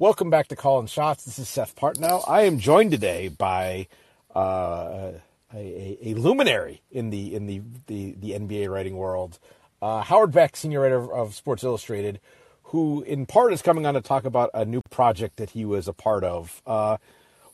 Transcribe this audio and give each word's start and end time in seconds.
Welcome 0.00 0.30
back 0.30 0.48
to 0.48 0.56
Calling 0.56 0.86
Shots. 0.86 1.24
This 1.24 1.38
is 1.38 1.46
Seth 1.46 1.76
Partnow. 1.76 2.24
I 2.26 2.44
am 2.44 2.58
joined 2.58 2.90
today 2.90 3.28
by 3.28 3.86
uh, 4.34 5.12
a, 5.52 5.98
a, 6.00 6.14
luminary 6.14 6.80
in 6.90 7.10
the 7.10 7.34
in 7.34 7.44
the, 7.44 7.60
the, 7.86 8.12
the 8.12 8.30
NBA 8.30 8.70
writing 8.70 8.96
world, 8.96 9.38
uh, 9.82 10.00
Howard 10.00 10.32
Beck, 10.32 10.56
senior 10.56 10.80
writer 10.80 11.12
of 11.12 11.34
Sports 11.34 11.64
Illustrated, 11.64 12.18
who 12.62 13.02
in 13.02 13.26
part 13.26 13.52
is 13.52 13.60
coming 13.60 13.84
on 13.84 13.92
to 13.92 14.00
talk 14.00 14.24
about 14.24 14.48
a 14.54 14.64
new 14.64 14.80
project 14.88 15.36
that 15.36 15.50
he 15.50 15.66
was 15.66 15.86
a 15.86 15.92
part 15.92 16.24
of. 16.24 16.62
Uh, 16.66 16.96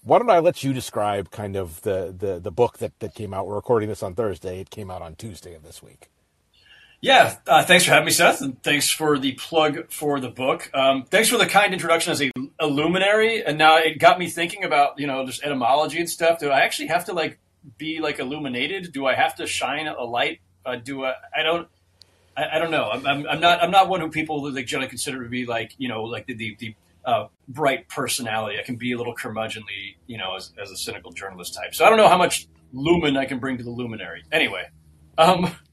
why 0.04 0.20
don't 0.20 0.30
I 0.30 0.38
let 0.38 0.62
you 0.62 0.72
describe 0.72 1.32
kind 1.32 1.56
of 1.56 1.82
the, 1.82 2.14
the, 2.16 2.38
the 2.38 2.52
book 2.52 2.78
that, 2.78 2.96
that 3.00 3.16
came 3.16 3.34
out? 3.34 3.48
We're 3.48 3.56
recording 3.56 3.88
this 3.88 4.04
on 4.04 4.14
Thursday. 4.14 4.60
It 4.60 4.70
came 4.70 4.88
out 4.88 5.02
on 5.02 5.16
Tuesday 5.16 5.54
of 5.54 5.64
this 5.64 5.82
week. 5.82 6.10
Yeah, 7.00 7.36
uh, 7.46 7.62
thanks 7.64 7.84
for 7.84 7.90
having 7.90 8.06
me, 8.06 8.10
Seth, 8.10 8.40
and 8.40 8.60
thanks 8.62 8.90
for 8.90 9.18
the 9.18 9.32
plug 9.32 9.90
for 9.90 10.18
the 10.18 10.30
book. 10.30 10.70
Um, 10.72 11.04
thanks 11.04 11.28
for 11.28 11.36
the 11.36 11.46
kind 11.46 11.72
introduction 11.72 12.12
as 12.12 12.22
a, 12.22 12.30
a, 12.58 12.66
luminary, 12.66 13.44
and 13.44 13.58
now 13.58 13.76
it 13.76 13.98
got 13.98 14.18
me 14.18 14.28
thinking 14.28 14.64
about 14.64 14.98
you 14.98 15.06
know 15.06 15.24
just 15.26 15.42
etymology 15.42 16.00
and 16.00 16.08
stuff. 16.08 16.38
Do 16.38 16.50
I 16.50 16.60
actually 16.60 16.88
have 16.88 17.04
to 17.06 17.12
like 17.12 17.38
be 17.76 18.00
like 18.00 18.18
illuminated? 18.18 18.92
Do 18.92 19.06
I 19.06 19.14
have 19.14 19.34
to 19.36 19.46
shine 19.46 19.86
a 19.86 20.02
light? 20.02 20.40
Uh, 20.64 20.76
do 20.76 21.04
I? 21.04 21.14
I 21.36 21.42
don't. 21.42 21.68
I, 22.34 22.56
I 22.56 22.58
don't 22.58 22.70
know. 22.70 22.88
I'm, 22.90 23.06
I'm, 23.06 23.26
I'm, 23.26 23.40
not. 23.40 23.62
I'm 23.62 23.70
not 23.70 23.88
one 23.88 24.00
who 24.00 24.10
people 24.10 24.50
like 24.50 24.66
generally 24.66 24.88
consider 24.88 25.22
to 25.22 25.28
be 25.28 25.44
like 25.44 25.74
you 25.76 25.88
know 25.88 26.04
like 26.04 26.26
the 26.26 26.34
the, 26.34 26.56
the 26.58 26.74
uh, 27.04 27.28
bright 27.46 27.88
personality. 27.88 28.58
I 28.58 28.62
can 28.62 28.76
be 28.76 28.92
a 28.92 28.96
little 28.96 29.14
curmudgeonly, 29.14 29.96
you 30.06 30.16
know, 30.16 30.34
as, 30.36 30.52
as 30.60 30.70
a 30.70 30.76
cynical 30.76 31.12
journalist 31.12 31.54
type. 31.54 31.74
So 31.74 31.84
I 31.84 31.90
don't 31.90 31.98
know 31.98 32.08
how 32.08 32.18
much 32.18 32.48
lumen 32.72 33.16
I 33.16 33.26
can 33.26 33.38
bring 33.38 33.58
to 33.58 33.64
the 33.64 33.70
luminary. 33.70 34.24
Anyway. 34.32 34.64
Um, 35.18 35.54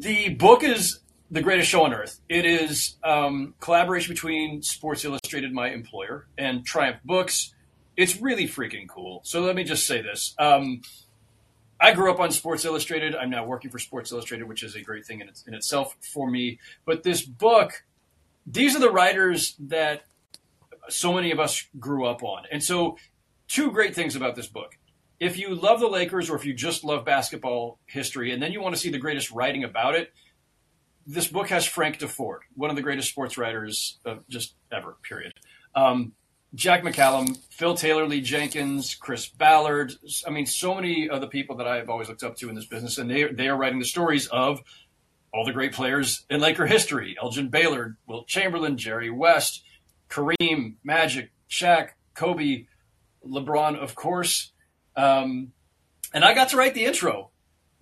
the 0.00 0.28
book 0.30 0.62
is 0.62 1.00
the 1.30 1.40
greatest 1.40 1.70
show 1.70 1.84
on 1.84 1.94
earth. 1.94 2.20
It 2.28 2.44
is 2.44 2.96
um, 3.02 3.54
collaboration 3.60 4.12
between 4.12 4.62
Sports 4.62 5.04
Illustrated, 5.04 5.52
my 5.52 5.70
employer, 5.70 6.26
and 6.36 6.64
Triumph 6.64 6.98
Books. 7.04 7.54
It's 7.96 8.20
really 8.20 8.46
freaking 8.46 8.88
cool. 8.88 9.22
So 9.24 9.40
let 9.40 9.56
me 9.56 9.64
just 9.64 9.86
say 9.86 10.02
this. 10.02 10.34
Um, 10.38 10.82
I 11.80 11.92
grew 11.92 12.10
up 12.12 12.20
on 12.20 12.30
Sports 12.30 12.64
Illustrated. 12.64 13.14
I'm 13.14 13.30
now 13.30 13.46
working 13.46 13.70
for 13.70 13.78
Sports 13.78 14.12
Illustrated, 14.12 14.46
which 14.46 14.62
is 14.62 14.74
a 14.74 14.82
great 14.82 15.06
thing 15.06 15.20
in, 15.20 15.30
in 15.46 15.54
itself 15.54 15.96
for 16.00 16.30
me. 16.30 16.58
But 16.84 17.02
this 17.02 17.22
book, 17.22 17.84
these 18.46 18.76
are 18.76 18.80
the 18.80 18.90
writers 18.90 19.56
that 19.60 20.04
so 20.90 21.12
many 21.12 21.30
of 21.30 21.40
us 21.40 21.66
grew 21.80 22.04
up 22.04 22.22
on. 22.22 22.44
And 22.52 22.62
so, 22.62 22.98
two 23.48 23.70
great 23.70 23.94
things 23.94 24.14
about 24.14 24.36
this 24.36 24.46
book 24.46 24.76
if 25.18 25.38
you 25.38 25.54
love 25.54 25.80
the 25.80 25.88
Lakers 25.88 26.28
or 26.28 26.36
if 26.36 26.44
you 26.44 26.54
just 26.54 26.84
love 26.84 27.04
basketball 27.04 27.78
history 27.86 28.32
and 28.32 28.42
then 28.42 28.52
you 28.52 28.60
want 28.60 28.74
to 28.74 28.80
see 28.80 28.90
the 28.90 28.98
greatest 28.98 29.30
writing 29.30 29.64
about 29.64 29.94
it, 29.94 30.12
this 31.06 31.28
book 31.28 31.48
has 31.48 31.64
Frank 31.64 31.98
Deford, 31.98 32.40
one 32.54 32.70
of 32.70 32.76
the 32.76 32.82
greatest 32.82 33.08
sports 33.08 33.38
writers 33.38 33.98
of 34.04 34.26
just 34.28 34.54
ever, 34.72 34.96
period. 35.02 35.32
Um, 35.74 36.12
Jack 36.54 36.82
McCallum, 36.82 37.36
Phil 37.50 37.74
Taylor, 37.74 38.06
Lee 38.06 38.20
Jenkins, 38.20 38.94
Chris 38.94 39.28
Ballard. 39.28 39.92
I 40.26 40.30
mean, 40.30 40.46
so 40.46 40.74
many 40.74 41.08
of 41.08 41.20
the 41.20 41.26
people 41.26 41.56
that 41.56 41.66
I've 41.66 41.88
always 41.88 42.08
looked 42.08 42.22
up 42.22 42.36
to 42.36 42.48
in 42.48 42.54
this 42.54 42.66
business, 42.66 42.98
and 42.98 43.10
they, 43.10 43.24
they 43.24 43.48
are 43.48 43.56
writing 43.56 43.78
the 43.78 43.84
stories 43.84 44.26
of 44.28 44.60
all 45.32 45.44
the 45.44 45.52
great 45.52 45.72
players 45.72 46.24
in 46.30 46.40
Laker 46.40 46.66
history 46.66 47.16
Elgin 47.22 47.48
Baylor, 47.48 47.96
Wilt 48.06 48.26
Chamberlain, 48.26 48.78
Jerry 48.78 49.10
West, 49.10 49.62
Kareem, 50.08 50.76
Magic, 50.82 51.30
Shaq, 51.50 51.90
Kobe, 52.14 52.66
LeBron, 53.26 53.76
of 53.76 53.94
course. 53.94 54.52
Um, 54.96 55.52
and 56.12 56.24
I 56.24 56.34
got 56.34 56.50
to 56.50 56.56
write 56.56 56.74
the 56.74 56.84
intro. 56.84 57.30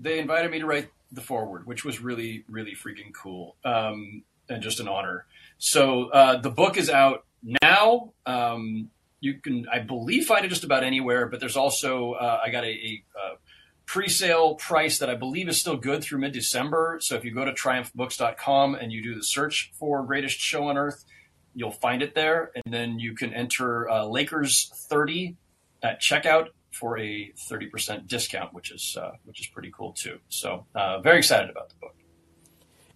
They 0.01 0.19
invited 0.19 0.51
me 0.51 0.59
to 0.59 0.67
write 0.67 0.89
the 1.13 1.21
foreword, 1.21 1.67
which 1.67 1.85
was 1.85 2.01
really, 2.01 2.45
really 2.49 2.75
freaking 2.75 3.13
cool 3.15 3.57
um, 3.65 4.25
and 4.49 4.63
just 4.63 4.81
an 4.81 4.89
honor. 4.89 5.27
So 5.59 6.11
uh, 6.11 6.41
the 6.41 6.51
book 6.51 6.77
is 6.77 6.91
out 6.91 7.25
now. 7.63 8.13
Um, 8.27 8.91
you 9.21 9.35
can, 9.35 9.67
I 9.73 9.79
believe, 9.79 10.27
find 10.27 10.45
it 10.45 10.49
just 10.49 10.65
about 10.65 10.85
anywhere. 10.85 11.27
But 11.29 11.41
there's 11.41 11.57
also 11.57 12.13
uh, 12.13 12.41
I 12.45 12.51
got 12.51 12.65
a, 12.65 12.69
a, 12.69 13.05
a, 13.17 13.37
pre-sale 13.87 14.55
price 14.55 14.99
that 14.99 15.11
I 15.11 15.15
believe 15.15 15.47
is 15.47 15.61
still 15.61 15.77
good 15.77 16.03
through 16.03 16.19
mid-December. 16.19 16.99
So 17.03 17.17
if 17.17 17.25
you 17.25 17.35
go 17.35 17.45
to 17.45 17.53
triumphbooks.com 17.53 18.77
and 18.77 18.91
you 18.91 19.03
do 19.03 19.15
the 19.15 19.23
search 19.23 19.73
for 19.79 20.03
Greatest 20.03 20.39
Show 20.39 20.69
on 20.69 20.79
Earth, 20.79 21.05
you'll 21.55 21.71
find 21.71 22.03
it 22.03 22.15
there, 22.15 22.51
and 22.55 22.73
then 22.73 22.99
you 22.99 23.15
can 23.15 23.35
enter 23.35 23.89
uh, 23.91 24.07
Lakers 24.07 24.73
30 24.89 25.37
at 25.83 26.01
checkout 26.01 26.49
for 26.75 26.99
a 26.99 27.33
30% 27.37 28.07
discount, 28.09 28.53
which 28.53 28.71
is 28.71 28.97
uh, 29.01 29.13
which 29.25 29.41
is 29.41 29.47
pretty 29.47 29.73
cool 29.77 29.93
too. 29.93 30.19
So 30.29 30.67
uh, 30.75 31.01
very 31.01 31.19
excited 31.19 31.51
about 31.51 31.69
the 31.69 31.77
book. 31.81 31.95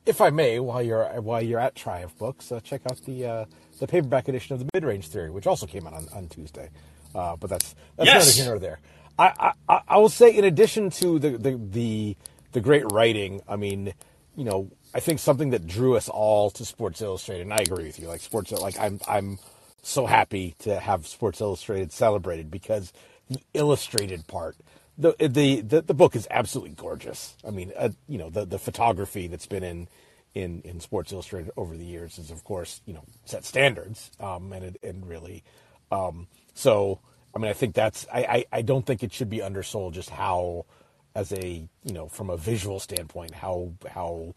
If 0.05 0.21
I 0.21 0.31
may, 0.31 0.59
while 0.59 0.83
you're 0.83 1.21
while 1.21 1.43
you're 1.43 1.61
at 1.61 1.75
Triumph 1.75 2.17
Books, 2.19 2.51
uh, 2.51 2.61
check 2.61 2.83
out 2.91 2.99
the 3.05 3.27
uh, 3.27 3.45
the 3.79 3.87
paperback 3.87 4.29
edition 4.29 4.55
of 4.55 4.61
the 4.61 4.69
Mid 4.75 4.85
Range 4.85 5.07
Theory, 5.07 5.31
which 5.31 5.47
also 5.47 5.67
came 5.67 5.87
out 5.87 5.95
on, 5.95 6.09
on 6.15 6.29
Tuesday. 6.29 6.71
Uh, 7.15 7.37
but 7.37 7.51
that's 7.51 7.75
that's 7.97 8.07
yes. 8.07 8.27
neither 8.27 8.43
here 8.43 8.53
nor 8.53 8.59
there. 8.59 8.81
I, 9.19 9.53
I 9.69 9.81
I 9.89 9.99
will 9.99 10.09
say, 10.09 10.35
in 10.35 10.45
addition 10.45 10.91
to 10.91 11.19
the 11.19 11.31
the 11.31 11.57
the, 11.57 12.17
the 12.53 12.61
great 12.61 12.91
writing, 12.93 13.43
I 13.49 13.57
mean, 13.57 13.93
you 14.37 14.45
know, 14.45 14.71
I 14.95 15.01
think 15.01 15.19
something 15.19 15.51
that 15.51 15.67
drew 15.67 15.97
us 15.97 16.09
all 16.09 16.51
to 16.51 16.65
Sports 16.65 17.03
Illustrated, 17.03 17.43
and 17.43 17.53
I 17.53 17.59
agree 17.59 17.85
with 17.85 17.99
you, 17.99 18.09
like 18.09 18.21
Sports, 18.21 18.53
like 18.53 18.79
I'm 18.79 19.01
I'm 19.07 19.39
so 19.83 20.07
happy 20.07 20.55
to 20.61 20.79
have 20.79 21.07
Sports 21.07 21.41
Illustrated 21.41 21.93
celebrated 21.93 22.51
because 22.51 22.93
the 23.29 23.41
illustrated 23.55 24.27
part. 24.27 24.57
The, 24.97 25.15
the 25.19 25.61
the 25.61 25.83
the 25.83 25.95
book 25.95 26.17
is 26.17 26.27
absolutely 26.31 26.75
gorgeous. 26.75 27.37
I 27.47 27.51
mean, 27.51 27.73
uh, 27.77 27.91
you 28.09 28.19
know, 28.19 28.31
the 28.31 28.45
the 28.45 28.59
photography 28.59 29.29
that's 29.29 29.47
been 29.47 29.63
in 29.63 29.89
in 30.35 30.61
in 30.63 30.81
Sports 30.81 31.13
Illustrated 31.13 31.53
over 31.57 31.77
the 31.77 31.85
years 31.85 32.19
is, 32.19 32.31
of 32.31 32.43
course, 32.43 32.81
you 32.85 32.95
know, 32.95 33.05
set 33.25 33.45
standards, 33.45 34.11
um, 34.19 34.53
and 34.53 34.65
it, 34.65 34.77
and 34.83 35.09
really, 35.09 35.45
um, 35.93 36.27
so 36.55 36.99
I 37.35 37.39
mean, 37.39 37.51
I 37.51 37.55
think 37.55 37.75
that's 37.75 38.07
I, 38.13 38.21
I 38.25 38.45
I 38.59 38.63
don't 38.63 38.85
think 38.85 39.03
it 39.03 39.13
should 39.13 39.31
be 39.31 39.41
undersold 39.41 39.95
just 39.95 40.11
how, 40.11 40.67
as 41.15 41.33
a 41.33 41.69
you 41.85 41.93
know, 41.93 42.09
from 42.09 42.31
a 42.31 42.37
visual 42.37 42.81
standpoint, 42.81 43.35
how 43.35 43.73
how 43.89 44.35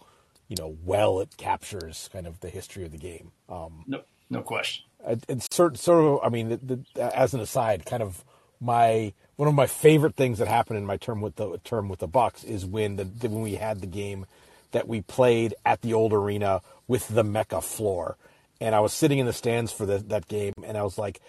you 0.48 0.56
know 0.58 0.78
well 0.84 1.22
it 1.22 1.38
captures 1.38 2.08
kind 2.14 2.28
of 2.28 2.40
the 2.42 2.50
history 2.50 2.86
of 2.86 2.92
the 2.92 3.00
game. 3.00 3.32
Um, 3.50 3.84
no, 3.88 4.02
no 4.30 4.42
question. 4.42 4.86
And 5.28 5.42
sort 5.52 5.78
sort 5.78 6.04
of, 6.04 6.20
I 6.24 6.30
mean, 6.30 6.50
the, 6.50 6.80
the, 6.94 7.18
as 7.18 7.34
an 7.34 7.40
aside, 7.40 7.86
kind 7.88 8.04
of 8.04 8.24
my 8.62 9.14
one 9.36 9.48
of 9.48 9.56
my 9.56 9.66
favorite 9.66 10.16
things 10.16 10.38
that 10.38 10.48
happened 10.48 10.78
in 10.78 10.86
my 10.86 10.98
term 10.98 11.20
with 11.20 11.36
the 11.36 11.58
term 11.64 11.90
with 11.90 12.00
the 12.00 12.08
Bucks 12.08 12.44
is 12.44 12.66
when 12.66 12.96
the 12.96 13.06
when 13.28 13.42
we 13.42 13.56
had 13.56 13.82
the 13.82 13.88
game 13.88 14.26
that 14.72 14.88
we 14.88 15.02
played 15.02 15.54
at 15.66 15.82
the 15.82 15.94
old 15.94 16.14
arena 16.14 16.62
with 16.88 17.08
the 17.10 17.24
Mecca 17.24 17.62
floor, 17.62 18.18
and 18.62 18.76
I 18.76 18.80
was 18.80 18.94
sitting 18.94 19.20
in 19.20 19.26
the 19.26 19.34
stands 19.34 19.72
for 19.72 19.86
the, 19.86 19.98
that 19.98 20.28
game, 20.28 20.54
and 20.64 20.78
I 20.78 20.84
was 20.84 20.98
like, 20.98 21.20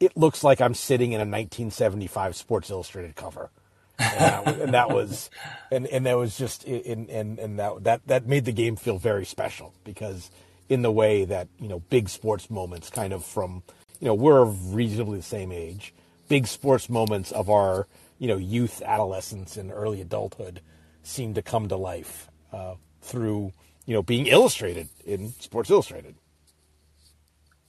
it 0.00 0.16
looks 0.16 0.42
like 0.42 0.60
I'm 0.60 0.74
sitting 0.74 1.12
in 1.12 1.20
a 1.20 1.22
1975 1.22 2.36
Sports 2.36 2.70
Illustrated 2.70 3.14
cover. 3.16 3.50
and, 3.98 4.20
that, 4.20 4.60
and 4.60 4.74
that 4.74 4.90
was, 4.90 5.28
and, 5.72 5.86
and 5.88 6.06
that 6.06 6.16
was 6.16 6.38
just, 6.38 6.64
and, 6.64 7.10
and, 7.10 7.38
and 7.38 7.58
that, 7.58 7.82
that, 7.82 8.06
that 8.06 8.26
made 8.26 8.44
the 8.44 8.52
game 8.52 8.76
feel 8.76 8.96
very 8.96 9.24
special 9.24 9.74
because 9.82 10.30
in 10.68 10.82
the 10.82 10.90
way 10.90 11.24
that, 11.24 11.48
you 11.58 11.68
know, 11.68 11.80
big 11.90 12.08
sports 12.08 12.48
moments 12.48 12.90
kind 12.90 13.12
of 13.12 13.24
from, 13.24 13.62
you 13.98 14.06
know, 14.06 14.14
we're 14.14 14.44
reasonably 14.44 15.18
the 15.18 15.24
same 15.24 15.50
age 15.50 15.92
big 16.28 16.46
sports 16.46 16.88
moments 16.88 17.32
of 17.32 17.50
our 17.50 17.86
you 18.18 18.28
know 18.28 18.36
youth, 18.36 18.82
adolescence, 18.82 19.56
and 19.56 19.72
early 19.72 20.00
adulthood 20.00 20.60
seem 21.02 21.34
to 21.34 21.42
come 21.42 21.68
to 21.68 21.76
life 21.76 22.28
uh, 22.52 22.74
through 23.00 23.52
you 23.86 23.94
know 23.94 24.02
being 24.02 24.26
illustrated 24.26 24.88
in 25.04 25.32
Sports 25.40 25.70
Illustrated. 25.70 26.14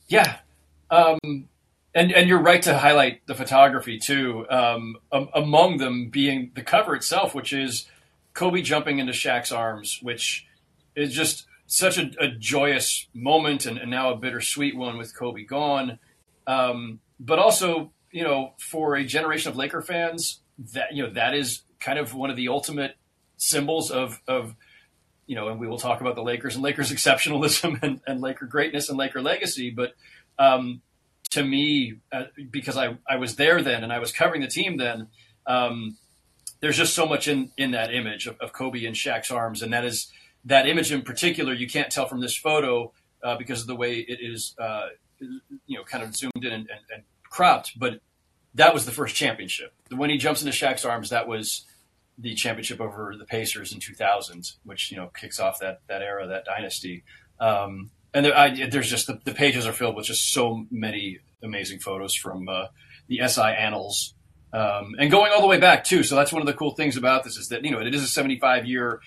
Yeah, 0.08 0.38
um, 0.90 1.20
and 1.94 2.12
and 2.12 2.28
you're 2.28 2.42
right 2.42 2.62
to 2.64 2.78
highlight 2.78 3.26
the 3.28 3.36
photography 3.36 4.00
too. 4.00 4.46
Um, 4.50 4.98
among 5.12 5.78
them 5.78 6.10
being 6.10 6.52
the 6.56 6.62
cover 6.62 6.96
itself, 6.96 7.34
which 7.34 7.54
is 7.54 7.88
Kobe 8.34 8.62
jumping 8.62 9.00
into 9.00 9.14
Shaq's 9.14 9.52
arms, 9.52 10.00
which 10.02 10.48
is 10.96 11.14
just 11.14 11.46
such 11.68 11.98
a, 12.00 12.10
a 12.20 12.28
joyous 12.28 13.08
moment 13.14 13.68
and, 13.68 13.78
and, 13.78 13.92
now 13.92 14.12
a 14.12 14.16
bittersweet 14.16 14.76
one 14.76 14.98
with 14.98 15.16
Kobe 15.16 15.44
gone. 15.44 16.00
Um, 16.48 17.00
but 17.20 17.38
also 17.38 17.92
you 18.12 18.24
know, 18.24 18.54
for 18.60 18.96
a 18.96 19.04
generation 19.04 19.52
of 19.52 19.58
Laker 19.58 19.82
fans, 19.82 20.42
that 20.74 20.94
you 20.94 21.04
know 21.04 21.14
that 21.14 21.34
is 21.34 21.62
kind 21.80 22.00
of 22.00 22.14
one 22.14 22.30
of 22.30 22.36
the 22.36 22.50
ultimate 22.50 22.96
symbols 23.38 23.92
of 23.92 24.22
of 24.28 24.56
you 25.30 25.36
know, 25.36 25.48
and 25.50 25.60
we 25.60 25.68
will 25.68 25.78
talk 25.78 26.02
about 26.02 26.16
the 26.16 26.24
Lakers 26.24 26.56
and 26.56 26.64
Lakers 26.64 26.92
exceptionalism 26.94 27.82
and, 27.84 28.02
and 28.08 28.20
Laker 28.20 28.48
greatness 28.48 28.90
and 28.90 28.98
Laker 28.98 29.22
legacy. 29.22 29.70
But 29.70 29.94
um, 30.40 30.82
to 31.30 31.44
me, 31.44 32.00
uh, 32.12 32.24
because 32.50 32.78
I, 32.78 32.98
I 33.08 33.18
was 33.18 33.36
there 33.36 33.62
then 33.62 33.84
and 33.84 33.94
I 33.94 34.00
was 34.00 34.12
covering 34.12 34.42
the 34.42 34.48
team 34.48 34.78
then, 34.78 35.08
um, 35.46 35.98
there's 36.62 36.78
just 36.78 36.96
so 36.96 37.06
much 37.06 37.28
in, 37.28 37.52
in 37.58 37.72
that 37.72 37.94
image 37.94 38.26
of, 38.26 38.38
of, 38.40 38.54
Kobe 38.54 38.84
in 38.84 38.94
Shaq's 38.94 39.30
arms. 39.30 39.62
And 39.62 39.72
that 39.72 39.86
is 39.86 40.12
that 40.46 40.68
image 40.68 40.92
in 40.92 41.04
particular, 41.04 41.54
you 41.54 41.68
can't 41.68 41.92
tell 41.92 42.08
from 42.08 42.22
this 42.22 42.36
photo 42.36 42.92
uh, 43.24 43.38
because 43.38 43.62
of 43.62 43.68
the 43.68 43.76
way 43.76 43.98
it 44.00 44.20
is, 44.22 44.56
uh, 44.60 44.88
you 45.20 45.78
know, 45.78 45.84
kind 45.84 46.04
of 46.04 46.16
zoomed 46.16 46.32
in 46.36 46.52
and, 46.52 46.70
and, 46.70 46.82
and 46.94 47.04
cropped, 47.30 47.78
but 47.78 48.02
that 48.56 48.74
was 48.74 48.86
the 48.86 48.92
first 48.92 49.16
championship. 49.16 49.74
When 49.90 50.10
he 50.10 50.18
jumps 50.18 50.42
into 50.42 50.54
Shaq's 50.54 50.86
arms, 50.86 51.10
that 51.10 51.28
was 51.28 51.66
the 52.18 52.36
championship 52.36 52.82
over 52.82 53.16
the 53.18 53.26
Pacers 53.26 53.72
in 53.72 53.80
2000, 53.80 54.52
which 54.64 54.92
you 54.92 54.98
know 54.98 55.08
kicks 55.08 55.40
off 55.40 55.60
that 55.60 55.82
that 55.88 56.02
era, 56.02 56.28
that 56.28 56.46
dynasty. 56.46 57.04
Um, 57.40 57.92
and 58.14 58.26
there, 58.26 58.38
I, 58.38 58.68
there's 58.68 58.90
just 58.90 59.08
the, 59.08 59.20
the, 59.24 59.34
pages 59.34 59.66
are 59.68 59.72
filled 59.72 59.96
with 59.96 60.08
just 60.08 60.34
so 60.34 60.66
many 60.72 61.20
amazing 61.44 61.80
photos 61.80 62.16
from 62.16 62.50
uh, 62.50 62.66
the 63.08 63.22
SI 63.26 63.42
annals, 63.42 64.14
um, 64.52 64.96
and 65.00 65.10
going 65.12 65.32
all 65.32 65.42
the 65.42 65.48
way 65.48 65.60
back 65.60 65.84
too. 65.84 66.04
So 66.04 66.16
that's 66.16 66.34
one 66.34 66.42
of 66.42 66.48
the 66.48 66.54
cool 66.54 66.72
things 66.72 66.98
about 66.98 67.24
this 67.24 67.38
is 67.38 67.50
that 67.50 67.64
you 67.64 67.72
know 67.72 67.80
it 67.80 67.94
is 67.94 68.04
a 68.04 68.08
75 68.08 68.66
year 68.66 69.00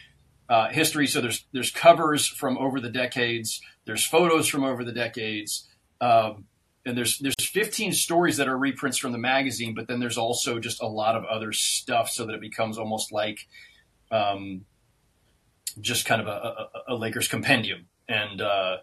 uh, 0.49 0.69
history. 0.69 1.07
So 1.07 1.21
there's 1.21 1.45
there's 1.53 1.71
covers 1.71 2.27
from 2.27 2.57
over 2.59 2.81
the 2.81 2.91
decades, 2.91 3.61
there's 3.85 4.05
photos 4.05 4.49
from 4.49 4.65
over 4.65 4.85
the 4.85 4.93
decades, 4.93 5.69
um, 6.01 6.47
and 6.85 6.97
there's 6.97 7.19
there's 7.19 7.35
15 7.39 7.93
stories 7.93 8.37
that 8.39 8.49
are 8.49 8.57
reprints 8.57 8.99
from 8.99 9.13
the 9.13 9.19
magazine. 9.19 9.75
But 9.75 9.89
then 9.89 10.01
there's 10.01 10.19
also 10.19 10.59
just 10.59 10.83
a 10.83 10.87
lot 10.87 11.17
of 11.17 11.25
other 11.25 11.53
stuff, 11.53 12.11
so 12.11 12.27
that 12.27 12.35
it 12.35 12.41
becomes 12.41 12.79
almost 12.79 13.13
like 13.13 13.47
um, 14.11 14.65
just 15.81 16.05
kind 16.05 16.21
of 16.21 16.27
a, 16.27 16.31
a, 16.31 16.69
a 16.89 16.95
Lakers 16.95 17.29
compendium. 17.29 17.87
And 18.09 18.41
uh, 18.41 18.79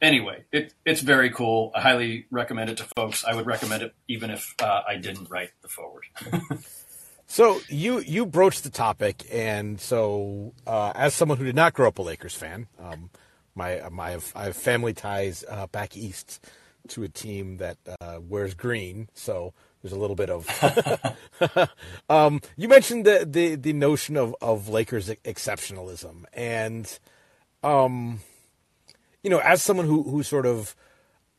anyway, 0.00 0.44
it, 0.52 0.74
it's 0.84 1.00
very 1.00 1.30
cool. 1.30 1.72
I 1.74 1.80
highly 1.80 2.26
recommend 2.30 2.70
it 2.70 2.78
to 2.78 2.86
folks. 2.96 3.24
I 3.24 3.34
would 3.34 3.46
recommend 3.46 3.82
it 3.82 3.94
even 4.08 4.30
if 4.30 4.54
uh, 4.60 4.82
I 4.88 4.96
didn't 4.96 5.28
write 5.30 5.50
the 5.62 5.68
foreword. 5.68 6.04
so 7.26 7.60
you 7.68 7.98
you 8.00 8.26
broached 8.26 8.62
the 8.62 8.70
topic, 8.70 9.26
and 9.32 9.80
so 9.80 10.54
uh, 10.66 10.92
as 10.94 11.14
someone 11.14 11.38
who 11.38 11.44
did 11.44 11.56
not 11.56 11.74
grow 11.74 11.88
up 11.88 11.98
a 11.98 12.02
Lakers 12.02 12.34
fan, 12.34 12.68
um, 12.78 13.10
my 13.56 13.82
my 13.90 14.18
I 14.34 14.44
have 14.44 14.56
family 14.56 14.94
ties 14.94 15.44
uh, 15.48 15.66
back 15.66 15.96
east 15.96 16.44
to 16.88 17.02
a 17.02 17.08
team 17.08 17.58
that 17.58 17.78
uh, 18.00 18.18
wears 18.20 18.54
green, 18.54 19.08
so 19.14 19.52
there's 19.82 19.92
a 19.92 19.98
little 19.98 20.16
bit 20.16 20.30
of. 20.30 20.48
um, 22.08 22.40
you 22.56 22.68
mentioned 22.68 23.04
the, 23.04 23.26
the 23.28 23.54
the 23.54 23.72
notion 23.72 24.16
of 24.16 24.34
of 24.40 24.68
Lakers 24.68 25.08
exceptionalism, 25.08 26.24
and 26.32 26.98
um, 27.62 28.20
you 29.22 29.30
know, 29.30 29.38
as 29.38 29.62
someone 29.62 29.86
who 29.86 30.02
who 30.02 30.22
sort 30.22 30.46
of, 30.46 30.74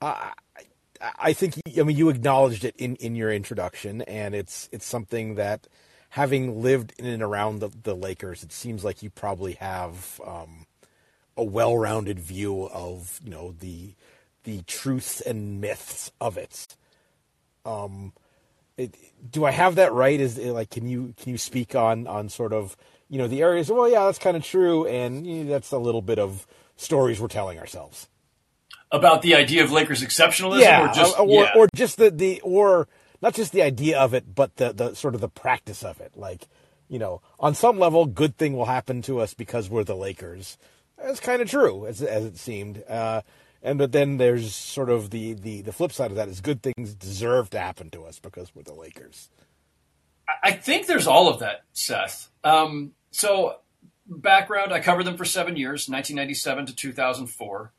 uh, 0.01 0.31
I 1.19 1.33
think 1.33 1.55
I 1.77 1.83
mean 1.83 1.97
you 1.97 2.09
acknowledged 2.09 2.65
it 2.65 2.75
in 2.77 2.95
in 2.97 3.15
your 3.15 3.31
introduction, 3.31 4.01
and 4.03 4.35
it's 4.35 4.69
it's 4.71 4.85
something 4.85 5.35
that 5.35 5.67
having 6.09 6.61
lived 6.61 6.93
in 6.97 7.05
and 7.05 7.21
around 7.21 7.59
the, 7.59 7.69
the 7.83 7.93
Lakers, 7.93 8.41
it 8.41 8.51
seems 8.51 8.83
like 8.83 9.03
you 9.03 9.09
probably 9.09 9.53
have 9.53 10.21
um, 10.25 10.65
a 11.35 11.43
well-rounded 11.43 12.19
view 12.19 12.69
of 12.69 13.19
you 13.23 13.29
know 13.29 13.53
the 13.59 13.93
the 14.45 14.61
truths 14.63 15.21
and 15.21 15.59
myths 15.59 16.11
of 16.21 16.37
it. 16.37 16.77
Um, 17.65 18.13
it, 18.77 18.95
do 19.29 19.45
I 19.45 19.51
have 19.51 19.75
that 19.75 19.91
right? 19.91 20.19
Is 20.19 20.37
it 20.37 20.51
like 20.51 20.69
can 20.69 20.87
you 20.87 21.13
can 21.17 21.31
you 21.31 21.37
speak 21.37 21.75
on 21.75 22.07
on 22.07 22.29
sort 22.29 22.53
of 22.53 22.77
you 23.09 23.17
know 23.17 23.27
the 23.27 23.41
areas? 23.41 23.69
Well, 23.69 23.89
yeah, 23.89 24.05
that's 24.05 24.19
kind 24.19 24.37
of 24.37 24.43
true, 24.43 24.87
and 24.87 25.27
you 25.27 25.43
know, 25.43 25.51
that's 25.51 25.71
a 25.71 25.77
little 25.77 26.01
bit 26.01 26.19
of 26.19 26.47
stories 26.77 27.19
we're 27.19 27.27
telling 27.27 27.59
ourselves 27.59 28.07
about 28.91 29.21
the 29.21 29.35
idea 29.35 29.63
of 29.63 29.71
Lakers 29.71 30.03
exceptionalism, 30.03 30.61
yeah, 30.61 30.89
or 30.89 30.93
just 30.93 31.19
or, 31.19 31.27
yeah. 31.27 31.51
or 31.55 31.67
just 31.75 31.97
the 31.97 32.11
the 32.11 32.41
or 32.41 32.87
not 33.21 33.33
just 33.33 33.51
the 33.51 33.61
idea 33.61 33.99
of 33.99 34.13
it, 34.13 34.35
but 34.35 34.55
the 34.57 34.73
the 34.73 34.93
sort 34.93 35.15
of 35.15 35.21
the 35.21 35.29
practice 35.29 35.83
of 35.83 35.99
it. 35.99 36.13
Like 36.15 36.47
you 36.87 36.99
know, 36.99 37.21
on 37.39 37.55
some 37.55 37.79
level, 37.79 38.05
good 38.05 38.37
thing 38.37 38.53
will 38.53 38.65
happen 38.65 39.01
to 39.03 39.19
us 39.19 39.33
because 39.33 39.69
we're 39.69 39.83
the 39.83 39.95
Lakers. 39.95 40.57
That's 40.97 41.19
kind 41.19 41.41
of 41.41 41.49
true, 41.49 41.85
as 41.87 42.01
as 42.01 42.25
it 42.25 42.37
seemed. 42.37 42.83
Uh, 42.87 43.21
and 43.65 43.79
but 43.79 43.91
then 43.91 44.17
there's 44.17 44.53
sort 44.53 44.91
of 44.91 45.09
the, 45.09 45.33
the 45.33 45.61
the 45.61 45.73
flip 45.73 45.91
side 45.91 46.11
of 46.11 46.17
that 46.17 46.29
is 46.29 46.39
good 46.39 46.61
things 46.61 46.93
deserve 46.93 47.49
to 47.49 47.59
happen 47.59 47.89
to 47.89 48.03
us 48.03 48.19
because 48.19 48.53
we're 48.55 48.61
the 48.61 48.75
Lakers. 48.75 49.29
I 50.43 50.51
think 50.51 50.85
there's 50.85 51.07
all 51.07 51.27
of 51.27 51.39
that, 51.39 51.63
Seth. 51.73 52.29
Um, 52.43 52.91
so 53.09 53.57
background: 54.07 54.71
I 54.71 54.79
covered 54.79 55.05
them 55.05 55.17
for 55.17 55.25
seven 55.25 55.57
years, 55.57 55.89
1997 55.89 56.67
to 56.67 56.75
2004. 56.75 57.73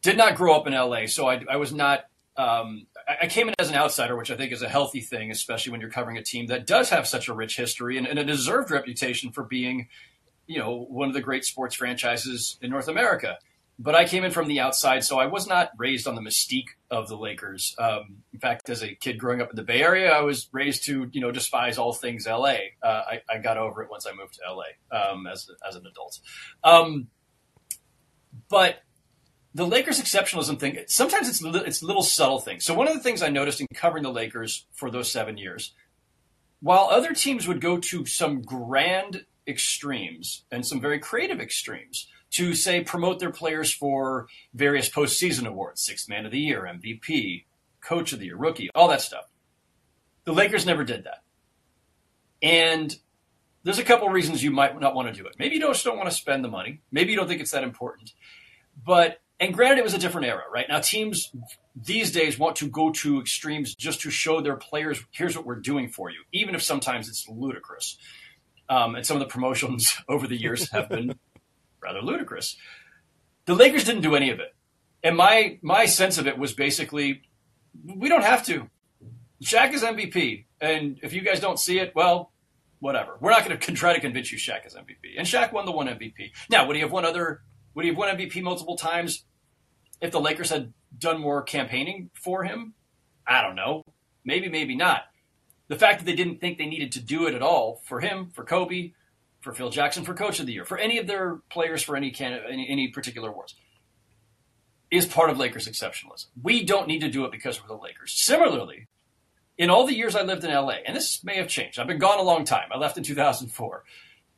Did 0.00 0.16
not 0.16 0.36
grow 0.36 0.54
up 0.54 0.66
in 0.68 0.72
LA, 0.74 1.06
so 1.06 1.28
I, 1.28 1.44
I 1.50 1.56
was 1.56 1.72
not. 1.72 2.04
Um, 2.36 2.86
I 3.20 3.26
came 3.26 3.48
in 3.48 3.54
as 3.58 3.68
an 3.68 3.74
outsider, 3.74 4.16
which 4.16 4.30
I 4.30 4.36
think 4.36 4.52
is 4.52 4.62
a 4.62 4.68
healthy 4.68 5.00
thing, 5.00 5.32
especially 5.32 5.72
when 5.72 5.80
you're 5.80 5.90
covering 5.90 6.16
a 6.18 6.22
team 6.22 6.46
that 6.46 6.68
does 6.68 6.88
have 6.90 7.06
such 7.06 7.28
a 7.28 7.34
rich 7.34 7.56
history 7.56 7.98
and, 7.98 8.06
and 8.06 8.18
a 8.18 8.24
deserved 8.24 8.70
reputation 8.70 9.32
for 9.32 9.42
being, 9.42 9.88
you 10.46 10.58
know, 10.58 10.86
one 10.88 11.08
of 11.08 11.14
the 11.14 11.20
great 11.20 11.44
sports 11.44 11.74
franchises 11.74 12.58
in 12.62 12.70
North 12.70 12.88
America 12.88 13.38
but 13.82 13.96
I 13.96 14.04
came 14.04 14.22
in 14.22 14.30
from 14.30 14.46
the 14.46 14.60
outside, 14.60 15.02
so 15.02 15.18
I 15.18 15.26
was 15.26 15.48
not 15.48 15.70
raised 15.76 16.06
on 16.06 16.14
the 16.14 16.20
mystique 16.20 16.68
of 16.88 17.08
the 17.08 17.16
Lakers. 17.16 17.74
Um, 17.78 18.18
in 18.32 18.38
fact, 18.38 18.68
as 18.68 18.80
a 18.80 18.94
kid 18.94 19.18
growing 19.18 19.40
up 19.40 19.50
in 19.50 19.56
the 19.56 19.64
Bay 19.64 19.82
Area, 19.82 20.12
I 20.12 20.20
was 20.20 20.48
raised 20.52 20.84
to 20.84 21.10
you 21.12 21.20
know 21.20 21.32
despise 21.32 21.78
all 21.78 21.92
things 21.92 22.26
LA. 22.26 22.56
Uh, 22.80 22.86
I, 22.86 23.22
I, 23.28 23.38
got 23.38 23.56
over 23.56 23.82
it 23.82 23.90
once 23.90 24.06
I 24.06 24.12
moved 24.14 24.34
to 24.34 24.40
LA 24.48 24.96
um, 24.96 25.26
as 25.26 25.50
as 25.68 25.74
an 25.74 25.84
adult. 25.86 26.20
Um, 26.62 27.08
but 28.48 28.82
the 29.52 29.66
Lakers 29.66 30.00
exceptionalism 30.00 30.60
thing, 30.60 30.78
sometimes 30.86 31.28
it's 31.28 31.42
it's 31.42 31.82
little 31.82 32.04
subtle 32.04 32.38
things. 32.38 32.64
So 32.64 32.74
one 32.74 32.86
of 32.86 32.94
the 32.94 33.00
things 33.00 33.20
I 33.20 33.30
noticed 33.30 33.60
in 33.60 33.66
covering 33.74 34.04
the 34.04 34.12
Lakers 34.12 34.64
for 34.72 34.92
those 34.92 35.10
seven 35.10 35.36
years, 35.36 35.72
while 36.60 36.88
other 36.88 37.14
teams 37.14 37.48
would 37.48 37.60
go 37.60 37.78
to 37.78 38.06
some 38.06 38.42
grand 38.42 39.24
extremes 39.48 40.44
and 40.52 40.64
some 40.64 40.80
very 40.80 41.00
creative 41.00 41.40
extremes 41.40 42.06
to 42.32 42.54
say 42.54 42.82
promote 42.82 43.18
their 43.18 43.30
players 43.30 43.72
for 43.72 44.26
various 44.54 44.88
postseason 44.88 45.46
awards, 45.46 45.82
sixth 45.82 46.08
man 46.08 46.26
of 46.26 46.32
the 46.32 46.38
year, 46.38 46.62
MVP, 46.62 47.44
coach 47.80 48.12
of 48.12 48.18
the 48.18 48.26
year, 48.26 48.36
rookie, 48.36 48.70
all 48.74 48.88
that 48.88 49.00
stuff. 49.00 49.24
The 50.24 50.32
Lakers 50.32 50.66
never 50.66 50.84
did 50.84 51.04
that. 51.04 51.22
And 52.42 52.94
there's 53.64 53.78
a 53.78 53.84
couple 53.84 54.08
reasons 54.08 54.42
you 54.42 54.50
might 54.50 54.78
not 54.80 54.94
want 54.94 55.08
to 55.08 55.14
do 55.14 55.26
it. 55.26 55.36
Maybe 55.38 55.56
you 55.56 55.60
just 55.60 55.84
don't 55.84 55.96
want 55.96 56.10
to 56.10 56.14
spend 56.14 56.44
the 56.44 56.48
money. 56.48 56.80
Maybe 56.90 57.12
you 57.12 57.18
don't 57.18 57.28
think 57.28 57.40
it's 57.40 57.52
that 57.52 57.64
important. 57.64 58.12
But 58.84 59.20
and 59.38 59.52
granted, 59.52 59.78
it 59.78 59.84
was 59.84 59.94
a 59.94 59.98
different 59.98 60.28
era, 60.28 60.44
right? 60.52 60.66
Now 60.68 60.80
teams 60.80 61.32
these 61.74 62.12
days 62.12 62.38
want 62.38 62.56
to 62.56 62.68
go 62.68 62.90
to 62.92 63.20
extremes 63.20 63.74
just 63.74 64.00
to 64.02 64.10
show 64.10 64.40
their 64.40 64.56
players, 64.56 65.04
here's 65.10 65.36
what 65.36 65.44
we're 65.44 65.56
doing 65.56 65.88
for 65.88 66.10
you, 66.10 66.22
even 66.32 66.54
if 66.54 66.62
sometimes 66.62 67.08
it's 67.08 67.28
ludicrous. 67.28 67.98
Um, 68.68 68.94
and 68.94 69.04
some 69.04 69.16
of 69.16 69.20
the 69.20 69.26
promotions 69.26 69.96
over 70.08 70.26
the 70.26 70.40
years 70.40 70.70
have 70.70 70.88
been 70.88 71.18
rather 71.82 72.00
ludicrous. 72.00 72.56
The 73.46 73.54
Lakers 73.54 73.84
didn't 73.84 74.02
do 74.02 74.14
any 74.14 74.30
of 74.30 74.40
it. 74.40 74.54
And 75.02 75.16
my 75.16 75.58
my 75.62 75.86
sense 75.86 76.18
of 76.18 76.26
it 76.26 76.38
was 76.38 76.52
basically 76.52 77.22
we 77.84 78.08
don't 78.08 78.24
have 78.24 78.44
to. 78.46 78.68
Shaq 79.42 79.72
is 79.72 79.82
MVP. 79.82 80.44
And 80.60 81.00
if 81.02 81.12
you 81.12 81.22
guys 81.22 81.40
don't 81.40 81.58
see 81.58 81.80
it, 81.80 81.92
well, 81.96 82.32
whatever. 82.78 83.16
We're 83.20 83.30
not 83.30 83.44
going 83.44 83.58
to 83.58 83.72
try 83.72 83.94
to 83.94 84.00
convince 84.00 84.30
you 84.30 84.38
Shaq 84.38 84.66
is 84.66 84.74
MVP. 84.74 85.16
And 85.18 85.26
Shaq 85.26 85.52
won 85.52 85.66
the 85.66 85.72
one 85.72 85.88
MVP. 85.88 86.30
Now, 86.48 86.66
would 86.66 86.76
he 86.76 86.82
have 86.82 86.92
won 86.92 87.04
other 87.04 87.42
would 87.74 87.84
he 87.84 87.90
have 87.90 87.98
won 87.98 88.14
MVP 88.16 88.42
multiple 88.42 88.76
times 88.76 89.24
if 90.00 90.10
the 90.10 90.20
Lakers 90.20 90.50
had 90.50 90.72
done 90.96 91.20
more 91.20 91.42
campaigning 91.42 92.10
for 92.12 92.44
him? 92.44 92.74
I 93.26 93.42
don't 93.42 93.56
know. 93.56 93.84
Maybe, 94.24 94.48
maybe 94.48 94.76
not. 94.76 95.02
The 95.68 95.78
fact 95.78 96.00
that 96.00 96.04
they 96.04 96.14
didn't 96.14 96.40
think 96.40 96.58
they 96.58 96.66
needed 96.66 96.92
to 96.92 97.00
do 97.00 97.26
it 97.26 97.34
at 97.34 97.42
all 97.42 97.80
for 97.84 98.00
him, 98.00 98.30
for 98.34 98.44
Kobe, 98.44 98.92
for 99.42 99.52
Phil 99.52 99.70
Jackson 99.70 100.04
for 100.04 100.14
Coach 100.14 100.40
of 100.40 100.46
the 100.46 100.52
Year, 100.52 100.64
for 100.64 100.78
any 100.78 100.98
of 100.98 101.06
their 101.06 101.36
players 101.50 101.82
for 101.82 101.96
any 101.96 102.10
can, 102.10 102.40
any, 102.48 102.68
any 102.70 102.88
particular 102.88 103.28
awards, 103.28 103.54
is 104.90 105.04
part 105.04 105.30
of 105.30 105.38
Lakers 105.38 105.68
exceptionalism. 105.68 106.26
We 106.40 106.64
don't 106.64 106.86
need 106.86 107.00
to 107.00 107.10
do 107.10 107.24
it 107.24 107.32
because 107.32 107.60
we're 107.60 107.68
the 107.68 107.82
Lakers. 107.82 108.12
Similarly, 108.12 108.86
in 109.58 109.68
all 109.68 109.86
the 109.86 109.94
years 109.94 110.14
I 110.14 110.22
lived 110.22 110.44
in 110.44 110.52
LA, 110.52 110.76
and 110.86 110.96
this 110.96 111.24
may 111.24 111.36
have 111.36 111.48
changed. 111.48 111.78
I've 111.78 111.86
been 111.86 111.98
gone 111.98 112.18
a 112.18 112.22
long 112.22 112.44
time. 112.44 112.68
I 112.72 112.78
left 112.78 112.96
in 112.96 113.02
2004, 113.02 113.84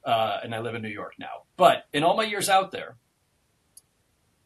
uh, 0.05 0.41
and 0.43 0.55
I 0.55 0.61
live 0.61 0.75
in 0.75 0.83
New 0.83 0.89
York 0.89 1.15
now. 1.19 1.43
But 1.57 1.87
in 1.93 2.03
all 2.03 2.17
my 2.17 2.25
years 2.25 2.49
out 2.49 2.73
there, 2.73 2.97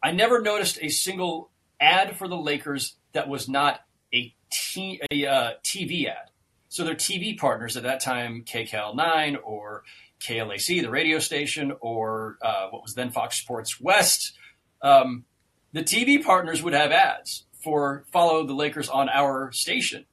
I 0.02 0.12
never 0.12 0.40
noticed 0.40 0.78
a 0.80 0.88
single 0.88 1.50
ad 1.80 2.16
for 2.16 2.26
the 2.26 2.36
Lakers 2.36 2.96
that 3.12 3.28
was 3.28 3.48
not 3.48 3.80
a, 4.12 4.34
t- 4.50 5.00
a 5.10 5.26
uh, 5.26 5.50
TV 5.62 6.08
ad. 6.08 6.30
So 6.68 6.84
their 6.84 6.94
TV 6.94 7.36
partners 7.36 7.76
at 7.76 7.82
that 7.84 8.00
time, 8.00 8.44
KCAL 8.46 8.94
9 8.94 9.36
or 9.42 9.84
KLAC, 10.20 10.82
the 10.82 10.90
radio 10.90 11.18
station, 11.18 11.72
or 11.80 12.38
uh, 12.42 12.68
what 12.70 12.82
was 12.82 12.94
then 12.94 13.10
Fox 13.10 13.40
Sports 13.40 13.80
West, 13.80 14.32
um, 14.82 15.24
the 15.72 15.82
TV 15.82 16.22
partners 16.22 16.62
would 16.62 16.72
have 16.72 16.92
ads 16.92 17.44
for 17.62 18.04
follow 18.12 18.46
the 18.46 18.54
Lakers 18.54 18.88
on 18.88 19.08
our 19.08 19.52
station. 19.52 20.06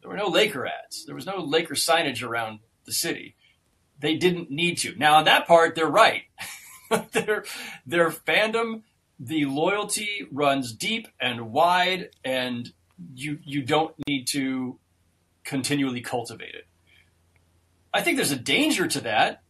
There 0.00 0.10
were 0.10 0.16
no 0.16 0.28
Laker 0.28 0.66
ads. 0.66 1.06
There 1.06 1.14
was 1.14 1.26
no 1.26 1.38
Laker 1.38 1.74
signage 1.74 2.22
around 2.22 2.60
the 2.84 2.92
city. 2.92 3.36
They 4.00 4.16
didn't 4.16 4.50
need 4.50 4.78
to. 4.78 4.96
Now, 4.96 5.16
on 5.16 5.24
that 5.24 5.46
part, 5.46 5.76
they're 5.76 5.86
right. 5.86 6.22
their, 7.12 7.44
their 7.86 8.10
fandom, 8.10 8.82
the 9.18 9.44
loyalty 9.44 10.26
runs 10.32 10.72
deep 10.72 11.06
and 11.20 11.52
wide, 11.52 12.10
and 12.24 12.72
you 13.14 13.38
you 13.44 13.62
don't 13.62 13.94
need 14.06 14.26
to 14.28 14.78
continually 15.44 16.00
cultivate 16.00 16.54
it. 16.54 16.66
I 17.92 18.02
think 18.02 18.16
there's 18.16 18.32
a 18.32 18.36
danger 18.36 18.86
to 18.86 19.00
that. 19.02 19.42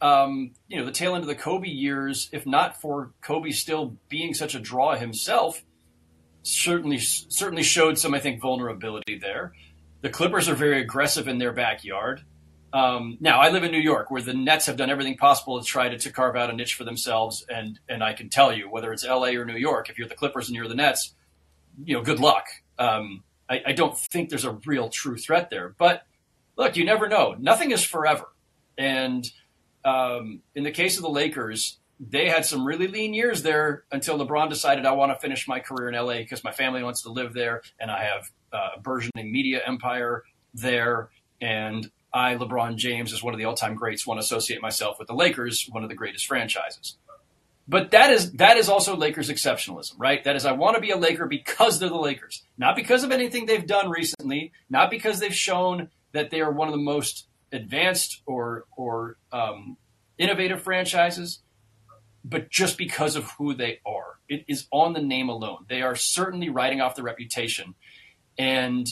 Um, 0.00 0.52
you 0.68 0.78
know, 0.78 0.84
the 0.84 0.92
tail 0.92 1.14
end 1.14 1.24
of 1.24 1.28
the 1.28 1.34
Kobe 1.34 1.68
years, 1.68 2.28
if 2.32 2.46
not 2.46 2.80
for 2.80 3.12
Kobe 3.20 3.50
still 3.50 3.96
being 4.08 4.34
such 4.34 4.54
a 4.54 4.60
draw 4.60 4.94
himself, 4.94 5.62
certainly 6.42 6.98
certainly 6.98 7.62
showed 7.62 7.98
some, 7.98 8.14
I 8.14 8.20
think, 8.20 8.40
vulnerability 8.40 9.18
there. 9.18 9.52
The 10.02 10.10
Clippers 10.10 10.48
are 10.48 10.54
very 10.54 10.80
aggressive 10.80 11.26
in 11.26 11.38
their 11.38 11.52
backyard. 11.52 12.22
Um, 12.72 13.16
now 13.20 13.40
I 13.40 13.48
live 13.50 13.64
in 13.64 13.72
New 13.72 13.80
York, 13.80 14.10
where 14.10 14.22
the 14.22 14.34
Nets 14.34 14.66
have 14.66 14.76
done 14.76 14.90
everything 14.90 15.16
possible 15.16 15.58
to 15.58 15.64
try 15.64 15.88
to, 15.88 15.98
to 15.98 16.12
carve 16.12 16.36
out 16.36 16.50
a 16.50 16.52
niche 16.52 16.74
for 16.74 16.84
themselves, 16.84 17.44
and 17.48 17.80
and 17.88 18.04
I 18.04 18.12
can 18.12 18.28
tell 18.28 18.52
you, 18.52 18.70
whether 18.70 18.92
it's 18.92 19.04
L.A. 19.04 19.36
or 19.36 19.44
New 19.44 19.56
York, 19.56 19.88
if 19.90 19.98
you're 19.98 20.08
the 20.08 20.14
Clippers 20.14 20.48
and 20.48 20.54
you're 20.54 20.68
the 20.68 20.74
Nets, 20.74 21.14
you 21.84 21.96
know, 21.96 22.02
good 22.02 22.20
luck. 22.20 22.46
Um, 22.78 23.24
I, 23.48 23.62
I 23.66 23.72
don't 23.72 23.96
think 23.96 24.28
there's 24.28 24.44
a 24.44 24.58
real 24.66 24.90
true 24.90 25.16
threat 25.16 25.50
there, 25.50 25.74
but 25.78 26.02
look, 26.58 26.76
you 26.76 26.84
never 26.84 27.08
know. 27.08 27.34
Nothing 27.38 27.70
is 27.70 27.82
forever, 27.82 28.28
and 28.76 29.26
um, 29.84 30.42
in 30.54 30.64
the 30.64 30.70
case 30.70 30.96
of 30.96 31.02
the 31.02 31.08
Lakers, 31.08 31.78
they 32.00 32.28
had 32.28 32.44
some 32.44 32.64
really 32.64 32.86
lean 32.86 33.14
years 33.14 33.42
there 33.42 33.84
until 33.90 34.18
LeBron 34.18 34.48
decided 34.48 34.86
I 34.86 34.92
want 34.92 35.12
to 35.12 35.18
finish 35.18 35.48
my 35.48 35.60
career 35.60 35.88
in 35.88 35.94
LA 35.94 36.18
because 36.18 36.44
my 36.44 36.52
family 36.52 36.82
wants 36.82 37.02
to 37.02 37.10
live 37.10 37.34
there 37.34 37.62
and 37.80 37.90
I 37.90 38.04
have 38.04 38.30
a 38.52 38.80
burgeoning 38.80 39.32
media 39.32 39.60
empire 39.66 40.22
there. 40.54 41.10
And 41.40 41.90
I, 42.12 42.36
LeBron 42.36 42.76
James, 42.76 43.12
as 43.12 43.22
one 43.22 43.34
of 43.34 43.38
the 43.38 43.46
all-time 43.46 43.74
greats, 43.74 44.06
want 44.06 44.18
to 44.18 44.24
associate 44.24 44.62
myself 44.62 44.98
with 44.98 45.08
the 45.08 45.14
Lakers, 45.14 45.68
one 45.70 45.82
of 45.82 45.88
the 45.88 45.94
greatest 45.94 46.26
franchises. 46.26 46.96
But 47.66 47.90
that 47.90 48.10
is 48.10 48.32
that 48.32 48.56
is 48.56 48.70
also 48.70 48.96
Lakers 48.96 49.28
exceptionalism, 49.28 49.92
right? 49.98 50.24
That 50.24 50.36
is 50.36 50.46
I 50.46 50.52
want 50.52 50.76
to 50.76 50.80
be 50.80 50.90
a 50.90 50.96
Laker 50.96 51.26
because 51.26 51.78
they're 51.78 51.90
the 51.90 51.96
Lakers, 51.96 52.42
not 52.56 52.76
because 52.76 53.04
of 53.04 53.12
anything 53.12 53.44
they've 53.44 53.66
done 53.66 53.90
recently, 53.90 54.52
not 54.70 54.90
because 54.90 55.20
they've 55.20 55.34
shown 55.34 55.90
that 56.12 56.30
they 56.30 56.40
are 56.40 56.50
one 56.50 56.68
of 56.68 56.72
the 56.72 56.78
most 56.78 57.26
advanced 57.52 58.22
or 58.26 58.64
or 58.76 59.16
um, 59.32 59.76
innovative 60.18 60.62
franchises 60.62 61.40
but 62.24 62.50
just 62.50 62.76
because 62.76 63.16
of 63.16 63.30
who 63.32 63.54
they 63.54 63.80
are. 63.86 64.18
It 64.28 64.44
is 64.48 64.66
on 64.70 64.92
the 64.92 65.00
name 65.00 65.28
alone. 65.28 65.64
They 65.68 65.82
are 65.82 65.96
certainly 65.96 66.50
writing 66.50 66.80
off 66.80 66.94
the 66.94 67.02
reputation. 67.02 67.74
And 68.36 68.86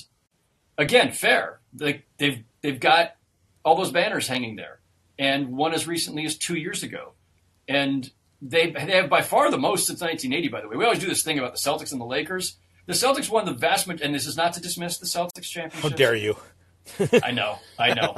again, 0.79 1.13
fair. 1.13 1.61
They, 1.73 2.05
they've 2.19 2.43
they've 2.63 2.81
got 2.81 3.13
all 3.65 3.77
those 3.77 3.93
banners 3.93 4.29
hanging 4.29 4.57
there, 4.57 4.81
and 5.19 5.57
one 5.57 5.75
as 5.75 5.87
recently 5.87 6.25
as 6.25 6.37
two 6.37 6.57
years 6.57 6.83
ago, 6.83 7.13
and 7.69 8.11
they 8.41 8.71
they 8.71 8.93
have 8.93 9.11
by 9.11 9.21
far 9.21 9.51
the 9.51 9.59
most 9.59 9.87
since 9.87 10.01
1980. 10.01 10.49
By 10.49 10.63
the 10.63 10.69
way, 10.69 10.77
we 10.77 10.85
always 10.85 11.01
do 11.01 11.07
this 11.07 11.23
thing 11.23 11.39
about 11.39 11.53
the 11.53 11.59
Celtics 11.59 11.93
and 11.93 12.01
the 12.01 12.07
Lakers. 12.07 12.57
The 12.87 12.95
Celtics 12.95 13.29
won 13.29 13.45
the 13.45 13.53
vast 13.53 13.87
majority, 13.87 14.05
and 14.05 14.15
this 14.15 14.27
is 14.27 14.37
not 14.37 14.55
to 14.55 14.61
dismiss 14.61 14.99
the 14.99 15.07
Celtics 15.07 15.43
championship. 15.43 15.91
How 15.91 15.95
dare 15.95 16.15
you? 16.15 16.37
I 17.23 17.31
know, 17.33 17.59
I 17.79 17.95
know. 17.95 18.15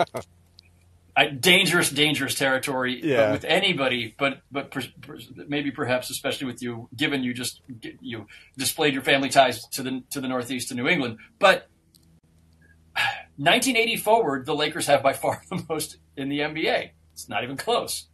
I, 1.17 1.27
dangerous, 1.29 1.91
dangerous 1.91 2.37
territory 2.37 3.01
Yeah. 3.03 3.33
with 3.33 3.45
anybody, 3.45 4.15
but 4.17 4.41
but 4.53 4.71
per, 4.71 4.83
per, 5.01 5.19
maybe 5.49 5.73
perhaps 5.73 6.11
especially 6.11 6.47
with 6.47 6.63
you, 6.63 6.89
given 6.95 7.25
you 7.25 7.35
just 7.35 7.61
you 8.01 8.27
displayed 8.57 8.95
your 8.95 9.03
family 9.03 9.29
ties 9.29 9.67
to 9.71 9.83
the 9.83 10.03
to 10.11 10.21
the 10.21 10.29
Northeast 10.29 10.69
to 10.69 10.75
New 10.75 10.87
England. 10.87 11.19
But 11.41 11.69
1980 13.37 13.97
forward, 13.97 14.47
the 14.47 14.55
Lakers 14.55 14.87
have 14.87 15.03
by 15.03 15.13
far 15.13 15.43
the 15.51 15.65
most 15.69 15.97
in 16.17 16.29
the 16.29 16.41
NBA. 16.41 16.91
It's 17.13 17.29
not 17.29 17.43
even 17.45 17.57
close. 17.57 18.07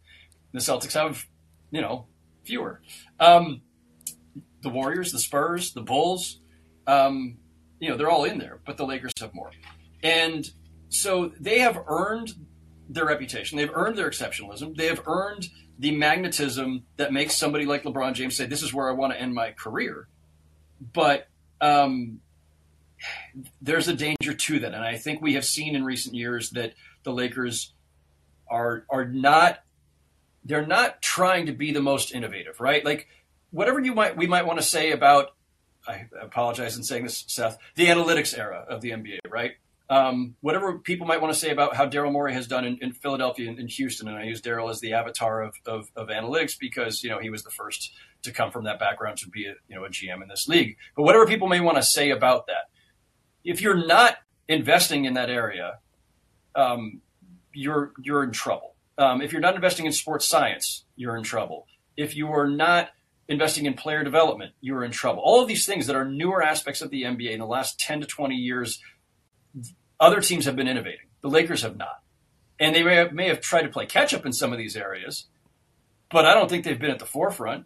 The 0.51 0.59
Celtics 0.59 0.93
have, 0.93 1.25
you 1.71 1.81
know, 1.81 2.05
fewer. 2.43 2.81
Um, 3.19 3.61
the 4.61 4.69
Warriors, 4.69 5.11
the 5.11 5.19
Spurs, 5.19 5.73
the 5.73 5.81
Bulls, 5.81 6.39
um, 6.87 7.37
you 7.79 7.89
know, 7.89 7.97
they're 7.97 8.09
all 8.09 8.23
in 8.23 8.37
there, 8.39 8.59
but 8.65 8.77
the 8.77 8.85
Lakers 8.85 9.11
have 9.19 9.33
more. 9.33 9.51
And 10.05 10.47
so 10.89 11.31
they 11.39 11.59
have 11.59 11.83
earned 11.87 12.33
their 12.87 13.05
reputation. 13.05 13.57
They've 13.57 13.73
earned 13.73 13.97
their 13.97 14.07
exceptionalism. 14.07 14.77
They 14.77 14.85
have 14.85 15.01
earned 15.07 15.49
the 15.79 15.95
magnetism 15.95 16.83
that 16.97 17.11
makes 17.11 17.35
somebody 17.35 17.65
like 17.65 17.83
LeBron 17.83 18.13
James 18.13 18.37
say, 18.37 18.45
"This 18.45 18.61
is 18.61 18.71
where 18.71 18.87
I 18.87 18.93
want 18.93 19.13
to 19.13 19.19
end 19.19 19.33
my 19.33 19.51
career." 19.51 20.07
But 20.93 21.27
um, 21.59 22.19
there's 23.59 23.87
a 23.87 23.95
danger 23.95 24.35
to 24.35 24.59
that, 24.59 24.75
and 24.75 24.83
I 24.83 24.95
think 24.97 25.23
we 25.23 25.33
have 25.33 25.43
seen 25.43 25.75
in 25.75 25.83
recent 25.83 26.13
years 26.13 26.51
that 26.51 26.75
the 27.03 27.11
Lakers 27.11 27.73
are 28.47 28.85
are 28.91 29.05
not 29.05 29.63
they're 30.43 30.67
not 30.67 31.01
trying 31.01 31.47
to 31.47 31.51
be 31.51 31.71
the 31.71 31.81
most 31.81 32.13
innovative, 32.13 32.59
right? 32.59 32.85
Like 32.85 33.07
whatever 33.49 33.79
you 33.79 33.95
might 33.95 34.15
we 34.15 34.27
might 34.27 34.45
want 34.45 34.59
to 34.59 34.65
say 34.65 34.91
about 34.91 35.31
I 35.87 36.05
apologize 36.21 36.77
in 36.77 36.83
saying 36.83 37.05
this, 37.05 37.25
Seth, 37.27 37.57
the 37.73 37.87
analytics 37.87 38.37
era 38.37 38.65
of 38.69 38.81
the 38.81 38.91
NBA, 38.91 39.19
right? 39.29 39.53
Um, 39.87 40.35
whatever 40.41 40.79
people 40.79 41.05
might 41.05 41.21
want 41.21 41.31
to 41.33 41.39
say 41.39 41.51
about 41.51 41.75
how 41.75 41.85
Daryl 41.85 42.11
Morey 42.11 42.33
has 42.33 42.47
done 42.47 42.65
in, 42.65 42.79
in 42.81 42.91
Philadelphia 42.91 43.49
and 43.49 43.59
in 43.59 43.67
Houston, 43.67 44.07
and 44.07 44.17
I 44.17 44.23
use 44.23 44.41
Daryl 44.41 44.69
as 44.69 44.79
the 44.79 44.93
avatar 44.93 45.43
of, 45.43 45.55
of, 45.67 45.91
of 45.95 46.07
analytics 46.07 46.57
because 46.59 47.03
you 47.03 47.09
know 47.09 47.19
he 47.19 47.29
was 47.29 47.43
the 47.43 47.51
first 47.51 47.91
to 48.23 48.31
come 48.31 48.49
from 48.49 48.63
that 48.63 48.79
background 48.79 49.17
to 49.19 49.29
be 49.29 49.45
a 49.45 49.53
you 49.67 49.75
know 49.75 49.85
a 49.85 49.89
GM 49.89 50.23
in 50.23 50.27
this 50.27 50.47
league. 50.47 50.77
But 50.95 51.03
whatever 51.03 51.27
people 51.27 51.47
may 51.47 51.59
want 51.59 51.77
to 51.77 51.83
say 51.83 52.09
about 52.09 52.47
that, 52.47 52.69
if 53.43 53.61
you're 53.61 53.85
not 53.85 54.17
investing 54.47 55.05
in 55.05 55.13
that 55.13 55.29
area, 55.29 55.79
um, 56.55 57.01
you're 57.53 57.93
you're 58.01 58.23
in 58.23 58.31
trouble. 58.31 58.75
Um, 58.97 59.21
if 59.21 59.31
you're 59.31 59.41
not 59.41 59.55
investing 59.55 59.85
in 59.85 59.91
sports 59.91 60.25
science, 60.25 60.85
you're 60.95 61.17
in 61.17 61.23
trouble. 61.23 61.67
If 61.97 62.15
you 62.15 62.31
are 62.31 62.47
not 62.47 62.89
investing 63.27 63.65
in 63.65 63.73
player 63.73 64.03
development, 64.03 64.53
you're 64.61 64.83
in 64.83 64.91
trouble. 64.91 65.21
All 65.23 65.41
of 65.41 65.47
these 65.47 65.65
things 65.65 65.87
that 65.87 65.95
are 65.95 66.05
newer 66.05 66.43
aspects 66.43 66.81
of 66.81 66.91
the 66.91 67.03
NBA 67.03 67.31
in 67.31 67.39
the 67.39 67.47
last 67.47 67.79
10 67.79 68.01
to 68.01 68.07
20 68.07 68.35
years, 68.35 68.79
other 69.99 70.21
teams 70.21 70.45
have 70.45 70.55
been 70.55 70.67
innovating. 70.67 71.07
The 71.21 71.29
Lakers 71.29 71.61
have 71.61 71.77
not. 71.77 72.01
And 72.59 72.75
they 72.75 72.83
may 72.83 72.95
have, 72.95 73.11
may 73.11 73.27
have 73.27 73.41
tried 73.41 73.63
to 73.63 73.69
play 73.69 73.85
catch 73.85 74.13
up 74.13 74.25
in 74.25 74.33
some 74.33 74.51
of 74.51 74.57
these 74.57 74.77
areas, 74.77 75.25
but 76.09 76.25
I 76.25 76.33
don't 76.33 76.49
think 76.49 76.63
they've 76.63 76.79
been 76.79 76.91
at 76.91 76.99
the 76.99 77.05
forefront. 77.05 77.65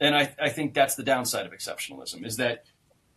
And 0.00 0.14
I, 0.14 0.34
I 0.40 0.48
think 0.50 0.74
that's 0.74 0.96
the 0.96 1.02
downside 1.04 1.46
of 1.46 1.52
exceptionalism 1.52 2.26
is 2.26 2.36
that 2.36 2.64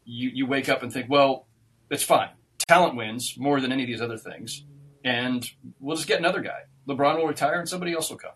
you, 0.06 0.30
you 0.34 0.46
wake 0.46 0.70
up 0.70 0.84
and 0.84 0.94
think, 0.94 1.10
well, 1.10 1.48
it's 1.90 2.04
fine. 2.04 2.30
Talent 2.68 2.96
wins 2.96 3.36
more 3.38 3.60
than 3.60 3.72
any 3.72 3.84
of 3.84 3.88
these 3.88 4.02
other 4.02 4.18
things. 4.18 4.64
And 5.04 5.50
we'll 5.80 5.96
just 5.96 6.08
get 6.08 6.20
another 6.20 6.42
guy. 6.42 6.62
LeBron 6.88 7.18
will 7.18 7.28
retire 7.28 7.60
and 7.60 7.68
somebody 7.68 7.94
else 7.94 8.10
will 8.10 8.18
come. 8.18 8.32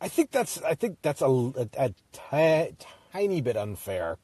I 0.00 0.08
think 0.08 0.30
that's 0.30 0.62
I 0.62 0.74
think 0.74 0.98
that's 1.02 1.22
a, 1.22 1.26
a, 1.26 1.68
a 1.76 1.88
ti- 2.12 2.76
tiny 3.12 3.40
bit 3.40 3.56
unfair, 3.56 4.18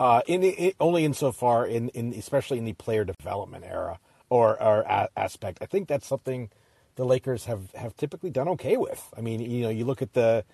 uh, 0.00 0.20
in, 0.26 0.42
in 0.42 0.72
only 0.80 1.04
insofar 1.04 1.66
in, 1.66 1.88
in 1.90 2.12
especially 2.14 2.58
in 2.58 2.64
the 2.64 2.72
player 2.72 3.04
development 3.04 3.64
era 3.64 3.98
or 4.28 4.60
or 4.62 4.80
a, 4.82 5.08
aspect. 5.16 5.58
I 5.60 5.66
think 5.66 5.88
that's 5.88 6.06
something 6.06 6.50
the 6.96 7.04
Lakers 7.04 7.46
have, 7.46 7.72
have 7.72 7.96
typically 7.96 8.30
done 8.30 8.48
okay 8.50 8.76
with. 8.76 9.12
I 9.16 9.20
mean, 9.20 9.40
you 9.40 9.62
know, 9.62 9.68
you 9.70 9.84
look 9.84 10.02
at 10.02 10.12
the 10.12 10.44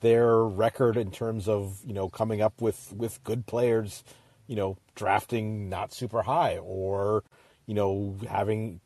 their 0.00 0.42
record 0.44 0.96
in 0.96 1.10
terms 1.10 1.48
of 1.48 1.80
you 1.84 1.92
know 1.92 2.08
coming 2.08 2.40
up 2.40 2.60
with 2.60 2.92
with 2.96 3.22
good 3.24 3.46
players, 3.46 4.04
you 4.46 4.56
know, 4.56 4.76
drafting 4.94 5.68
not 5.68 5.92
super 5.92 6.22
high 6.22 6.58
or 6.58 7.24
you 7.66 7.74
know 7.74 8.16
having 8.28 8.80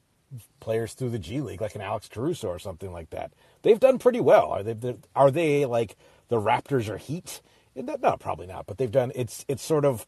players 0.61 0.95
through 0.95 1.11
the 1.11 1.19
G 1.19 1.41
League, 1.41 1.61
like 1.61 1.75
an 1.75 1.81
Alex 1.81 2.09
Caruso 2.09 2.49
or 2.49 2.59
something 2.59 2.93
like 2.93 3.11
that. 3.11 3.33
They've 3.63 3.79
done 3.81 3.99
pretty 3.99 4.21
well. 4.21 4.51
Are 4.51 4.63
they? 4.63 4.97
Are 5.15 5.31
they 5.31 5.67
like 5.67 5.97
the 6.29 6.41
Raptors 6.41 6.89
or 6.89 6.99
Heat? 6.99 7.41
No, 7.77 8.17
probably 8.19 8.47
not. 8.47 8.67
But 8.67 8.79
they've 8.79 8.91
done. 8.91 9.13
It's 9.15 9.45
it's 9.49 9.63
sort 9.63 9.85
of 9.85 10.07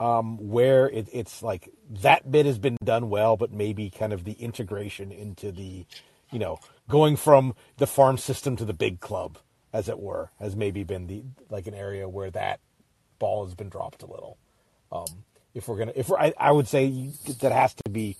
um, 0.00 0.36
where 0.38 0.88
it, 0.90 1.08
it's 1.12 1.42
like 1.42 1.70
that 2.02 2.30
bit 2.30 2.46
has 2.46 2.58
been 2.58 2.76
done 2.84 3.08
well, 3.08 3.36
but 3.36 3.52
maybe 3.52 3.90
kind 3.90 4.12
of 4.12 4.24
the 4.24 4.32
integration 4.32 5.10
into 5.12 5.50
the, 5.52 5.86
you 6.30 6.38
know, 6.38 6.58
going 6.88 7.16
from 7.16 7.54
the 7.78 7.86
farm 7.86 8.18
system 8.18 8.56
to 8.56 8.64
the 8.64 8.74
big 8.74 9.00
club, 9.00 9.38
as 9.72 9.88
it 9.88 9.98
were, 9.98 10.30
has 10.38 10.54
maybe 10.56 10.82
been 10.84 11.06
the 11.06 11.22
like 11.50 11.66
an 11.66 11.74
area 11.74 12.08
where 12.08 12.30
that 12.30 12.60
ball 13.18 13.44
has 13.44 13.54
been 13.54 13.68
dropped 13.68 14.02
a 14.02 14.06
little. 14.06 14.36
Um, 14.92 15.24
if 15.54 15.68
we're 15.68 15.78
gonna, 15.78 15.92
if 15.96 16.08
we're, 16.08 16.18
I, 16.18 16.34
I 16.38 16.52
would 16.52 16.68
say 16.68 17.10
that 17.40 17.52
has 17.52 17.74
to 17.74 17.90
be 17.90 18.16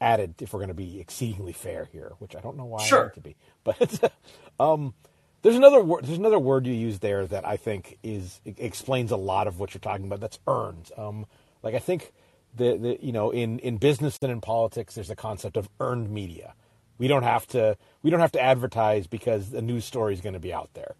added 0.00 0.40
if 0.40 0.52
we're 0.52 0.60
going 0.60 0.68
to 0.68 0.74
be 0.74 1.00
exceedingly 1.00 1.52
fair 1.52 1.88
here, 1.92 2.12
which 2.18 2.36
I 2.36 2.40
don't 2.40 2.56
know 2.56 2.64
why 2.64 2.84
Sure. 2.84 3.02
I 3.02 3.06
need 3.06 3.14
to 3.14 3.20
be. 3.20 3.36
But 3.64 4.12
um, 4.60 4.94
there's 5.42 5.56
another 5.56 5.82
word. 5.82 6.04
There's 6.04 6.18
another 6.18 6.38
word 6.38 6.66
you 6.66 6.72
use 6.72 6.98
there 6.98 7.26
that 7.26 7.46
I 7.46 7.56
think 7.56 7.98
is 8.02 8.40
explains 8.44 9.10
a 9.10 9.16
lot 9.16 9.46
of 9.46 9.58
what 9.58 9.74
you're 9.74 9.80
talking 9.80 10.06
about. 10.06 10.20
That's 10.20 10.38
earned. 10.46 10.90
Um, 10.96 11.26
like 11.62 11.74
I 11.74 11.78
think 11.78 12.12
the, 12.54 12.76
the 12.76 12.98
you 13.00 13.12
know 13.12 13.30
in 13.30 13.58
in 13.60 13.76
business 13.78 14.18
and 14.20 14.32
in 14.32 14.40
politics, 14.40 14.94
there's 14.94 15.10
a 15.10 15.16
concept 15.16 15.56
of 15.56 15.68
earned 15.80 16.10
media. 16.10 16.54
We 16.98 17.06
don't 17.06 17.22
have 17.22 17.46
to 17.48 17.76
we 18.02 18.10
don't 18.10 18.20
have 18.20 18.32
to 18.32 18.40
advertise 18.40 19.06
because 19.06 19.50
the 19.50 19.62
news 19.62 19.84
story 19.84 20.12
is 20.14 20.20
going 20.20 20.34
to 20.34 20.40
be 20.40 20.52
out 20.52 20.70
there. 20.74 20.96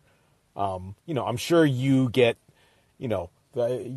Um, 0.57 0.95
you 1.07 1.14
know, 1.14 1.25
I'm 1.25 1.37
sure 1.37 1.64
you 1.64 2.09
get, 2.11 2.37
you 2.99 3.09
know, 3.09 3.30
the, 3.54 3.92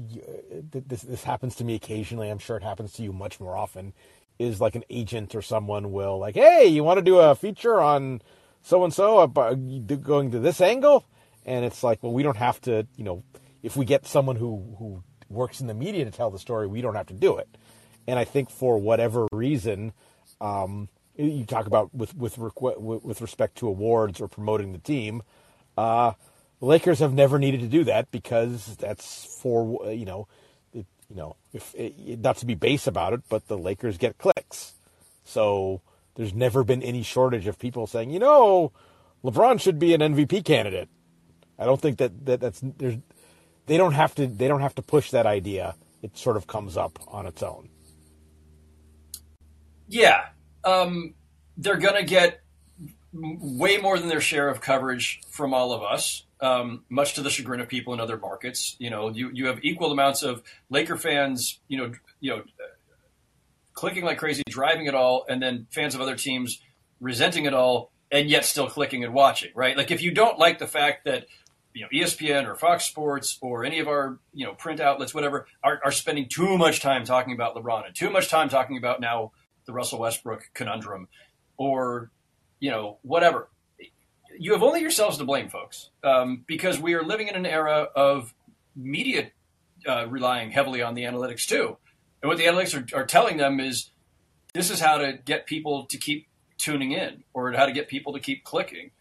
this 0.72 1.02
this 1.02 1.24
happens 1.24 1.56
to 1.56 1.64
me 1.64 1.76
occasionally. 1.76 2.30
I'm 2.30 2.40
sure 2.40 2.58
it 2.58 2.64
happens 2.64 2.94
to 2.94 3.04
you 3.04 3.14
much 3.14 3.40
more 3.40 3.56
often. 3.56 3.94
Is 4.40 4.60
like 4.60 4.74
an 4.74 4.84
agent 4.90 5.36
or 5.36 5.44
someone 5.44 5.92
will 5.92 6.18
like, 6.18 6.34
hey, 6.34 6.66
you 6.66 6.84
want 6.84 6.98
to 6.98 7.04
do 7.04 7.20
a 7.20 7.36
feature 7.36 7.80
on 7.80 8.22
so 8.64 8.84
and 8.84 8.94
so 8.94 9.28
going 9.28 10.32
to 10.32 10.40
this 10.40 10.62
angle, 10.62 11.06
and 11.46 11.66
it's 11.66 11.84
like, 11.84 12.02
well, 12.04 12.14
we 12.14 12.24
don't 12.24 12.38
have 12.38 12.62
to, 12.62 12.88
you 12.96 13.04
know, 13.04 13.24
if 13.64 13.76
we 13.76 13.86
get 13.86 14.06
someone 14.06 14.36
who 14.36 14.76
who 14.78 15.04
works 15.30 15.62
in 15.62 15.68
the 15.68 15.74
media 15.74 16.06
to 16.06 16.12
tell 16.12 16.30
the 16.30 16.40
story, 16.40 16.68
we 16.68 16.82
don't 16.82 16.96
have 16.96 17.08
to 17.08 17.14
do 17.14 17.38
it. 17.38 17.48
And 18.08 18.20
I 18.20 18.24
think 18.24 18.50
for 18.50 18.78
whatever 18.78 19.28
reason, 19.32 19.94
um, 20.40 20.90
you 21.16 21.46
talk 21.46 21.68
about 21.68 21.94
with 21.94 22.16
with 22.16 22.38
with 22.38 23.22
respect 23.22 23.58
to 23.58 23.68
awards 23.68 24.22
or 24.22 24.28
promoting 24.28 24.74
the 24.74 24.80
team, 24.80 25.24
uh, 25.78 26.14
Lakers 26.60 27.00
have 27.00 27.14
never 27.14 27.40
needed 27.40 27.62
to 27.62 27.68
do 27.68 27.84
that 27.86 28.12
because 28.12 28.76
that's 28.78 29.26
for 29.42 29.92
you 29.92 30.06
know, 30.06 30.28
you 30.74 30.86
know, 31.10 31.36
if 31.54 31.74
it, 31.76 32.20
not 32.20 32.38
to 32.38 32.46
be 32.46 32.56
base 32.56 32.88
about 32.88 33.14
it, 33.14 33.22
but 33.30 33.48
the 33.48 33.58
Lakers 33.58 33.98
get 33.98 34.18
clicks, 34.18 34.74
so 35.24 35.82
there's 36.16 36.34
never 36.34 36.64
been 36.64 36.84
any 36.84 37.04
shortage 37.04 37.48
of 37.48 37.58
people 37.58 37.88
saying, 37.88 38.12
you 38.12 38.20
know, 38.20 38.72
LeBron 39.24 39.60
should 39.60 39.80
be 39.80 39.94
an 39.94 40.02
MVP 40.02 40.44
candidate. 40.46 40.90
I 41.58 41.66
don't 41.66 41.80
think 41.80 41.98
that, 42.00 42.26
that 42.26 42.40
that's 42.40 42.62
there's 42.78 42.98
they 43.68 43.78
don't 43.78 43.94
have 43.94 44.16
to 44.16 44.28
they 44.28 44.48
don't 44.48 44.62
have 44.62 44.76
to 44.76 44.82
push 44.82 45.12
that 45.12 45.26
idea. 45.26 45.76
It 46.02 46.18
sort 46.18 46.38
of 46.38 46.48
comes 46.48 46.78
up 46.78 47.00
on 47.08 47.28
its 47.28 47.44
own. 47.44 47.70
Yeah, 49.88 50.26
um, 50.64 51.14
they're 51.58 51.78
gonna 51.78 52.04
get 52.04 52.42
way 53.14 53.78
more 53.78 54.00
than 54.00 54.08
their 54.08 54.22
share 54.22 54.48
of 54.50 54.62
coverage 54.62 55.22
from 55.30 55.54
all 55.54 55.74
of 55.74 55.84
us. 55.84 56.26
Um, 56.40 56.86
much 56.90 57.16
to 57.16 57.22
the 57.22 57.30
chagrin 57.30 57.60
of 57.60 57.68
people 57.68 57.94
in 57.94 58.00
other 58.00 58.18
markets, 58.18 58.76
you 58.80 58.90
know, 58.90 59.10
you, 59.10 59.30
you 59.32 59.46
have 59.46 59.60
equal 59.64 59.92
amounts 59.92 60.24
of 60.24 60.42
Laker 60.72 60.98
fans, 60.98 61.60
you 61.68 61.78
know, 61.78 61.92
you 62.20 62.32
know, 62.32 62.44
clicking 63.82 64.06
like 64.06 64.20
crazy, 64.20 64.44
driving 64.48 64.86
it 64.86 64.94
all, 64.94 65.26
and 65.28 65.42
then 65.42 65.66
fans 65.72 65.96
of 65.96 66.02
other 66.02 66.16
teams 66.16 66.62
resenting 67.00 67.46
it 67.46 67.54
all, 67.56 67.92
and 68.12 68.30
yet 68.30 68.46
still 68.46 68.70
clicking 68.70 69.04
and 69.04 69.12
watching, 69.12 69.50
right? 69.56 69.76
Like 69.76 69.90
if 69.90 70.04
you 70.04 70.12
don't 70.12 70.38
like 70.38 70.60
the 70.60 70.68
fact 70.68 71.06
that 71.06 71.26
you 71.74 71.82
know 71.82 71.88
ESPN 71.92 72.46
or 72.46 72.54
Fox 72.54 72.86
Sports 72.86 73.40
or 73.42 73.66
any 73.66 73.80
of 73.80 73.88
our 73.88 74.20
you 74.36 74.46
know 74.46 74.54
print 74.54 74.80
outlets, 74.80 75.16
whatever, 75.16 75.48
are, 75.64 75.82
are 75.84 75.92
spending 75.92 76.30
too 76.30 76.60
much 76.60 76.80
time 76.80 77.06
talking 77.06 77.34
about 77.34 77.56
LeBron 77.56 77.88
and 77.88 77.96
too 77.96 78.12
much 78.12 78.30
time 78.30 78.50
talking 78.50 78.78
about 78.78 79.02
now 79.02 79.32
the 79.66 79.74
Russell 79.74 79.98
Westbrook 79.98 80.52
conundrum, 80.54 81.08
or 81.58 82.12
you 82.60 82.70
know 82.70 83.00
whatever. 83.02 83.50
You 84.38 84.54
have 84.54 84.62
only 84.62 84.82
yourselves 84.82 85.18
to 85.18 85.24
blame, 85.24 85.50
folks, 85.50 85.90
um, 86.04 86.44
because 86.46 86.80
we 86.80 86.94
are 86.94 87.04
living 87.04 87.30
in 87.30 87.36
an 87.36 87.48
era 87.48 87.90
of 87.96 88.32
media 88.76 89.32
uh, 89.88 90.06
relying 90.08 90.52
heavily 90.52 90.84
on 90.84 90.94
the 90.94 91.04
analytics 91.04 91.48
too. 91.48 91.78
And 92.22 92.30
what 92.30 92.38
the 92.38 92.46
analytics 92.46 92.94
are, 92.94 93.00
are 93.00 93.06
telling 93.06 93.38
them 93.38 93.60
is 93.60 93.92
this 94.54 94.70
is 94.70 94.80
how 94.80 94.98
to 94.98 95.14
get 95.14 95.46
people 95.46 95.86
to 95.88 95.98
keep 95.98 96.28
tuning 96.58 96.92
in 96.92 97.24
or 97.34 97.52
how 97.54 97.66
to 97.66 97.72
get 97.72 97.88
people 97.88 98.14
to 98.14 98.20
keep 98.20 98.44
clicking. 98.44 98.92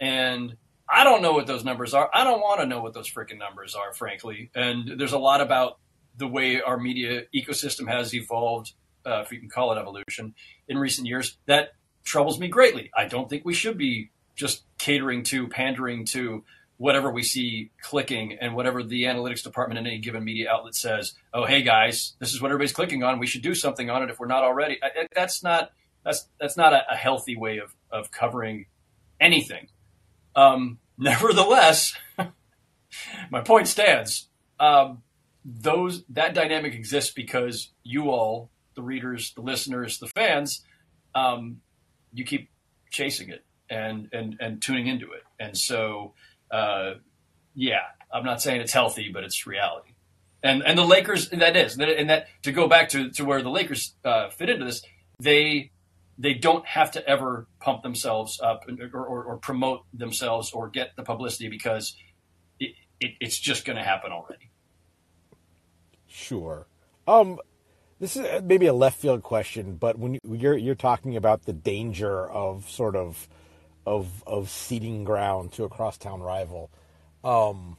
And 0.00 0.56
I 0.88 1.04
don't 1.04 1.22
know 1.22 1.32
what 1.32 1.46
those 1.46 1.64
numbers 1.64 1.94
are. 1.94 2.10
I 2.12 2.24
don't 2.24 2.40
want 2.40 2.60
to 2.60 2.66
know 2.66 2.80
what 2.80 2.94
those 2.94 3.10
freaking 3.10 3.38
numbers 3.38 3.74
are, 3.74 3.92
frankly. 3.92 4.50
And 4.54 4.98
there's 4.98 5.12
a 5.12 5.18
lot 5.18 5.40
about 5.40 5.78
the 6.16 6.26
way 6.26 6.60
our 6.60 6.78
media 6.78 7.22
ecosystem 7.34 7.88
has 7.88 8.14
evolved, 8.14 8.72
uh, 9.06 9.22
if 9.24 9.32
you 9.32 9.38
can 9.38 9.48
call 9.48 9.72
it 9.72 9.78
evolution, 9.78 10.34
in 10.68 10.78
recent 10.78 11.06
years 11.06 11.36
that 11.46 11.70
troubles 12.04 12.38
me 12.38 12.48
greatly. 12.48 12.90
I 12.96 13.06
don't 13.06 13.28
think 13.28 13.44
we 13.44 13.54
should 13.54 13.78
be 13.78 14.10
just 14.34 14.64
catering 14.78 15.22
to, 15.24 15.48
pandering 15.48 16.06
to 16.06 16.44
whatever 16.80 17.10
we 17.10 17.22
see 17.22 17.70
clicking 17.82 18.38
and 18.40 18.54
whatever 18.54 18.82
the 18.82 19.02
analytics 19.02 19.42
department 19.42 19.78
in 19.78 19.86
any 19.86 19.98
given 19.98 20.24
media 20.24 20.50
outlet 20.50 20.74
says. 20.74 21.12
Oh, 21.34 21.44
hey 21.44 21.60
guys, 21.60 22.14
this 22.20 22.32
is 22.32 22.40
what 22.40 22.50
everybody's 22.50 22.72
clicking 22.72 23.02
on. 23.02 23.18
We 23.18 23.26
should 23.26 23.42
do 23.42 23.54
something 23.54 23.90
on 23.90 24.02
it 24.02 24.08
if 24.08 24.18
we're 24.18 24.28
not 24.28 24.44
already. 24.44 24.80
That's 25.14 25.42
not 25.42 25.72
that's 26.06 26.26
that's 26.40 26.56
not 26.56 26.72
a, 26.72 26.90
a, 26.90 26.96
healthy 26.96 27.36
way 27.36 27.58
of 27.58 27.74
of 27.90 28.10
covering 28.10 28.64
anything. 29.20 29.68
Um, 30.34 30.78
nevertheless, 30.98 31.94
my 33.30 33.42
point 33.42 33.68
stands. 33.68 34.28
Um, 34.58 35.02
those 35.44 36.02
that 36.08 36.32
dynamic 36.32 36.72
exists 36.72 37.12
because 37.12 37.72
you 37.82 38.08
all, 38.08 38.48
the 38.74 38.82
readers, 38.82 39.34
the 39.34 39.42
listeners, 39.42 39.98
the 39.98 40.08
fans, 40.08 40.64
um, 41.14 41.60
you 42.14 42.24
keep 42.24 42.48
chasing 42.90 43.28
it 43.28 43.44
and 43.68 44.08
and 44.14 44.38
and 44.40 44.62
tuning 44.62 44.86
into 44.86 45.12
it, 45.12 45.24
and 45.38 45.58
so 45.58 46.14
uh, 46.50 46.94
yeah, 47.54 47.82
I'm 48.12 48.24
not 48.24 48.42
saying 48.42 48.60
it's 48.60 48.72
healthy, 48.72 49.10
but 49.12 49.24
it's 49.24 49.46
reality. 49.46 49.90
And 50.42 50.62
and 50.62 50.78
the 50.78 50.84
Lakers, 50.84 51.28
that 51.30 51.56
is, 51.56 51.76
and 51.76 52.10
that 52.10 52.26
to 52.42 52.52
go 52.52 52.66
back 52.66 52.88
to 52.90 53.10
to 53.10 53.24
where 53.24 53.42
the 53.42 53.50
Lakers 53.50 53.94
uh, 54.04 54.30
fit 54.30 54.48
into 54.48 54.64
this, 54.64 54.82
they 55.18 55.70
they 56.20 56.34
don't 56.34 56.66
have 56.66 56.90
to 56.92 57.06
ever 57.08 57.46
pump 57.60 57.82
themselves 57.82 58.40
up 58.42 58.66
or, 58.92 59.04
or, 59.04 59.24
or 59.24 59.36
promote 59.38 59.84
themselves 59.94 60.52
or 60.52 60.68
get 60.68 60.90
the 60.94 61.02
publicity 61.02 61.48
because 61.48 61.96
it, 62.58 62.74
it, 63.00 63.12
it's 63.20 63.38
just 63.38 63.64
going 63.64 63.78
to 63.78 63.82
happen 63.82 64.12
already. 64.12 64.50
Sure. 66.06 66.66
Um, 67.08 67.38
this 68.00 68.16
is 68.16 68.42
maybe 68.42 68.66
a 68.66 68.74
left 68.74 68.98
field 68.98 69.22
question, 69.22 69.76
but 69.76 69.98
when 69.98 70.18
you're 70.22 70.56
you're 70.56 70.74
talking 70.74 71.16
about 71.16 71.44
the 71.44 71.52
danger 71.52 72.28
of 72.28 72.68
sort 72.68 72.96
of 72.96 73.26
of 73.90 74.22
of 74.26 74.48
ceding 74.48 75.04
ground 75.04 75.52
to 75.52 75.64
a 75.64 75.68
crosstown 75.68 76.20
rival, 76.20 76.70
um, 77.24 77.76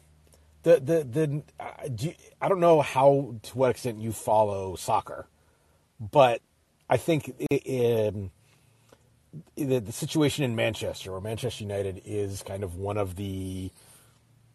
the 0.63 0.79
the 0.79 1.03
the 1.03 1.43
uh, 1.59 1.87
do 1.93 2.07
you, 2.07 2.13
I 2.41 2.49
don't 2.49 2.59
know 2.59 2.81
how 2.81 3.35
to 3.41 3.57
what 3.57 3.71
extent 3.71 3.99
you 3.99 4.11
follow 4.11 4.75
soccer, 4.75 5.27
but 5.99 6.41
I 6.89 6.97
think 6.97 7.33
in 7.49 8.31
the, 9.55 9.79
the 9.79 9.91
situation 9.91 10.43
in 10.43 10.55
Manchester, 10.55 11.11
where 11.11 11.21
Manchester 11.21 11.63
United 11.63 12.01
is 12.05 12.43
kind 12.43 12.63
of 12.63 12.75
one 12.75 12.97
of 12.97 13.15
the 13.15 13.71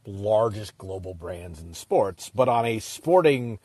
largest 0.06 0.76
global 0.78 1.14
brands 1.14 1.60
in 1.60 1.72
sports, 1.74 2.30
but 2.34 2.48
on 2.48 2.66
a 2.66 2.78
sporting 2.78 3.58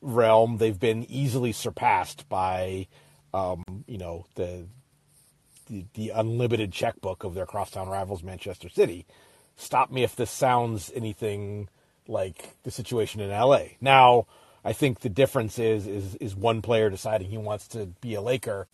realm, 0.00 0.58
they've 0.58 0.78
been 0.78 1.04
easily 1.10 1.52
surpassed 1.52 2.28
by, 2.28 2.86
um, 3.32 3.64
you 3.86 3.98
know, 3.98 4.26
the, 4.34 4.66
the, 5.66 5.84
the 5.94 6.10
unlimited 6.10 6.72
checkbook 6.72 7.24
of 7.24 7.34
their 7.34 7.46
crosstown 7.46 7.88
rivals, 7.88 8.22
Manchester 8.22 8.68
City. 8.68 9.06
Stop 9.56 9.90
me 9.90 10.02
if 10.02 10.16
this 10.16 10.30
sounds 10.30 10.90
anything 10.94 11.68
like 12.08 12.54
the 12.64 12.70
situation 12.70 13.20
in 13.20 13.30
LA. 13.30 13.64
Now, 13.80 14.26
I 14.64 14.72
think 14.72 15.00
the 15.00 15.08
difference 15.08 15.58
is 15.58 15.86
is 15.86 16.14
is 16.16 16.34
one 16.34 16.62
player 16.62 16.90
deciding 16.90 17.30
he 17.30 17.38
wants 17.38 17.68
to 17.68 17.86
be 18.00 18.14
a 18.14 18.22
Laker 18.22 18.66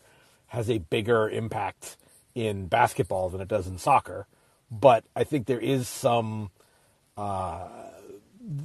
has 0.48 0.70
a 0.70 0.78
bigger 0.78 1.28
impact 1.28 1.96
in 2.34 2.66
basketball 2.66 3.28
than 3.28 3.40
it 3.40 3.48
does 3.48 3.66
in 3.66 3.78
soccer. 3.78 4.26
But 4.70 5.04
I 5.14 5.24
think 5.24 5.46
there 5.46 5.60
is 5.60 5.88
some 5.88 6.50
uh, 7.16 7.68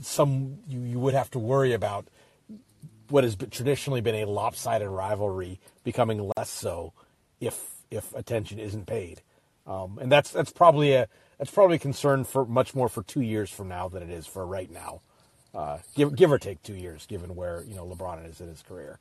some 0.01 0.59
you, 0.67 0.81
you 0.81 0.99
would 0.99 1.13
have 1.13 1.31
to 1.31 1.39
worry 1.39 1.73
about 1.73 2.07
what 3.09 3.23
has 3.23 3.35
traditionally 3.51 4.01
been 4.01 4.15
a 4.15 4.25
lopsided 4.25 4.87
rivalry 4.87 5.59
becoming 5.83 6.31
less 6.37 6.49
so 6.49 6.93
if 7.39 7.74
if 7.91 8.13
attention 8.15 8.59
isn't 8.59 8.85
paid. 8.85 9.21
Um, 9.67 9.97
and 9.99 10.11
that's 10.11 10.31
that's 10.31 10.51
probably 10.51 10.93
a 10.93 11.07
that's 11.37 11.51
probably 11.51 11.77
a 11.77 11.79
concern 11.79 12.23
for 12.23 12.45
much 12.45 12.75
more 12.75 12.87
for 12.87 13.03
two 13.03 13.21
years 13.21 13.49
from 13.49 13.67
now 13.67 13.89
than 13.89 14.03
it 14.03 14.09
is 14.09 14.27
for 14.27 14.45
right 14.45 14.71
now 14.71 15.01
uh, 15.55 15.77
give 15.95 16.15
give 16.15 16.31
or 16.31 16.37
take 16.37 16.61
two 16.63 16.75
years, 16.75 17.05
given 17.05 17.33
where 17.33 17.63
you 17.65 17.75
know 17.75 17.85
LeBron 17.85 18.29
is 18.29 18.41
in 18.41 18.49
his 18.49 18.61
career. 18.61 18.99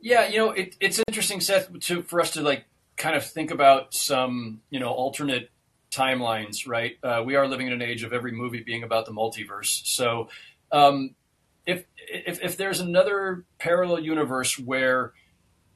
Yeah, 0.00 0.26
you 0.26 0.38
know, 0.38 0.50
it, 0.50 0.74
it's 0.80 1.00
interesting, 1.06 1.40
Seth, 1.40 1.78
to 1.80 2.02
for 2.02 2.20
us 2.20 2.32
to 2.32 2.42
like 2.42 2.64
kind 2.96 3.14
of 3.14 3.24
think 3.24 3.52
about 3.52 3.94
some 3.94 4.60
you 4.68 4.80
know 4.80 4.88
alternate 4.88 5.50
timelines. 5.92 6.66
Right, 6.66 6.98
uh, 7.04 7.22
we 7.24 7.36
are 7.36 7.46
living 7.46 7.68
in 7.68 7.72
an 7.72 7.82
age 7.82 8.02
of 8.02 8.12
every 8.12 8.32
movie 8.32 8.62
being 8.62 8.82
about 8.82 9.06
the 9.06 9.12
multiverse. 9.12 9.86
So, 9.86 10.28
um, 10.72 11.14
if 11.66 11.84
if 12.08 12.42
if 12.42 12.56
there's 12.56 12.80
another 12.80 13.44
parallel 13.58 14.00
universe 14.00 14.58
where 14.58 15.12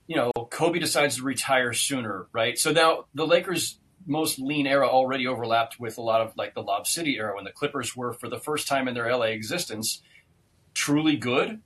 you 0.07 0.17
know 0.17 0.31
Kobe 0.51 0.79
decides 0.79 1.17
to 1.17 1.23
retire 1.23 1.73
sooner, 1.73 2.27
right? 2.33 2.59
So 2.59 2.73
now 2.73 3.07
the 3.15 3.27
Lakers 3.27 3.79
most 4.07 4.39
lean 4.39 4.67
era 4.67 4.89
already 4.89 5.27
overlapped 5.27 5.81
with 5.81 5.99
a 5.99 6.03
lot 6.03 6.21
of 6.21 6.33
like 6.37 6.55
the 6.55 6.63
Lob 6.63 6.87
City 6.87 7.17
era 7.17 7.35
when 7.35 7.45
the 7.45 7.53
Clippers 7.53 7.97
were 7.97 8.13
for 8.13 8.29
the 8.29 8.39
first 8.39 8.69
time 8.69 8.87
in 8.89 8.95
their 8.95 9.11
LA 9.11 9.27
existence 9.27 10.03
truly 10.77 11.17
good. 11.17 11.61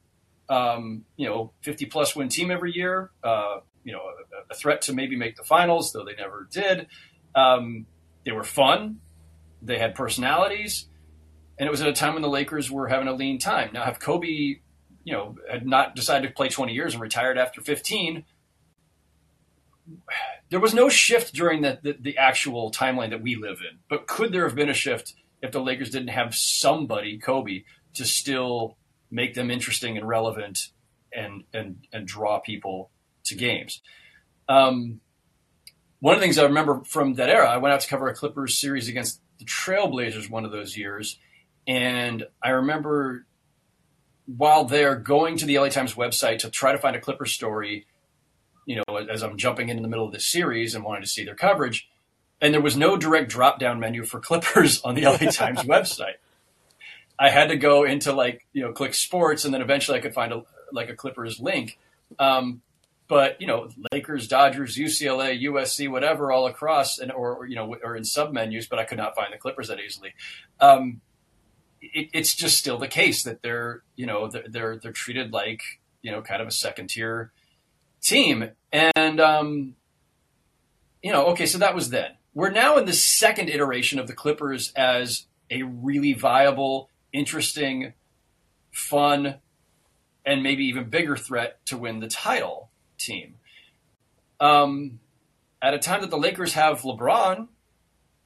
Um, 0.48 1.04
you 1.16 1.28
know, 1.28 1.52
50 1.62 1.86
plus 1.86 2.16
win 2.16 2.28
team 2.28 2.50
every 2.50 2.72
year. 2.72 3.10
Uh, 3.22 3.58
you 3.84 3.92
know, 3.92 4.00
a, 4.00 4.52
a, 4.52 4.54
threat 4.54 4.82
to 4.82 4.92
maybe 4.92 5.16
make 5.16 5.36
the 5.36 5.44
finals, 5.44 5.92
though 5.92 6.04
they 6.04 6.14
never 6.14 6.48
did. 6.50 6.86
Um, 7.34 7.86
they 8.24 8.32
were 8.32 8.44
fun. 8.44 9.00
They 9.62 9.78
had 9.78 9.94
personalities, 9.94 10.88
and 11.58 11.66
it 11.66 11.70
was 11.70 11.82
at 11.82 11.88
a 11.88 11.92
time 11.92 12.14
when 12.14 12.22
the 12.22 12.28
Lakers 12.28 12.70
were 12.70 12.88
having 12.88 13.08
a 13.08 13.12
lean 13.12 13.38
time. 13.38 13.70
Now, 13.72 13.84
have 13.84 14.00
Kobe, 14.00 14.60
you 15.10 15.16
know, 15.16 15.34
had 15.50 15.66
not 15.66 15.96
decided 15.96 16.28
to 16.28 16.34
play 16.34 16.48
20 16.48 16.72
years 16.72 16.94
and 16.94 17.02
retired 17.02 17.36
after 17.36 17.60
15 17.60 18.24
there 20.50 20.60
was 20.60 20.72
no 20.72 20.88
shift 20.88 21.34
during 21.34 21.62
the, 21.62 21.80
the, 21.82 21.96
the, 22.00 22.16
actual 22.16 22.70
timeline 22.70 23.10
that 23.10 23.22
we 23.22 23.34
live 23.34 23.58
in. 23.60 23.78
But 23.88 24.06
could 24.06 24.32
there 24.32 24.46
have 24.46 24.54
been 24.54 24.68
a 24.68 24.74
shift 24.74 25.14
if 25.42 25.50
the 25.50 25.60
Lakers 25.60 25.90
didn't 25.90 26.08
have 26.08 26.34
somebody, 26.34 27.18
Kobe, 27.18 27.64
to 27.94 28.04
still 28.04 28.76
make 29.10 29.34
them 29.34 29.50
interesting 29.50 29.96
and 29.96 30.06
relevant 30.06 30.68
and 31.12 31.42
and 31.52 31.86
and 31.92 32.06
draw 32.06 32.38
people 32.38 32.90
to 33.24 33.34
games? 33.34 33.80
Um, 34.48 35.00
one 35.98 36.14
of 36.14 36.20
the 36.20 36.24
things 36.24 36.38
I 36.38 36.44
remember 36.44 36.82
from 36.84 37.14
that 37.14 37.28
era, 37.28 37.48
I 37.48 37.56
went 37.56 37.74
out 37.74 37.80
to 37.80 37.88
cover 37.88 38.08
a 38.08 38.14
Clippers 38.14 38.56
series 38.56 38.88
against 38.88 39.20
the 39.38 39.44
Trailblazers 39.44 40.30
one 40.30 40.44
of 40.44 40.52
those 40.52 40.76
years, 40.76 41.18
and 41.66 42.24
I 42.40 42.50
remember 42.50 43.26
while 44.36 44.64
they're 44.64 44.96
going 44.96 45.36
to 45.38 45.46
the 45.46 45.58
LA 45.58 45.68
Times 45.68 45.94
website 45.94 46.38
to 46.40 46.50
try 46.50 46.72
to 46.72 46.78
find 46.78 46.96
a 46.96 47.00
Clippers 47.00 47.32
story 47.32 47.86
you 48.70 48.76
know, 48.76 48.96
as 48.98 49.22
I'm 49.22 49.36
jumping 49.36 49.68
in, 49.68 49.76
in 49.76 49.82
the 49.82 49.88
middle 49.88 50.06
of 50.06 50.12
this 50.12 50.24
series 50.24 50.76
and 50.76 50.84
wanted 50.84 51.00
to 51.00 51.08
see 51.08 51.24
their 51.24 51.34
coverage. 51.34 51.88
And 52.40 52.54
there 52.54 52.60
was 52.60 52.76
no 52.76 52.96
direct 52.96 53.28
drop 53.28 53.58
down 53.58 53.80
menu 53.80 54.04
for 54.04 54.20
Clippers 54.28 54.80
on 54.82 54.94
the 54.94 55.02
LA 55.02 55.16
Times 55.30 55.62
website. 55.62 56.18
I 57.18 57.30
had 57.30 57.48
to 57.48 57.56
go 57.56 57.84
into 57.84 58.12
like, 58.12 58.46
you 58.52 58.62
know, 58.62 58.72
click 58.72 58.94
sports 58.94 59.44
and 59.44 59.52
then 59.52 59.60
eventually 59.60 59.98
I 59.98 60.00
could 60.00 60.14
find 60.14 60.32
a, 60.32 60.44
like 60.72 60.88
a 60.88 60.94
Clippers 60.94 61.40
link. 61.40 61.78
Um, 62.20 62.62
but 63.08 63.40
you 63.40 63.48
know, 63.48 63.68
Lakers, 63.90 64.28
Dodgers, 64.28 64.76
UCLA, 64.76 65.42
USC, 65.42 65.90
whatever, 65.90 66.30
all 66.30 66.46
across, 66.46 67.00
and 67.00 67.10
or, 67.10 67.38
or 67.38 67.46
you 67.46 67.56
know, 67.56 67.74
or 67.82 67.96
in 67.96 68.04
sub 68.04 68.32
menus. 68.32 68.68
But 68.68 68.78
I 68.78 68.84
could 68.84 68.98
not 68.98 69.16
find 69.16 69.32
the 69.32 69.36
Clippers 69.36 69.66
that 69.66 69.80
easily. 69.80 70.14
Um, 70.60 71.00
it, 71.80 72.10
it's 72.12 72.34
just 72.34 72.58
still 72.58 72.78
the 72.78 72.88
case 72.88 73.22
that 73.24 73.42
they're 73.42 73.82
you 73.96 74.06
know 74.06 74.28
they're, 74.28 74.48
they're 74.48 74.76
they're 74.76 74.92
treated 74.92 75.32
like 75.32 75.62
you 76.02 76.10
know 76.10 76.22
kind 76.22 76.42
of 76.42 76.48
a 76.48 76.52
second 76.52 76.88
tier 76.88 77.32
team, 78.00 78.50
and 78.72 79.20
um, 79.20 79.74
you 81.02 81.12
know, 81.12 81.26
okay, 81.26 81.46
so 81.46 81.58
that 81.58 81.74
was 81.74 81.90
then. 81.90 82.12
We're 82.34 82.50
now 82.50 82.76
in 82.76 82.84
the 82.84 82.92
second 82.92 83.48
iteration 83.48 83.98
of 83.98 84.06
the 84.06 84.12
Clippers 84.12 84.72
as 84.76 85.26
a 85.50 85.62
really 85.62 86.12
viable, 86.12 86.88
interesting, 87.12 87.94
fun, 88.70 89.36
and 90.24 90.42
maybe 90.42 90.64
even 90.66 90.90
bigger 90.90 91.16
threat 91.16 91.64
to 91.66 91.76
win 91.76 92.00
the 92.00 92.08
title 92.08 92.70
team. 92.98 93.34
Um, 94.38 95.00
at 95.60 95.74
a 95.74 95.78
time 95.78 96.02
that 96.02 96.10
the 96.10 96.18
Lakers 96.18 96.54
have 96.54 96.82
LeBron, 96.82 97.48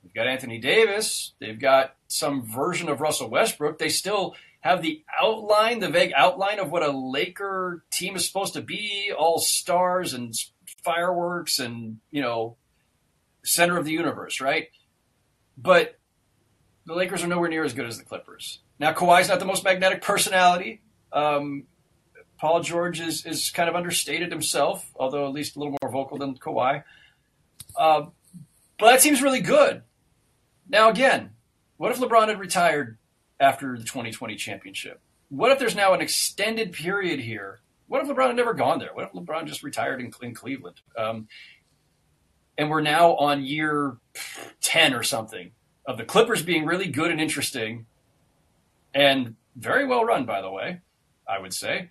they've 0.03 0.15
got 0.15 0.27
Anthony 0.27 0.59
Davis, 0.59 1.33
they've 1.41 1.59
got 1.59 1.95
some 2.15 2.43
version 2.43 2.89
of 2.89 3.01
Russell 3.01 3.29
Westbrook, 3.29 3.79
they 3.79 3.89
still 3.89 4.37
have 4.61 4.83
the 4.83 5.03
outline, 5.21 5.81
the 5.81 5.89
vague 5.89 6.13
outline 6.17 6.61
of 6.61 6.71
what 6.71 6.85
a 6.85 6.91
Laker 6.91 7.85
team 7.91 8.15
is 8.15 8.25
supposed 8.25 8.55
to 8.55 8.63
be, 8.63 9.13
all 9.17 9.41
stars 9.41 10.15
and 10.15 10.33
fireworks 10.85 11.59
and, 11.59 11.99
you 12.13 12.23
know, 12.23 12.57
center 13.43 13.77
of 13.77 13.85
the 13.85 13.91
universe, 13.91 14.41
right? 14.41 14.69
But 15.59 15.99
the 16.87 16.95
Lakers 16.95 17.25
are 17.25 17.27
nowhere 17.27 17.49
near 17.49 17.65
as 17.65 17.75
good 17.75 17.87
as 17.87 17.99
the 17.99 18.05
Clippers. 18.05 18.61
Now, 18.79 18.93
Kawhi's 18.93 19.29
not 19.29 19.41
the 19.41 19.45
most 19.45 19.65
magnetic 19.65 20.01
personality. 20.01 20.83
Um, 21.13 21.65
Paul 22.39 22.61
George 22.61 23.01
is, 23.01 23.27
is 23.27 23.51
kind 23.51 23.69
of 23.69 23.75
understated 23.75 24.31
himself, 24.31 24.89
although 24.95 25.27
at 25.27 25.33
least 25.33 25.57
a 25.57 25.59
little 25.59 25.77
more 25.83 25.91
vocal 25.91 26.19
than 26.19 26.37
Kawhi. 26.37 26.85
Uh, 27.77 28.07
but 28.79 28.87
that 28.87 29.03
seems 29.03 29.21
really 29.21 29.41
good. 29.41 29.83
Now, 30.69 30.91
again, 30.91 31.34
what 31.77 31.91
if 31.91 31.99
LeBron 31.99 32.29
had 32.29 32.41
retired 32.41 32.99
after 33.41 33.77
the 33.77 33.85
2020 33.85 34.37
championship? 34.37 35.01
What 35.29 35.51
if 35.51 35.59
there's 35.59 35.75
now 35.75 35.93
an 35.95 36.01
extended 36.01 36.73
period 36.73 37.21
here? 37.21 37.61
What 37.89 38.03
if 38.03 38.09
LeBron 38.09 38.29
had 38.29 38.37
never 38.37 38.55
gone 38.55 38.79
there? 38.79 38.91
What 38.93 39.07
if 39.07 39.13
LeBron 39.13 39.47
just 39.47 39.63
retired 39.63 40.01
in, 40.01 40.13
in 40.23 40.35
Cleveland? 40.35 40.81
Um, 40.97 41.29
and 42.57 42.71
we're 42.71 42.81
now 42.81 43.15
on 43.17 43.45
year 43.45 43.97
10 44.61 44.95
or 44.95 45.03
something 45.03 45.51
of 45.87 45.99
the 45.99 46.05
Clippers 46.05 46.43
being 46.43 46.65
really 46.65 46.87
good 46.89 47.11
and 47.11 47.21
interesting 47.21 47.87
and 48.95 49.35
very 49.57 49.85
well 49.85 50.05
run, 50.05 50.25
by 50.25 50.41
the 50.41 50.51
way, 50.51 50.81
I 51.29 51.39
would 51.41 51.53
say. 51.53 51.91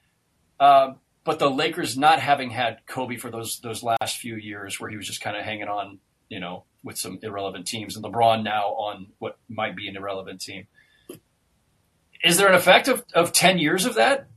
Uh, 0.60 0.94
but 1.24 1.40
the 1.40 1.50
Lakers 1.50 1.98
not 1.98 2.20
having 2.20 2.50
had 2.50 2.86
Kobe 2.86 3.18
for 3.18 3.30
those 3.30 3.60
those 3.60 3.84
last 3.84 4.18
few 4.18 4.36
years 4.36 4.80
where 4.80 4.90
he 4.90 4.98
was 4.98 5.08
just 5.08 5.22
kind 5.22 5.38
of 5.38 5.44
hanging 5.44 5.68
on, 5.68 6.00
you 6.30 6.40
know, 6.40 6.64
with 6.84 6.98
some 6.98 7.20
irrelevant 7.22 7.68
teams, 7.68 7.96
and 7.96 8.04
LeBron 8.04 8.44
now 8.44 8.70
on 8.70 9.08
what 9.20 9.38
might 9.50 9.76
be 9.76 9.88
an 9.88 9.96
irrelevant 9.96 10.42
team. 10.42 10.68
Is 12.24 12.38
there 12.38 12.48
an 12.48 12.56
effect 12.56 12.88
of, 12.88 13.04
of 13.14 13.34
ten 13.34 13.58
years 13.58 13.86
of 13.86 13.96
that? 13.96 14.28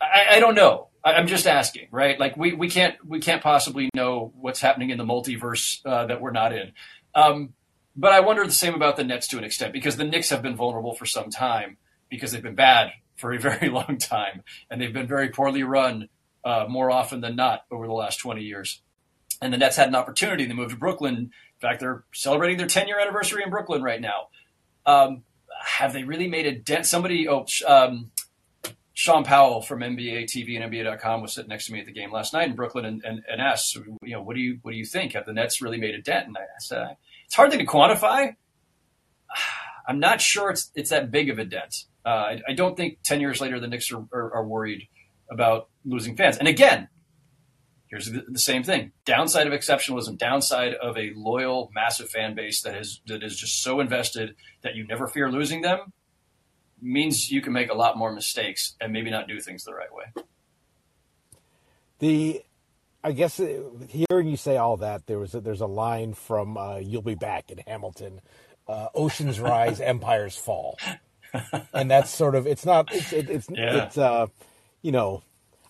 I, 0.00 0.36
I 0.36 0.40
don't 0.40 0.54
know. 0.54 0.88
I, 1.04 1.14
am 1.14 1.26
just 1.26 1.46
asking, 1.46 1.88
right? 1.90 2.18
Like 2.18 2.36
we, 2.36 2.52
we 2.52 2.68
can't 2.68 2.96
we 3.06 3.20
can't 3.20 3.42
possibly 3.42 3.90
know 3.94 4.32
what's 4.40 4.60
happening 4.60 4.90
in 4.90 4.98
the 4.98 5.04
multiverse 5.04 5.84
uh, 5.84 6.06
that 6.06 6.20
we're 6.20 6.30
not 6.30 6.52
in. 6.52 6.72
Um, 7.14 7.54
but 7.94 8.12
I 8.12 8.20
wonder 8.20 8.44
the 8.44 8.52
same 8.52 8.74
about 8.74 8.96
the 8.96 9.04
Nets 9.04 9.28
to 9.28 9.38
an 9.38 9.44
extent 9.44 9.72
because 9.72 9.96
the 9.96 10.04
Knicks 10.04 10.30
have 10.30 10.42
been 10.42 10.56
vulnerable 10.56 10.94
for 10.94 11.06
some 11.06 11.30
time 11.30 11.76
because 12.08 12.32
they've 12.32 12.42
been 12.42 12.54
bad 12.54 12.92
for 13.16 13.32
a 13.32 13.38
very 13.40 13.68
long 13.68 13.98
time 13.98 14.42
and 14.70 14.80
they've 14.80 14.92
been 14.92 15.06
very 15.06 15.28
poorly 15.28 15.62
run 15.62 16.08
uh, 16.44 16.66
more 16.68 16.90
often 16.90 17.20
than 17.20 17.36
not 17.36 17.64
over 17.70 17.86
the 17.86 17.92
last 17.92 18.16
20 18.16 18.42
years. 18.42 18.82
And 19.40 19.52
the 19.52 19.58
Nets 19.58 19.76
had 19.76 19.88
an 19.88 19.94
opportunity. 19.94 20.46
They 20.46 20.54
moved 20.54 20.70
to 20.70 20.76
Brooklyn. 20.76 21.32
In 21.62 21.68
fact, 21.68 21.80
they're 21.80 22.02
celebrating 22.12 22.58
their 22.58 22.66
10 22.66 22.88
year 22.88 22.98
anniversary 22.98 23.42
in 23.44 23.50
Brooklyn 23.50 23.82
right 23.82 24.00
now. 24.00 24.28
Um, 24.84 25.22
have 25.64 25.92
they 25.92 26.02
really 26.02 26.26
made 26.26 26.46
a 26.46 26.52
dent? 26.52 26.86
Somebody, 26.86 27.28
oh, 27.28 27.46
um, 27.66 28.10
Shaun 28.94 29.22
Powell 29.22 29.62
from 29.62 29.80
NBA 29.80 30.24
TV 30.24 30.60
and 30.60 30.72
NBA.com 30.72 31.22
was 31.22 31.32
sitting 31.32 31.48
next 31.48 31.66
to 31.66 31.72
me 31.72 31.80
at 31.80 31.86
the 31.86 31.92
game 31.92 32.10
last 32.10 32.32
night 32.32 32.48
in 32.48 32.56
Brooklyn 32.56 32.84
and, 32.84 33.02
and, 33.04 33.22
and 33.30 33.40
asked, 33.40 33.76
you 33.76 33.96
know, 34.02 34.22
what 34.22 34.34
do 34.34 34.42
you 34.42 34.58
what 34.62 34.72
do 34.72 34.76
you 34.76 34.84
think? 34.84 35.12
Have 35.12 35.24
the 35.24 35.32
Nets 35.32 35.62
really 35.62 35.78
made 35.78 35.94
a 35.94 36.02
dent? 36.02 36.26
And 36.26 36.36
I 36.36 36.42
said, 36.58 36.96
it's 37.24 37.34
hard 37.34 37.50
thing 37.50 37.60
to 37.60 37.66
quantify. 37.66 38.34
I'm 39.88 39.98
not 39.98 40.20
sure 40.20 40.50
it's 40.50 40.70
it's 40.74 40.90
that 40.90 41.10
big 41.10 41.30
of 41.30 41.38
a 41.38 41.44
dent. 41.44 41.84
Uh, 42.04 42.08
I, 42.08 42.40
I, 42.48 42.52
don't 42.52 42.76
think 42.76 42.98
ten 43.02 43.20
years 43.20 43.40
later 43.40 43.60
the 43.60 43.68
Knicks 43.68 43.90
are, 43.92 44.04
are, 44.12 44.34
are, 44.34 44.44
worried 44.44 44.88
about 45.30 45.68
losing 45.84 46.16
fans. 46.16 46.36
And 46.36 46.48
again, 46.48 46.88
here's 47.92 48.10
the, 48.10 48.24
the, 48.26 48.38
same 48.38 48.64
thing: 48.64 48.90
downside 49.04 49.46
of 49.46 49.52
exceptionalism, 49.52 50.18
downside 50.18 50.74
of 50.74 50.96
a 50.96 51.12
loyal, 51.14 51.70
massive 51.72 52.08
fan 52.08 52.34
base 52.34 52.62
that 52.62 52.74
is 52.74 53.00
that 53.06 53.22
is 53.22 53.38
just 53.38 53.62
so 53.62 53.78
invested 53.78 54.34
that 54.62 54.74
you 54.74 54.84
never 54.86 55.06
fear 55.06 55.30
losing 55.30 55.60
them 55.60 55.92
means 56.80 57.30
you 57.30 57.40
can 57.40 57.52
make 57.52 57.70
a 57.70 57.74
lot 57.74 57.96
more 57.96 58.12
mistakes 58.12 58.74
and 58.80 58.92
maybe 58.92 59.10
not 59.10 59.28
do 59.28 59.38
things 59.40 59.62
the 59.62 59.74
right 59.74 59.92
way. 59.94 60.24
The, 62.00 62.42
I 63.04 63.12
guess 63.12 63.38
uh, 63.38 63.60
hearing 63.88 64.26
you 64.26 64.36
say 64.36 64.56
all 64.56 64.78
that, 64.78 65.06
there 65.06 65.20
was 65.20 65.36
a, 65.36 65.40
there's 65.40 65.60
a 65.60 65.66
line 65.66 66.14
from 66.14 66.56
uh, 66.56 66.78
"You'll 66.78 67.02
Be 67.02 67.14
Back" 67.14 67.50
in 67.50 67.58
Hamilton, 67.58 68.20
uh, 68.66 68.88
"Oceans 68.94 69.38
rise, 69.40 69.80
empires 69.80 70.36
fall," 70.36 70.78
and 71.72 71.90
that's 71.90 72.10
sort 72.10 72.34
of 72.34 72.46
it's 72.46 72.64
not 72.64 72.92
it's 72.92 73.12
it, 73.12 73.30
it's 73.30 73.48
yeah. 73.50 73.84
it's 73.84 73.98
uh, 73.98 74.26
you 74.80 74.90
know, 74.90 75.22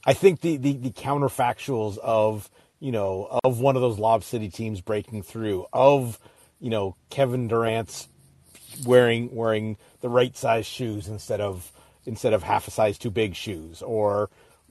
I 0.05 0.15
think 0.15 0.41
the, 0.41 0.57
the 0.57 0.77
the 0.77 0.91
counterfactuals 0.91 1.99
of 1.99 2.51
you 2.81 2.93
know 2.93 3.39
of 3.45 3.61
one 3.61 3.77
of 3.77 3.83
those 3.83 3.99
Lob 3.99 4.25
City 4.25 4.49
teams 4.49 4.81
breaking 4.81 5.23
through 5.23 5.67
of 5.73 6.19
you 6.61 6.71
know 6.71 6.97
Kevin 7.11 7.49
Durant's 7.49 8.09
wearing 8.85 9.35
wearing 9.35 9.77
the 10.01 10.09
right 10.09 10.37
size 10.37 10.67
shoes 10.67 11.09
instead 11.09 11.41
of 11.41 11.71
instead 12.05 12.33
of 12.33 12.43
half 12.43 12.67
a 12.67 12.71
size 12.71 12.99
too 12.99 13.11
big 13.11 13.37
shoes, 13.37 13.83
or 13.83 14.31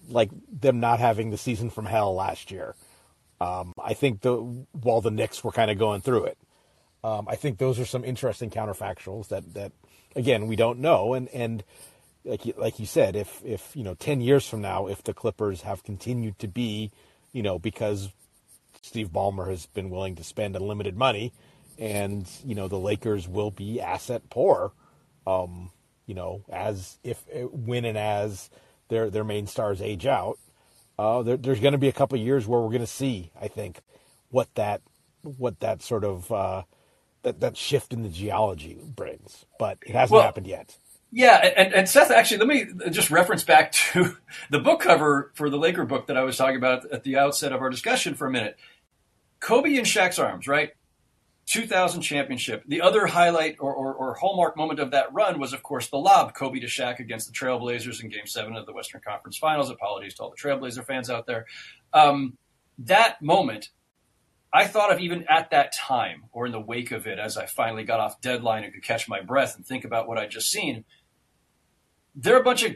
like 0.10 0.30
them 0.52 0.80
not 0.80 1.00
having 1.00 1.30
the 1.30 1.38
season 1.38 1.70
from 1.70 1.86
hell 1.86 2.14
last 2.14 2.52
year. 2.52 2.76
Um, 3.40 3.74
I 3.82 3.94
think 3.94 4.22
the 4.22 4.36
while 4.36 5.02
the 5.02 5.12
Knicks 5.12 5.44
were 5.44 5.52
kind 5.52 5.72
of 5.72 5.78
going 5.78 6.02
through 6.02 6.26
it, 6.26 6.38
um, 7.04 7.28
I 7.28 7.36
think 7.36 7.58
those 7.58 7.80
are 7.80 7.86
some 7.86 8.04
interesting 8.04 8.50
counterfactuals 8.50 9.30
that 9.30 9.54
that 9.54 9.72
again 10.16 10.48
we 10.48 10.56
don't 10.56 10.80
know, 10.80 11.14
and 11.14 11.30
and 11.30 11.64
like 12.24 12.46
you, 12.46 12.54
like 12.58 12.80
you 12.80 12.86
said, 12.86 13.16
if 13.16 13.42
if 13.44 13.76
you 13.76 13.84
know 13.84 13.96
ten 13.96 14.22
years 14.22 14.48
from 14.48 14.62
now, 14.62 14.88
if 14.88 15.04
the 15.04 15.14
Clippers 15.14 15.62
have 15.62 15.84
continued 15.84 16.38
to 16.40 16.48
be, 16.48 16.92
you 17.32 17.42
know, 17.42 17.58
because 17.60 18.10
Steve 18.82 19.10
Ballmer 19.10 19.50
has 19.50 19.66
been 19.68 19.90
willing 19.90 20.16
to 20.16 20.24
spend 20.24 20.56
unlimited 20.56 20.98
money, 20.98 21.34
and 21.78 22.30
you 22.46 22.56
know 22.56 22.68
the 22.68 22.78
Lakers 22.78 23.28
will 23.28 23.52
be 23.52 23.82
asset 23.82 24.30
poor. 24.30 24.72
Um, 25.26 25.72
you 26.06 26.16
know, 26.16 26.44
as 26.52 26.98
if 27.04 27.24
when 27.52 27.86
and 27.86 27.98
as 27.98 28.50
their 28.90 29.10
their 29.10 29.24
main 29.24 29.48
stars 29.48 29.82
age 29.82 30.06
out, 30.06 30.38
uh, 31.00 31.22
there, 31.24 31.38
there's 31.38 31.60
going 31.60 31.72
to 31.74 31.78
be 31.78 31.88
a 31.88 31.94
couple 31.94 32.18
years 32.18 32.46
where 32.46 32.60
we're 32.60 32.68
going 32.68 32.82
to 32.82 32.88
see, 32.88 33.32
I 33.40 33.48
think, 33.48 33.82
what 34.30 34.54
that 34.56 34.82
what 35.24 35.60
that 35.60 35.82
sort 35.82 36.04
of 36.04 36.32
uh, 36.32 36.64
that 37.24 37.40
that 37.40 37.58
shift 37.58 37.94
in 37.94 38.04
the 38.04 38.10
geology 38.10 38.80
brings. 38.84 39.46
But 39.58 39.78
it 39.86 39.94
hasn't 39.94 40.16
well, 40.16 40.24
happened 40.24 40.48
yet. 40.48 40.78
Yeah, 41.14 41.36
and, 41.36 41.74
and 41.74 41.90
Seth, 41.90 42.10
actually, 42.10 42.38
let 42.38 42.48
me 42.48 42.90
just 42.90 43.12
reference 43.12 43.44
back 43.44 43.72
to 43.94 44.18
the 44.50 44.60
book 44.60 44.80
cover 44.80 45.32
for 45.34 45.50
the 45.50 45.58
Laker 45.58 45.86
book 45.86 46.08
that 46.08 46.18
I 46.18 46.24
was 46.24 46.38
talking 46.38 46.56
about 46.56 46.90
at 46.92 47.04
the 47.04 47.18
outset 47.18 47.52
of 47.52 47.62
our 47.62 47.70
discussion 47.70 48.16
for 48.16 48.28
a 48.28 48.32
minute. 48.32 48.58
Kobe 49.40 49.76
in 49.76 49.84
Shaq's 49.84 50.20
arms, 50.20 50.48
right? 50.48 50.72
2000 51.48 52.02
championship. 52.02 52.64
The 52.66 52.82
other 52.82 53.08
highlight 53.08 53.58
or, 53.60 53.74
or, 53.74 53.94
or, 53.94 54.14
hallmark 54.14 54.56
moment 54.56 54.80
of 54.80 54.92
that 54.92 55.12
run 55.12 55.40
was, 55.40 55.52
of 55.52 55.64
course, 55.64 55.88
the 55.88 55.98
lob, 55.98 56.34
Kobe 56.34 56.60
to 56.60 56.68
Shaq 56.68 57.00
against 57.00 57.28
the 57.28 57.34
Trailblazers 57.34 58.02
in 58.02 58.10
Game 58.10 58.28
Seven 58.28 58.56
of 58.56 58.66
the 58.66 58.72
Western 58.72 59.02
Conference 59.02 59.38
Finals. 59.38 59.70
Apologies 59.70 60.14
to 60.14 60.24
all 60.24 60.30
the 60.30 60.38
Trailblazer 60.38 60.86
fans 60.86 61.10
out 61.10 61.26
there. 61.26 61.46
Um, 61.92 62.38
that 62.78 63.22
moment, 63.22 63.70
I 64.54 64.66
thought 64.66 64.94
of 64.94 65.02
even 65.02 65.26
at 65.28 65.50
that 65.52 65.74
time 65.74 66.24
or 66.32 66.46
in 66.46 66.52
the 66.52 66.60
wake 66.60 66.92
of 66.92 67.08
it, 67.08 67.20
as 67.20 67.38
I 67.38 67.48
finally 67.48 67.84
got 67.84 68.00
off 68.00 68.22
deadline 68.22 68.64
and 68.64 68.74
could 68.74 68.84
catch 68.84 69.10
my 69.10 69.20
breath 69.20 69.58
and 69.58 69.66
think 69.66 69.84
about 69.84 70.08
what 70.08 70.18
I'd 70.18 70.32
just 70.32 70.52
seen. 70.52 70.86
There 72.16 72.36
are 72.36 72.42
a 72.42 72.44
bunch 72.44 72.64
of 72.64 72.76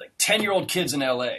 like 0.00 0.12
10 0.18 0.42
year 0.42 0.52
old 0.52 0.68
kids 0.68 0.92
in 0.92 1.00
LA, 1.00 1.30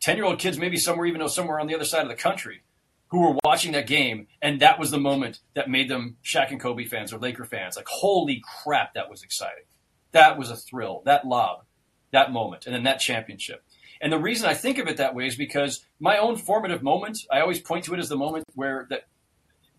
10 0.00 0.16
year 0.16 0.24
old 0.24 0.38
kids, 0.38 0.58
maybe 0.58 0.76
somewhere 0.76 1.06
even 1.06 1.20
though 1.20 1.26
somewhere 1.26 1.60
on 1.60 1.66
the 1.66 1.74
other 1.74 1.84
side 1.84 2.02
of 2.02 2.08
the 2.08 2.14
country 2.14 2.62
who 3.08 3.20
were 3.20 3.38
watching 3.44 3.72
that 3.72 3.86
game, 3.86 4.26
and 4.42 4.60
that 4.60 4.78
was 4.78 4.90
the 4.90 4.98
moment 4.98 5.38
that 5.54 5.70
made 5.70 5.88
them 5.88 6.16
Shaq 6.24 6.50
and 6.50 6.60
Kobe 6.60 6.84
fans 6.84 7.12
or 7.12 7.18
Laker 7.18 7.44
fans. 7.44 7.76
Like, 7.76 7.86
holy 7.88 8.42
crap, 8.62 8.94
that 8.94 9.08
was 9.08 9.22
exciting. 9.22 9.64
That 10.12 10.38
was 10.38 10.50
a 10.50 10.56
thrill. 10.56 11.02
That 11.04 11.26
lob, 11.26 11.64
that 12.12 12.32
moment, 12.32 12.66
and 12.66 12.74
then 12.74 12.82
that 12.84 12.98
championship. 12.98 13.62
And 14.00 14.12
the 14.12 14.18
reason 14.18 14.48
I 14.48 14.54
think 14.54 14.78
of 14.78 14.88
it 14.88 14.96
that 14.96 15.14
way 15.14 15.26
is 15.26 15.36
because 15.36 15.84
my 16.00 16.18
own 16.18 16.36
formative 16.36 16.82
moment, 16.82 17.20
I 17.30 17.40
always 17.40 17.60
point 17.60 17.84
to 17.84 17.94
it 17.94 18.00
as 18.00 18.08
the 18.08 18.16
moment 18.16 18.44
where 18.54 18.86
that 18.90 19.06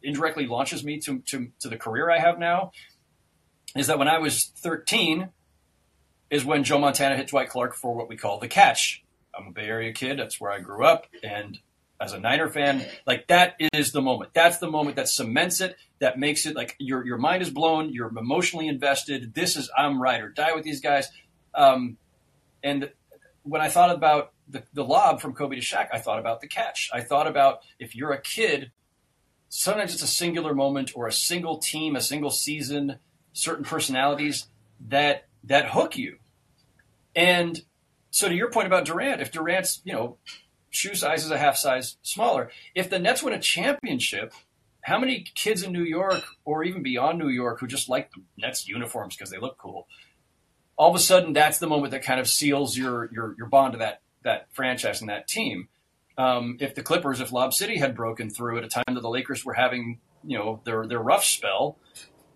indirectly 0.01 0.47
launches 0.47 0.83
me 0.83 0.99
to, 1.01 1.19
to, 1.19 1.49
to 1.59 1.69
the 1.69 1.77
career 1.77 2.09
I 2.09 2.19
have 2.19 2.39
now, 2.39 2.71
is 3.75 3.87
that 3.87 3.99
when 3.99 4.07
I 4.07 4.19
was 4.19 4.45
13 4.57 5.29
is 6.29 6.45
when 6.45 6.63
Joe 6.63 6.79
Montana 6.79 7.15
hit 7.15 7.27
Dwight 7.27 7.49
Clark 7.49 7.75
for 7.75 7.95
what 7.95 8.09
we 8.09 8.17
call 8.17 8.39
the 8.39 8.47
catch. 8.47 9.03
I'm 9.37 9.47
a 9.47 9.51
Bay 9.51 9.67
Area 9.67 9.93
kid. 9.93 10.19
That's 10.19 10.41
where 10.41 10.51
I 10.51 10.59
grew 10.59 10.85
up. 10.85 11.07
And 11.23 11.59
as 11.99 12.13
a 12.13 12.19
Niner 12.19 12.49
fan, 12.49 12.85
like 13.05 13.27
that 13.27 13.55
is 13.73 13.91
the 13.91 14.01
moment. 14.01 14.31
That's 14.33 14.57
the 14.59 14.69
moment 14.69 14.97
that 14.97 15.09
cements 15.09 15.61
it, 15.61 15.75
that 15.99 16.19
makes 16.19 16.45
it 16.45 16.55
like 16.55 16.75
your 16.79 17.05
your 17.05 17.17
mind 17.17 17.41
is 17.41 17.49
blown, 17.49 17.91
you're 17.91 18.09
emotionally 18.15 18.67
invested. 18.67 19.33
This 19.33 19.55
is 19.55 19.69
I'm 19.75 20.01
ride 20.01 20.21
or 20.21 20.29
die 20.29 20.53
with 20.53 20.63
these 20.63 20.81
guys. 20.81 21.09
Um, 21.55 21.97
and 22.63 22.91
when 23.43 23.61
I 23.61 23.69
thought 23.69 23.91
about 23.91 24.33
the, 24.47 24.63
the 24.73 24.83
lob 24.83 25.21
from 25.21 25.33
Kobe 25.33 25.55
to 25.55 25.61
Shaq, 25.61 25.87
I 25.91 25.99
thought 25.99 26.19
about 26.19 26.41
the 26.41 26.47
catch. 26.47 26.89
I 26.93 27.01
thought 27.01 27.27
about 27.27 27.61
if 27.79 27.95
you're 27.95 28.11
a 28.11 28.21
kid, 28.21 28.71
sometimes 29.49 29.93
it's 29.93 30.03
a 30.03 30.07
singular 30.07 30.53
moment 30.53 30.91
or 30.95 31.07
a 31.07 31.11
single 31.11 31.57
team, 31.57 31.95
a 31.95 32.01
single 32.01 32.29
season, 32.29 32.99
certain 33.33 33.63
personalities 33.63 34.47
that 34.89 35.26
that 35.47 35.69
hook 35.71 35.97
you. 35.97 36.17
And 37.15 37.61
so 38.11 38.29
to 38.29 38.35
your 38.35 38.51
point 38.51 38.67
about 38.67 38.85
Durant, 38.85 39.21
if 39.21 39.31
Durant's, 39.31 39.81
you 39.83 39.93
know, 39.93 40.17
shoe 40.69 40.95
size 40.95 41.25
is 41.25 41.31
a 41.31 41.37
half 41.37 41.57
size 41.57 41.97
smaller, 42.01 42.51
if 42.75 42.89
the 42.89 42.99
Nets 42.99 43.23
win 43.23 43.33
a 43.33 43.39
championship, 43.39 44.33
how 44.81 44.99
many 44.99 45.25
kids 45.35 45.63
in 45.63 45.73
New 45.73 45.83
York 45.83 46.23
or 46.45 46.63
even 46.63 46.83
beyond 46.83 47.19
New 47.19 47.29
York 47.29 47.59
who 47.59 47.67
just 47.67 47.89
like 47.89 48.11
the 48.11 48.21
Nets 48.37 48.67
uniforms 48.67 49.15
because 49.15 49.31
they 49.31 49.39
look 49.39 49.57
cool, 49.57 49.87
all 50.77 50.89
of 50.89 50.95
a 50.95 50.99
sudden 50.99 51.33
that's 51.33 51.57
the 51.57 51.67
moment 51.67 51.91
that 51.91 52.03
kind 52.03 52.19
of 52.19 52.29
seals 52.29 52.77
your 52.77 53.11
your, 53.11 53.35
your 53.37 53.47
bond 53.47 53.73
to 53.73 53.79
that 53.79 54.01
that 54.23 54.47
franchise 54.53 55.01
and 55.01 55.09
that 55.09 55.27
team. 55.27 55.67
Um, 56.17 56.57
if 56.59 56.73
the 56.73 56.81
Clippers, 56.81 57.19
if 57.19 57.31
Lob 57.31 57.53
City 57.53 57.77
had 57.77 57.95
broken 57.95 58.29
through 58.29 58.57
at 58.57 58.63
a 58.63 58.67
time 58.67 58.83
that 58.87 59.01
the 59.01 59.09
Lakers 59.09 59.45
were 59.45 59.53
having, 59.53 59.99
you 60.23 60.37
know, 60.37 60.61
their 60.63 60.87
their 60.87 60.99
rough 60.99 61.23
spell, 61.23 61.77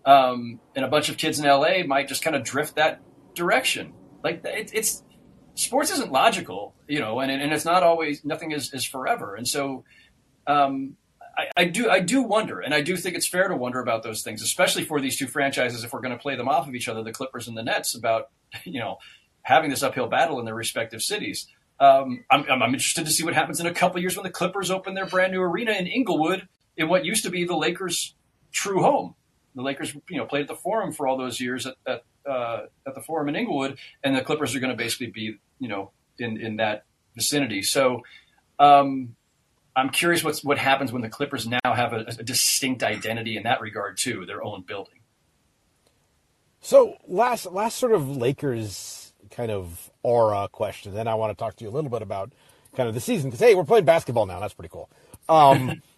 um, 0.04 0.60
and 0.74 0.84
a 0.84 0.88
bunch 0.88 1.08
of 1.08 1.16
kids 1.16 1.38
in 1.38 1.46
LA 1.46 1.84
might 1.86 2.08
just 2.08 2.22
kind 2.22 2.36
of 2.36 2.44
drift 2.44 2.76
that 2.76 3.00
direction. 3.34 3.92
Like 4.22 4.44
it, 4.44 4.70
it's 4.72 5.02
sports 5.54 5.90
isn't 5.90 6.12
logical, 6.12 6.74
you 6.88 7.00
know, 7.00 7.20
and 7.20 7.30
and 7.30 7.52
it's 7.52 7.64
not 7.64 7.82
always 7.82 8.24
nothing 8.24 8.52
is 8.52 8.72
is 8.72 8.84
forever, 8.84 9.34
and 9.34 9.46
so. 9.46 9.84
Um, 10.46 10.96
I, 11.34 11.48
I, 11.56 11.64
do 11.64 11.88
I 11.88 12.00
do 12.00 12.20
wonder, 12.22 12.60
and 12.60 12.74
I 12.74 12.82
do 12.82 12.94
think 12.94 13.16
it's 13.16 13.26
fair 13.26 13.48
to 13.48 13.56
wonder 13.56 13.80
about 13.80 14.02
those 14.02 14.22
things, 14.22 14.42
especially 14.42 14.84
for 14.84 15.00
these 15.00 15.16
two 15.16 15.26
franchises. 15.26 15.82
If 15.82 15.94
we're 15.94 16.02
going 16.02 16.12
to 16.12 16.20
play 16.20 16.36
them 16.36 16.46
off 16.46 16.68
of 16.68 16.74
each 16.74 16.88
other, 16.88 17.02
the 17.02 17.12
Clippers 17.12 17.48
and 17.48 17.56
the 17.56 17.62
Nets, 17.62 17.94
about 17.94 18.28
you 18.64 18.80
know 18.80 18.98
having 19.42 19.70
this 19.70 19.82
uphill 19.82 20.08
battle 20.08 20.38
in 20.38 20.44
their 20.44 20.54
respective 20.54 21.02
cities. 21.02 21.46
Um, 21.80 22.24
I'm, 22.30 22.44
I'm, 22.48 22.74
interested 22.74 23.06
to 23.06 23.10
see 23.10 23.24
what 23.24 23.34
happens 23.34 23.58
in 23.58 23.66
a 23.66 23.74
couple 23.74 24.00
years 24.00 24.16
when 24.16 24.22
the 24.22 24.30
Clippers 24.30 24.70
open 24.70 24.94
their 24.94 25.06
brand 25.06 25.32
new 25.32 25.40
arena 25.40 25.72
in 25.72 25.88
Inglewood, 25.88 26.46
in 26.76 26.88
what 26.88 27.04
used 27.04 27.24
to 27.24 27.30
be 27.30 27.44
the 27.44 27.56
Lakers' 27.56 28.14
true 28.52 28.82
home. 28.82 29.16
The 29.54 29.62
Lakers, 29.62 29.94
you 30.08 30.16
know, 30.16 30.24
played 30.24 30.42
at 30.42 30.48
the 30.48 30.54
Forum 30.54 30.92
for 30.92 31.06
all 31.06 31.16
those 31.18 31.40
years 31.40 31.66
at 31.66 31.74
at, 31.86 32.02
uh, 32.30 32.66
at 32.86 32.94
the 32.94 33.02
Forum 33.02 33.28
in 33.28 33.36
Inglewood, 33.36 33.78
and 34.02 34.16
the 34.16 34.22
Clippers 34.22 34.54
are 34.54 34.60
going 34.60 34.70
to 34.70 34.76
basically 34.76 35.08
be, 35.08 35.38
you 35.58 35.68
know, 35.68 35.90
in 36.18 36.40
in 36.40 36.56
that 36.56 36.84
vicinity. 37.14 37.62
So. 37.62 38.02
Um, 38.58 39.16
I'm 39.74 39.88
curious 39.88 40.22
what's 40.22 40.44
what 40.44 40.58
happens 40.58 40.92
when 40.92 41.00
the 41.00 41.08
Clippers 41.08 41.48
now 41.48 41.58
have 41.64 41.94
a, 41.94 42.00
a, 42.00 42.22
distinct 42.22 42.82
identity 42.82 43.38
in 43.38 43.44
that 43.44 43.62
regard 43.62 43.96
too, 43.96 44.26
their 44.26 44.44
own 44.44 44.62
building. 44.62 45.00
So 46.60 46.96
last 47.08 47.46
last 47.46 47.78
sort 47.78 47.92
of 47.92 48.16
Lakers 48.16 49.12
kind 49.30 49.50
of 49.50 49.90
aura 50.02 50.48
question. 50.52 50.94
Then 50.94 51.08
I 51.08 51.14
want 51.14 51.36
to 51.36 51.42
talk 51.42 51.56
to 51.56 51.64
you 51.64 51.70
a 51.70 51.72
little 51.72 51.90
bit 51.90 52.02
about 52.02 52.32
kind 52.76 52.88
of 52.88 52.94
the 52.94 53.00
season 53.00 53.30
because 53.30 53.40
hey, 53.40 53.54
we're 53.54 53.64
playing 53.64 53.84
basketball 53.84 54.26
now. 54.26 54.40
That's 54.40 54.54
pretty 54.54 54.70
cool. 54.70 54.88
Um, 55.28 55.82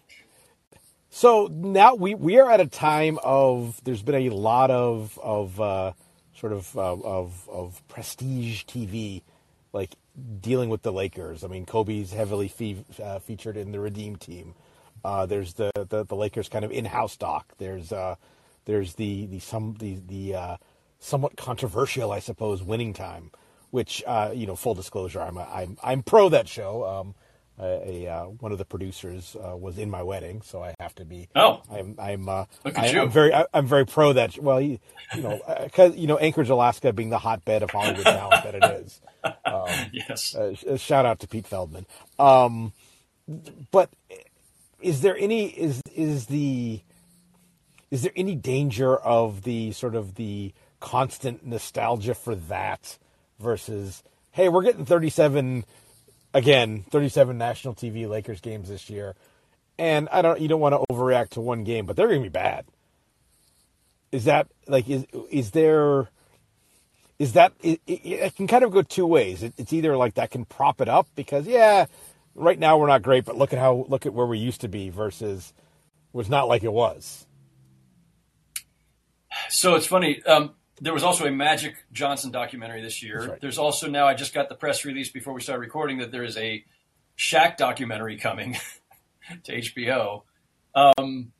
so 1.15 1.47
now 1.49 1.95
we 1.95 2.13
we 2.13 2.39
are 2.39 2.51
at 2.51 2.59
a 2.59 2.65
time 2.65 3.19
of 3.23 3.79
there's 3.85 4.01
been 4.01 4.15
a 4.15 4.29
lot 4.31 4.69
of 4.69 5.17
of 5.23 5.61
uh, 5.61 5.93
sort 6.35 6.51
of 6.51 6.77
uh, 6.77 6.91
of 6.91 7.47
of 7.47 7.81
prestige 7.87 8.65
TV 8.65 9.21
like 9.71 9.95
dealing 10.41 10.67
with 10.69 10.81
the 10.81 10.91
Lakers. 10.91 11.45
I 11.45 11.47
mean, 11.47 11.65
Kobe's 11.65 12.11
heavily 12.11 12.51
uh, 13.01 13.19
featured 13.19 13.55
in 13.55 13.71
the 13.71 13.79
Redeem 13.79 14.17
team. 14.17 14.55
Uh, 15.05 15.25
there's 15.25 15.53
the, 15.53 15.71
the, 15.73 16.03
the 16.03 16.15
Lakers 16.17 16.49
kind 16.49 16.65
of 16.65 16.71
in-house 16.73 17.15
doc. 17.15 17.53
There's 17.59 17.93
uh, 17.93 18.15
there's 18.65 18.95
the 18.95 19.25
the 19.27 19.39
some 19.39 19.75
the 19.79 20.01
the 20.05 20.35
uh, 20.35 20.57
somewhat 20.99 21.37
controversial, 21.37 22.11
I 22.11 22.19
suppose, 22.19 22.61
winning 22.61 22.91
time, 22.91 23.31
which 23.71 24.03
you 24.33 24.45
know, 24.45 24.57
full 24.57 24.73
disclosure, 24.73 25.21
I'm 25.21 25.37
a, 25.37 25.47
I'm 25.49 25.77
I'm 25.81 26.03
pro 26.03 26.27
that 26.27 26.49
show. 26.49 26.83
Um, 26.83 27.15
a, 27.59 28.05
a 28.05 28.07
uh, 28.07 28.23
one 28.25 28.51
of 28.51 28.57
the 28.57 28.65
producers 28.65 29.35
uh, 29.35 29.55
was 29.55 29.77
in 29.77 29.89
my 29.89 30.03
wedding, 30.03 30.41
so 30.41 30.63
I 30.63 30.75
have 30.79 30.95
to 30.95 31.05
be. 31.05 31.29
Oh, 31.35 31.61
I'm 31.71 31.95
I'm 31.99 32.29
uh, 32.29 32.45
I, 32.65 32.87
am 32.87 33.09
very 33.09 33.33
I, 33.33 33.45
am 33.53 33.67
very 33.67 33.85
pro 33.85 34.13
that. 34.13 34.37
Well, 34.37 34.59
you, 34.59 34.79
you 35.15 35.21
know, 35.21 35.41
because 35.63 35.95
you 35.95 36.07
know 36.07 36.17
Anchorage, 36.17 36.49
Alaska, 36.49 36.93
being 36.93 37.09
the 37.09 37.19
hotbed 37.19 37.63
of 37.63 37.69
Hollywood 37.69 38.03
talent 38.05 38.43
that 38.43 38.55
it 38.55 38.63
is. 38.85 39.01
Um, 39.43 39.89
yes. 39.91 40.35
Shout 40.77 41.07
out 41.07 41.19
to 41.21 41.27
Pete 41.27 41.47
Feldman. 41.47 41.87
Um, 42.19 42.73
but 43.71 43.89
is 44.81 45.01
there 45.01 45.17
any 45.17 45.47
is 45.47 45.81
is 45.95 46.27
the 46.27 46.81
is 47.89 48.03
there 48.03 48.11
any 48.15 48.35
danger 48.35 48.95
of 48.95 49.43
the 49.43 49.71
sort 49.71 49.95
of 49.95 50.15
the 50.15 50.53
constant 50.79 51.45
nostalgia 51.45 52.13
for 52.13 52.35
that 52.35 52.99
versus 53.39 54.03
hey 54.31 54.47
we're 54.47 54.61
getting 54.61 54.85
37 54.85 55.65
again 56.35 56.85
37 56.91 57.35
national 57.37 57.73
TV 57.73 58.07
Lakers 58.07 58.41
games 58.41 58.69
this 58.69 58.89
year 58.89 59.15
and 59.79 60.07
I 60.11 60.21
don't 60.21 60.39
you 60.39 60.47
don't 60.47 60.59
want 60.59 60.73
to 60.73 60.93
overreact 60.93 61.29
to 61.31 61.41
one 61.41 61.63
game 61.63 61.87
but 61.87 61.95
they're 61.95 62.07
going 62.07 62.21
to 62.21 62.29
be 62.29 62.29
bad 62.29 62.65
is 64.11 64.25
that 64.25 64.47
like 64.67 64.87
is 64.87 65.05
is 65.31 65.51
there 65.51 66.09
is 67.17 67.33
that 67.33 67.53
it, 67.61 67.79
it, 67.87 68.35
can 68.35 68.47
kind 68.47 68.63
of 68.63 68.71
go 68.71 68.81
two 68.81 69.05
ways. 69.05 69.43
It, 69.43 69.53
it's 69.57 69.73
either 69.73 69.95
like 69.95 70.15
that 70.15 70.31
can 70.31 70.45
prop 70.45 70.81
it 70.81 70.89
up 70.89 71.07
because 71.15 71.47
yeah, 71.47 71.85
right 72.33 72.59
now 72.59 72.77
we're 72.77 72.87
not 72.87 73.01
great, 73.01 73.25
but 73.25 73.37
look 73.37 73.53
at 73.53 73.59
how 73.59 73.85
look 73.87 74.05
at 74.05 74.13
where 74.13 74.25
we 74.25 74.37
used 74.37 74.61
to 74.61 74.67
be 74.67 74.89
versus 74.89 75.53
was 76.13 76.29
not 76.29 76.47
like 76.47 76.63
it 76.63 76.73
was. 76.73 77.25
So 79.49 79.75
it's 79.75 79.85
funny. 79.87 80.23
Um, 80.23 80.51
there 80.81 80.93
was 80.93 81.03
also 81.03 81.25
a 81.25 81.31
Magic 81.31 81.75
Johnson 81.91 82.31
documentary 82.31 82.81
this 82.81 83.01
year. 83.01 83.29
Right. 83.29 83.41
There's 83.41 83.57
also 83.57 83.89
now 83.89 84.07
I 84.07 84.13
just 84.13 84.33
got 84.33 84.49
the 84.49 84.55
press 84.55 84.85
release 84.85 85.09
before 85.09 85.33
we 85.33 85.41
started 85.41 85.61
recording 85.61 85.99
that 85.99 86.11
there 86.11 86.23
is 86.23 86.37
a 86.37 86.65
Shaq 87.17 87.57
documentary 87.57 88.17
coming 88.17 88.57
to 89.43 89.61
HBO. 89.61 90.23
Um, 90.73 91.31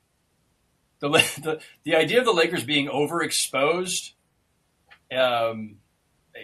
the, 1.00 1.10
the 1.10 1.60
the 1.84 1.96
idea 1.96 2.20
of 2.20 2.26
the 2.26 2.34
Lakers 2.34 2.64
being 2.64 2.88
overexposed 2.88 4.14
um, 5.16 5.76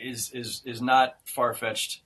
is 0.03 0.31
is 0.33 0.61
is 0.65 0.81
not 0.81 1.15
far 1.25 1.53
fetched 1.53 2.01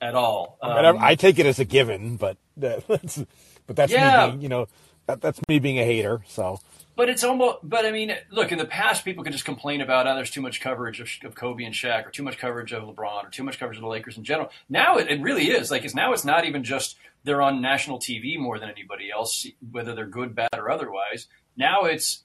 at 0.00 0.14
all. 0.14 0.58
Um, 0.62 0.72
I, 0.72 0.92
mean, 0.92 1.02
I, 1.02 1.14
take 1.14 1.38
it 1.38 1.46
as 1.46 1.58
a 1.58 1.64
given, 1.64 2.16
but 2.16 2.36
that's 2.56 3.24
but 3.66 3.76
that's 3.76 3.92
yeah. 3.92 4.26
me 4.26 4.30
being, 4.30 4.42
you 4.42 4.48
know 4.48 4.68
that, 5.06 5.20
that's 5.20 5.40
me 5.48 5.58
being 5.58 5.78
a 5.78 5.84
hater. 5.84 6.22
So. 6.28 6.60
But 6.94 7.08
it's 7.08 7.24
almost. 7.24 7.58
But 7.62 7.86
I 7.86 7.90
mean, 7.90 8.14
look. 8.30 8.52
In 8.52 8.58
the 8.58 8.66
past, 8.66 9.04
people 9.04 9.24
could 9.24 9.32
just 9.32 9.44
complain 9.44 9.80
about, 9.80 10.06
oh, 10.06 10.14
there's 10.14 10.30
too 10.30 10.42
much 10.42 10.60
coverage 10.60 11.00
of, 11.00 11.08
of 11.24 11.34
Kobe 11.34 11.64
and 11.64 11.74
Shaq, 11.74 12.06
or 12.06 12.10
too 12.10 12.22
much 12.22 12.36
coverage 12.38 12.72
of 12.72 12.82
LeBron, 12.82 13.24
or 13.24 13.30
too 13.30 13.42
much 13.42 13.58
coverage 13.58 13.78
of 13.78 13.82
the 13.82 13.88
Lakers 13.88 14.18
in 14.18 14.24
general. 14.24 14.50
Now 14.68 14.98
it, 14.98 15.08
it 15.08 15.20
really 15.20 15.48
is. 15.48 15.70
Like, 15.70 15.84
it's 15.84 15.94
now 15.94 16.12
it's 16.12 16.24
not 16.24 16.44
even 16.44 16.64
just 16.64 16.96
they're 17.24 17.40
on 17.40 17.62
national 17.62 17.98
TV 17.98 18.38
more 18.38 18.58
than 18.58 18.68
anybody 18.68 19.10
else, 19.10 19.46
whether 19.70 19.94
they're 19.94 20.06
good, 20.06 20.34
bad, 20.34 20.50
or 20.56 20.70
otherwise. 20.70 21.28
Now 21.56 21.84
it's 21.84 22.24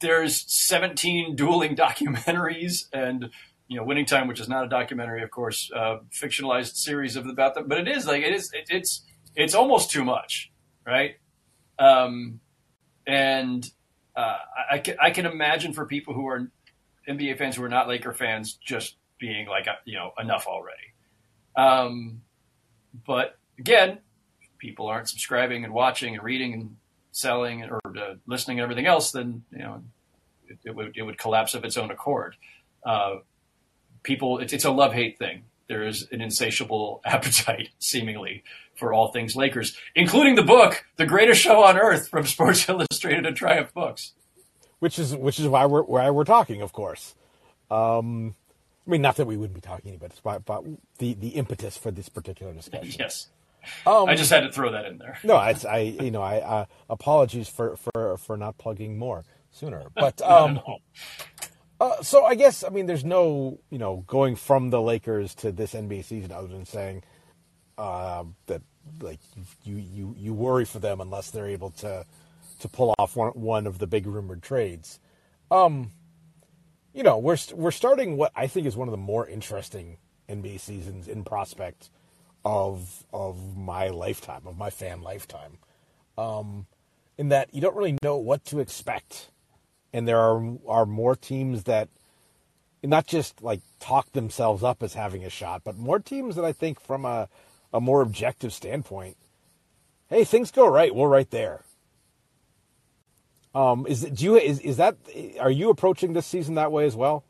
there's 0.00 0.44
17 0.52 1.36
dueling 1.36 1.76
documentaries 1.76 2.86
and 2.92 3.30
you 3.68 3.76
know 3.76 3.84
winning 3.84 4.06
time 4.06 4.28
which 4.28 4.40
is 4.40 4.48
not 4.48 4.64
a 4.64 4.68
documentary 4.68 5.22
of 5.22 5.30
course 5.30 5.70
uh, 5.74 5.98
fictionalized 6.12 6.76
series 6.76 7.16
of 7.16 7.26
about 7.26 7.54
them 7.54 7.66
but 7.66 7.78
it 7.78 7.88
is 7.88 8.06
like 8.06 8.22
it 8.22 8.34
is 8.34 8.50
it, 8.52 8.66
it's 8.68 9.04
it's 9.34 9.54
almost 9.54 9.90
too 9.90 10.04
much 10.04 10.52
right 10.86 11.16
um, 11.78 12.40
and 13.06 13.70
uh, 14.16 14.38
I, 14.72 14.78
can, 14.78 14.96
I 15.00 15.10
can 15.10 15.26
imagine 15.26 15.72
for 15.72 15.86
people 15.86 16.14
who 16.14 16.26
are 16.28 16.50
NBA 17.08 17.38
fans 17.38 17.56
who 17.56 17.62
are 17.62 17.68
not 17.68 17.88
Laker 17.88 18.12
fans 18.12 18.54
just 18.54 18.96
being 19.18 19.46
like 19.46 19.66
you 19.84 19.94
know 19.94 20.12
enough 20.18 20.46
already 20.46 20.92
um, 21.56 22.20
but 23.06 23.38
again 23.58 23.98
people 24.58 24.86
aren't 24.86 25.08
subscribing 25.08 25.64
and 25.64 25.72
watching 25.72 26.14
and 26.14 26.24
reading 26.24 26.54
and 26.54 26.76
selling 27.12 27.64
or 27.64 27.80
uh, 27.86 28.14
listening 28.26 28.58
and 28.58 28.64
everything 28.64 28.86
else, 28.86 29.10
then 29.10 29.42
you 29.50 29.58
know 29.58 29.82
it, 30.48 30.58
it, 30.64 30.74
would 30.74 30.92
it 30.96 31.02
would 31.02 31.18
collapse 31.18 31.54
of 31.54 31.64
its 31.64 31.76
own 31.76 31.90
accord. 31.90 32.36
Uh, 32.84 33.16
people, 34.02 34.38
it's, 34.38 34.52
it's 34.52 34.64
a 34.64 34.70
love 34.70 34.92
hate 34.92 35.18
thing. 35.18 35.44
There 35.68 35.86
is 35.86 36.06
an 36.12 36.20
insatiable 36.20 37.00
appetite, 37.06 37.70
seemingly, 37.78 38.44
for 38.76 38.92
all 38.92 39.12
things 39.12 39.36
Lakers, 39.36 39.76
including 39.94 40.34
the 40.34 40.42
book, 40.42 40.84
"The 40.96 41.06
Greatest 41.06 41.40
Show 41.40 41.62
on 41.62 41.78
Earth" 41.78 42.08
from 42.08 42.26
Sports 42.26 42.68
Illustrated 42.68 43.26
and 43.26 43.36
Triumph 43.36 43.72
Books. 43.74 44.12
Which 44.78 44.98
is 44.98 45.14
which 45.14 45.40
is 45.40 45.48
why 45.48 45.66
we're 45.66 45.82
why 45.82 46.10
we're 46.10 46.24
talking, 46.24 46.60
of 46.62 46.72
course. 46.72 47.14
Um, 47.70 48.36
I 48.86 48.90
mean, 48.90 49.02
not 49.02 49.16
that 49.16 49.26
we 49.26 49.36
wouldn't 49.36 49.54
be 49.54 49.60
talking, 49.60 49.96
but 49.98 50.10
it's 50.10 50.20
about, 50.20 50.36
about 50.38 50.66
the 50.98 51.14
the 51.14 51.30
impetus 51.30 51.76
for 51.76 51.90
this 51.90 52.08
particular 52.08 52.52
discussion. 52.52 52.94
yes. 52.98 53.28
Um, 53.84 54.08
I 54.08 54.14
just 54.14 54.30
had 54.30 54.40
to 54.40 54.52
throw 54.52 54.70
that 54.70 54.84
in 54.84 54.98
there. 54.98 55.18
no, 55.24 55.40
it's 55.40 55.64
I 55.64 55.78
you 55.78 56.10
know 56.10 56.22
I 56.22 56.38
uh, 56.38 56.64
apologies 56.88 57.48
for, 57.48 57.76
for 57.76 58.16
for 58.16 58.36
not 58.36 58.58
plugging 58.58 58.98
more 58.98 59.24
sooner, 59.50 59.84
but 59.94 60.20
um, 60.30 60.60
uh, 61.80 62.02
so 62.02 62.24
I 62.24 62.34
guess 62.34 62.62
I 62.62 62.68
mean 62.68 62.86
there's 62.86 63.04
no 63.04 63.58
you 63.70 63.78
know 63.78 64.04
going 64.06 64.36
from 64.36 64.70
the 64.70 64.80
Lakers 64.80 65.34
to 65.36 65.50
this 65.50 65.74
NBA 65.74 66.04
season 66.04 66.30
other 66.30 66.48
than 66.48 66.64
saying 66.64 67.02
uh, 67.78 68.24
that 68.46 68.62
like 69.00 69.20
you, 69.64 69.76
you 69.76 70.14
you 70.18 70.32
worry 70.32 70.64
for 70.64 70.78
them 70.78 71.00
unless 71.00 71.30
they're 71.30 71.48
able 71.48 71.70
to 71.70 72.04
to 72.60 72.68
pull 72.68 72.94
off 72.98 73.16
one 73.16 73.32
one 73.32 73.66
of 73.66 73.78
the 73.78 73.86
big 73.86 74.06
rumored 74.06 74.42
trades. 74.42 74.98
Um, 75.50 75.92
you 76.92 77.02
know, 77.02 77.18
we're 77.18 77.36
we're 77.54 77.70
starting 77.70 78.16
what 78.16 78.32
I 78.34 78.46
think 78.46 78.66
is 78.66 78.76
one 78.76 78.88
of 78.88 78.92
the 78.92 78.98
more 78.98 79.28
interesting 79.28 79.98
NBA 80.28 80.60
seasons 80.60 81.08
in 81.08 81.24
prospect 81.24 81.90
of 82.44 83.04
of 83.12 83.56
my 83.56 83.88
lifetime, 83.88 84.42
of 84.46 84.56
my 84.56 84.70
fan 84.70 85.02
lifetime. 85.02 85.58
Um, 86.16 86.66
in 87.18 87.28
that 87.28 87.54
you 87.54 87.60
don't 87.60 87.76
really 87.76 87.98
know 88.02 88.16
what 88.16 88.44
to 88.46 88.60
expect, 88.60 89.30
and 89.92 90.08
there 90.08 90.18
are 90.18 90.56
are 90.66 90.86
more 90.86 91.16
teams 91.16 91.64
that 91.64 91.88
not 92.82 93.06
just 93.06 93.42
like 93.42 93.60
talk 93.80 94.12
themselves 94.12 94.62
up 94.62 94.82
as 94.82 94.94
having 94.94 95.24
a 95.24 95.30
shot, 95.30 95.62
but 95.64 95.76
more 95.76 95.98
teams 95.98 96.36
that 96.36 96.44
I 96.44 96.52
think 96.52 96.80
from 96.80 97.04
a 97.04 97.28
a 97.72 97.80
more 97.80 98.00
objective 98.00 98.52
standpoint, 98.52 99.16
hey, 100.08 100.24
things 100.24 100.50
go 100.50 100.68
right, 100.68 100.94
we're 100.94 101.08
right 101.08 101.30
there. 101.30 101.64
Um, 103.54 103.86
is 103.88 104.02
do 104.02 104.22
you 104.22 104.36
is 104.36 104.60
is 104.60 104.76
that 104.76 104.96
are 105.40 105.50
you 105.50 105.70
approaching 105.70 106.12
this 106.12 106.26
season 106.26 106.56
that 106.56 106.70
way 106.70 106.84
as 106.84 106.94
well? 106.94 107.24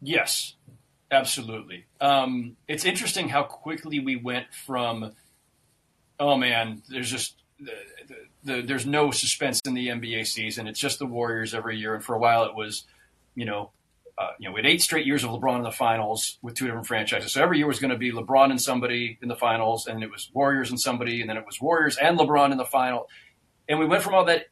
Yes, 0.00 0.54
absolutely. 1.10 1.86
Um, 2.00 2.56
it's 2.68 2.84
interesting 2.84 3.28
how 3.28 3.42
quickly 3.42 3.98
we 3.98 4.14
went 4.14 4.46
from, 4.54 5.12
oh 6.20 6.36
man, 6.36 6.82
there's 6.88 7.10
just 7.10 7.42
the, 7.58 7.72
the, 8.06 8.16
the, 8.44 8.62
there's 8.62 8.86
no 8.86 9.10
suspense 9.10 9.60
in 9.66 9.74
the 9.74 9.88
NBA 9.88 10.28
season. 10.28 10.68
It's 10.68 10.80
just 10.80 11.00
the 11.00 11.06
Warriors 11.06 11.54
every 11.54 11.76
year, 11.76 11.94
and 11.94 12.04
for 12.04 12.14
a 12.14 12.18
while 12.18 12.44
it 12.44 12.54
was, 12.54 12.84
you 13.34 13.44
know, 13.44 13.72
uh, 14.20 14.32
you 14.38 14.46
know, 14.46 14.52
we 14.52 14.58
had 14.58 14.66
eight 14.66 14.82
straight 14.82 15.06
years 15.06 15.24
of 15.24 15.30
LeBron 15.30 15.56
in 15.56 15.62
the 15.62 15.70
finals 15.70 16.38
with 16.42 16.54
two 16.54 16.66
different 16.66 16.86
franchises. 16.86 17.32
So 17.32 17.42
every 17.42 17.56
year 17.56 17.66
was 17.66 17.80
going 17.80 17.90
to 17.90 17.96
be 17.96 18.12
LeBron 18.12 18.50
and 18.50 18.60
somebody 18.60 19.18
in 19.22 19.28
the 19.28 19.34
finals, 19.34 19.86
and 19.86 20.02
it 20.02 20.10
was 20.10 20.30
Warriors 20.34 20.68
and 20.68 20.78
somebody, 20.78 21.22
and 21.22 21.30
then 21.30 21.38
it 21.38 21.46
was 21.46 21.58
Warriors 21.58 21.96
and 21.96 22.18
LeBron 22.18 22.52
in 22.52 22.58
the 22.58 22.66
final. 22.66 23.08
And 23.66 23.78
we 23.78 23.86
went 23.86 24.02
from 24.02 24.12
all 24.14 24.26
that 24.26 24.48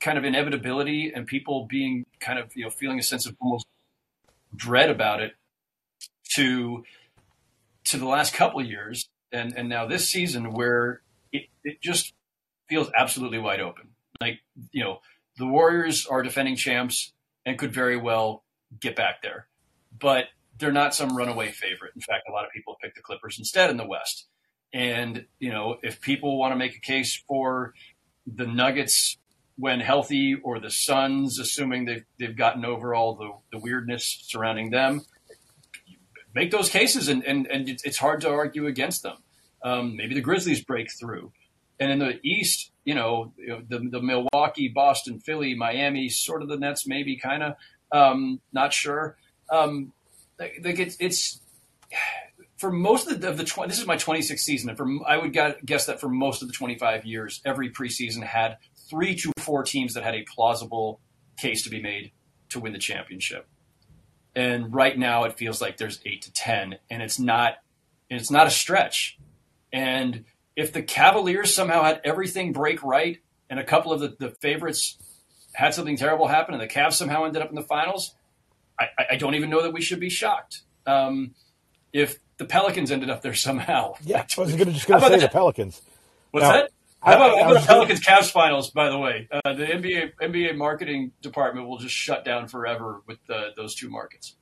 kind 0.00 0.18
of 0.18 0.24
inevitability 0.24 1.12
and 1.14 1.26
people 1.26 1.64
being 1.64 2.04
kind 2.20 2.38
of 2.38 2.54
you 2.54 2.64
know 2.64 2.70
feeling 2.70 2.98
a 2.98 3.02
sense 3.02 3.24
of 3.26 3.34
almost 3.40 3.66
dread 4.54 4.90
about 4.90 5.20
it 5.20 5.32
to 6.34 6.84
to 7.84 7.96
the 7.96 8.06
last 8.06 8.34
couple 8.34 8.60
of 8.60 8.66
years 8.66 9.08
and 9.32 9.54
and 9.56 9.68
now 9.68 9.86
this 9.86 10.08
season 10.08 10.52
where 10.52 11.00
it, 11.32 11.46
it 11.64 11.80
just 11.80 12.12
feels 12.68 12.90
absolutely 12.96 13.38
wide 13.38 13.60
open. 13.60 13.88
Like 14.20 14.40
you 14.72 14.84
know 14.84 15.00
the 15.38 15.46
Warriors 15.46 16.06
are 16.06 16.22
defending 16.22 16.54
champs 16.54 17.12
and 17.46 17.58
could 17.58 17.72
very 17.72 17.96
well 17.96 18.44
get 18.80 18.96
back 18.96 19.22
there. 19.22 19.46
But 19.98 20.26
they're 20.58 20.72
not 20.72 20.94
some 20.94 21.16
runaway 21.16 21.50
favorite. 21.50 21.92
In 21.94 22.00
fact, 22.00 22.24
a 22.28 22.32
lot 22.32 22.44
of 22.44 22.50
people 22.50 22.76
pick 22.82 22.94
the 22.94 23.00
Clippers 23.00 23.38
instead 23.38 23.70
in 23.70 23.76
the 23.76 23.86
West. 23.86 24.26
And, 24.72 25.24
you 25.38 25.50
know, 25.50 25.78
if 25.82 26.00
people 26.00 26.38
want 26.38 26.52
to 26.52 26.56
make 26.56 26.76
a 26.76 26.80
case 26.80 27.22
for 27.26 27.74
the 28.26 28.46
Nuggets 28.46 29.16
when 29.56 29.80
healthy 29.80 30.34
or 30.34 30.60
the 30.60 30.70
Suns, 30.70 31.38
assuming 31.38 31.86
they've, 31.86 32.04
they've 32.18 32.36
gotten 32.36 32.64
over 32.64 32.94
all 32.94 33.14
the, 33.14 33.30
the 33.56 33.62
weirdness 33.62 34.18
surrounding 34.24 34.70
them, 34.70 35.02
make 36.34 36.50
those 36.50 36.68
cases 36.68 37.08
and, 37.08 37.24
and, 37.24 37.46
and 37.46 37.68
it's 37.68 37.98
hard 37.98 38.20
to 38.20 38.28
argue 38.28 38.66
against 38.66 39.02
them. 39.02 39.16
Um, 39.62 39.96
maybe 39.96 40.14
the 40.14 40.20
Grizzlies 40.20 40.62
break 40.62 40.88
through. 40.92 41.32
And 41.80 41.90
in 41.90 41.98
the 41.98 42.20
East, 42.22 42.72
you 42.84 42.94
know, 42.94 43.32
the, 43.38 43.78
the 43.90 44.02
Milwaukee, 44.02 44.68
Boston, 44.68 45.20
Philly, 45.20 45.54
Miami, 45.54 46.08
sort 46.08 46.42
of 46.42 46.48
the 46.48 46.56
Nets, 46.56 46.86
maybe 46.86 47.16
kind 47.16 47.42
of. 47.42 47.54
Um, 47.92 48.40
not 48.52 48.72
sure. 48.72 49.16
Um, 49.50 49.92
like 50.38 50.60
it's, 50.78 50.96
it's 51.00 51.40
for 52.58 52.70
most 52.70 53.10
of 53.10 53.20
the, 53.20 53.28
of 53.28 53.36
the 53.36 53.44
20, 53.44 53.68
this 53.68 53.78
is 53.78 53.86
my 53.86 53.96
26th 53.96 54.40
season, 54.40 54.68
and 54.68 54.76
for 54.76 54.86
I 55.06 55.16
would 55.16 55.32
guess 55.64 55.86
that 55.86 56.00
for 56.00 56.08
most 56.08 56.42
of 56.42 56.48
the 56.48 56.54
25 56.54 57.06
years, 57.06 57.40
every 57.44 57.70
preseason 57.70 58.22
had 58.22 58.58
three 58.90 59.14
to 59.16 59.32
four 59.38 59.62
teams 59.62 59.94
that 59.94 60.02
had 60.02 60.14
a 60.14 60.24
plausible 60.24 61.00
case 61.38 61.62
to 61.64 61.70
be 61.70 61.80
made 61.80 62.12
to 62.50 62.60
win 62.60 62.72
the 62.72 62.78
championship. 62.78 63.46
And 64.34 64.74
right 64.74 64.96
now, 64.96 65.24
it 65.24 65.38
feels 65.38 65.60
like 65.60 65.76
there's 65.76 66.00
eight 66.04 66.22
to 66.22 66.32
ten, 66.32 66.76
and 66.90 67.02
it's 67.02 67.18
not, 67.18 67.54
it's 68.10 68.30
not 68.30 68.46
a 68.46 68.50
stretch. 68.50 69.18
And 69.72 70.24
if 70.56 70.72
the 70.72 70.82
Cavaliers 70.82 71.54
somehow 71.54 71.84
had 71.84 72.00
everything 72.04 72.52
break 72.52 72.82
right, 72.82 73.18
and 73.50 73.58
a 73.58 73.64
couple 73.64 73.92
of 73.92 74.00
the, 74.00 74.16
the 74.18 74.30
favorites 74.30 74.98
had 75.58 75.74
something 75.74 75.96
terrible 75.96 76.28
happen 76.28 76.54
and 76.54 76.62
the 76.62 76.68
Cavs 76.68 76.92
somehow 76.92 77.24
ended 77.24 77.42
up 77.42 77.48
in 77.48 77.56
the 77.56 77.62
finals, 77.62 78.14
I, 78.78 78.86
I 79.10 79.16
don't 79.16 79.34
even 79.34 79.50
know 79.50 79.62
that 79.62 79.72
we 79.72 79.82
should 79.82 79.98
be 79.98 80.08
shocked. 80.08 80.62
Um, 80.86 81.34
if 81.92 82.20
the 82.36 82.44
Pelicans 82.44 82.92
ended 82.92 83.10
up 83.10 83.22
there 83.22 83.34
somehow. 83.34 83.94
Yeah, 84.04 84.18
I 84.20 84.40
was 84.40 84.52
gonna, 84.52 84.70
just 84.70 84.86
going 84.86 85.00
to 85.00 85.06
say 85.06 85.16
that? 85.16 85.20
the 85.20 85.28
Pelicans. 85.28 85.82
What's 86.30 86.44
now, 86.44 86.52
that? 86.52 86.70
How 87.02 87.16
about, 87.16 87.42
how 87.42 87.50
about 87.50 87.60
the 87.60 87.66
Pelicans 87.66 88.00
Cavs 88.00 88.30
finals? 88.30 88.70
By 88.70 88.88
the 88.88 88.98
way, 88.98 89.28
uh, 89.32 89.52
the 89.54 89.64
NBA 89.64 90.12
NBA 90.22 90.56
marketing 90.56 91.10
department 91.22 91.66
will 91.66 91.78
just 91.78 91.94
shut 91.94 92.24
down 92.24 92.46
forever 92.46 93.02
with 93.06 93.18
the, 93.26 93.48
those 93.56 93.74
two 93.74 93.90
markets. 93.90 94.36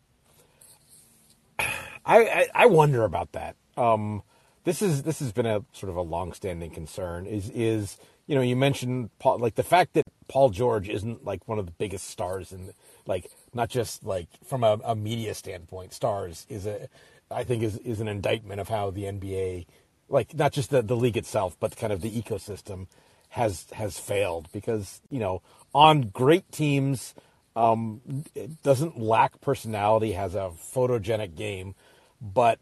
I, 1.59 1.67
I, 2.05 2.47
I 2.55 2.67
wonder 2.67 3.05
about 3.05 3.33
that. 3.33 3.57
Um, 3.79 4.23
this 4.65 4.83
is 4.83 5.03
this 5.03 5.21
has 5.21 5.33
been 5.33 5.47
a 5.47 5.65
sort 5.73 5.89
of 5.89 5.97
a 5.97 6.03
long-standing 6.03 6.73
concern. 6.73 7.25
Is 7.25 7.51
is 7.51 7.97
you 8.27 8.35
know, 8.35 8.41
you 8.41 8.57
mentioned 8.57 9.11
Paul, 9.19 9.39
like 9.39 9.55
the 9.55 9.63
fact 9.63 9.95
that 9.95 10.05
Paul 10.29 10.51
George 10.51 10.89
isn't 10.89 11.25
like 11.25 11.47
one 11.47 11.59
of 11.59 11.67
the 11.67 11.73
biggest 11.73 12.09
stars 12.09 12.53
in, 12.53 12.73
like, 13.07 13.31
not 13.55 13.71
just 13.71 14.05
like 14.05 14.29
from 14.45 14.65
a, 14.65 14.79
a 14.85 14.97
media 14.97 15.35
standpoint, 15.35 15.93
stars 15.93 16.45
is 16.49 16.67
a, 16.67 16.89
I 17.31 17.45
think 17.45 17.63
is 17.63 17.79
is 17.79 18.01
an 18.01 18.09
indictment 18.09 18.61
of 18.61 18.69
how 18.69 18.91
the 18.91 19.05
NBA, 19.05 19.67
like, 20.09 20.35
not 20.35 20.53
just 20.53 20.71
the 20.71 20.83
the 20.83 20.97
league 20.97 21.17
itself, 21.17 21.57
but 21.61 21.77
kind 21.77 21.93
of 21.93 22.01
the 22.01 22.11
ecosystem 22.11 22.89
has 23.31 23.67
has 23.73 23.99
failed 23.99 24.49
because 24.53 25.01
you 25.11 25.21
know 25.21 25.43
on 25.73 26.03
great 26.03 26.51
teams, 26.51 27.15
um, 27.55 28.25
doesn't 28.63 28.99
lack 28.99 29.41
personality, 29.41 30.13
has 30.13 30.35
a 30.35 30.53
photogenic 30.75 31.37
game, 31.37 31.75
but 32.21 32.59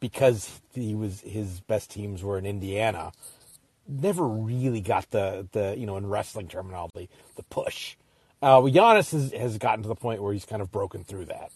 because 0.00 0.60
he 0.72 0.94
was 0.94 1.20
his 1.20 1.60
best 1.60 1.90
teams 1.90 2.24
were 2.24 2.38
in 2.38 2.46
Indiana 2.46 3.12
never 3.88 4.26
really 4.26 4.80
got 4.80 5.10
the 5.10 5.48
the 5.52 5.74
you 5.76 5.86
know 5.86 5.96
in 5.96 6.06
wrestling 6.06 6.48
terminology 6.48 7.08
the 7.36 7.42
push. 7.44 7.96
Uh, 8.42 8.60
Giannis 8.60 9.12
has, 9.12 9.32
has 9.32 9.58
gotten 9.58 9.82
to 9.82 9.88
the 9.88 9.94
point 9.94 10.22
where 10.22 10.32
he's 10.32 10.44
kind 10.44 10.60
of 10.60 10.70
broken 10.70 11.04
through 11.04 11.24
that. 11.26 11.50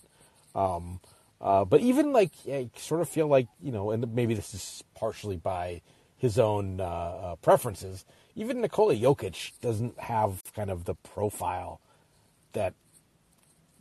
Um, 0.55 1.01
uh, 1.41 1.65
but 1.65 1.81
even 1.81 2.13
like 2.13 2.33
I 2.49 2.71
sort 2.77 3.01
of 3.01 3.09
feel 3.09 3.27
like 3.29 3.49
you 3.63 3.73
know, 3.73 3.91
and 3.91 4.15
maybe 4.15 4.35
this 4.35 4.55
is 4.55 4.85
partially 4.95 5.37
by 5.37 5.83
his 6.17 6.39
own 6.39 6.81
uh, 6.81 6.85
uh, 6.85 7.37
preferences. 7.37 8.05
Even 8.37 8.61
Nikola 8.61 8.95
Jokic 8.95 9.53
doesn't 9.61 9.99
have 9.99 10.43
kind 10.55 10.71
of 10.71 10.85
the 10.85 10.95
profile 10.95 11.81
that 12.53 12.75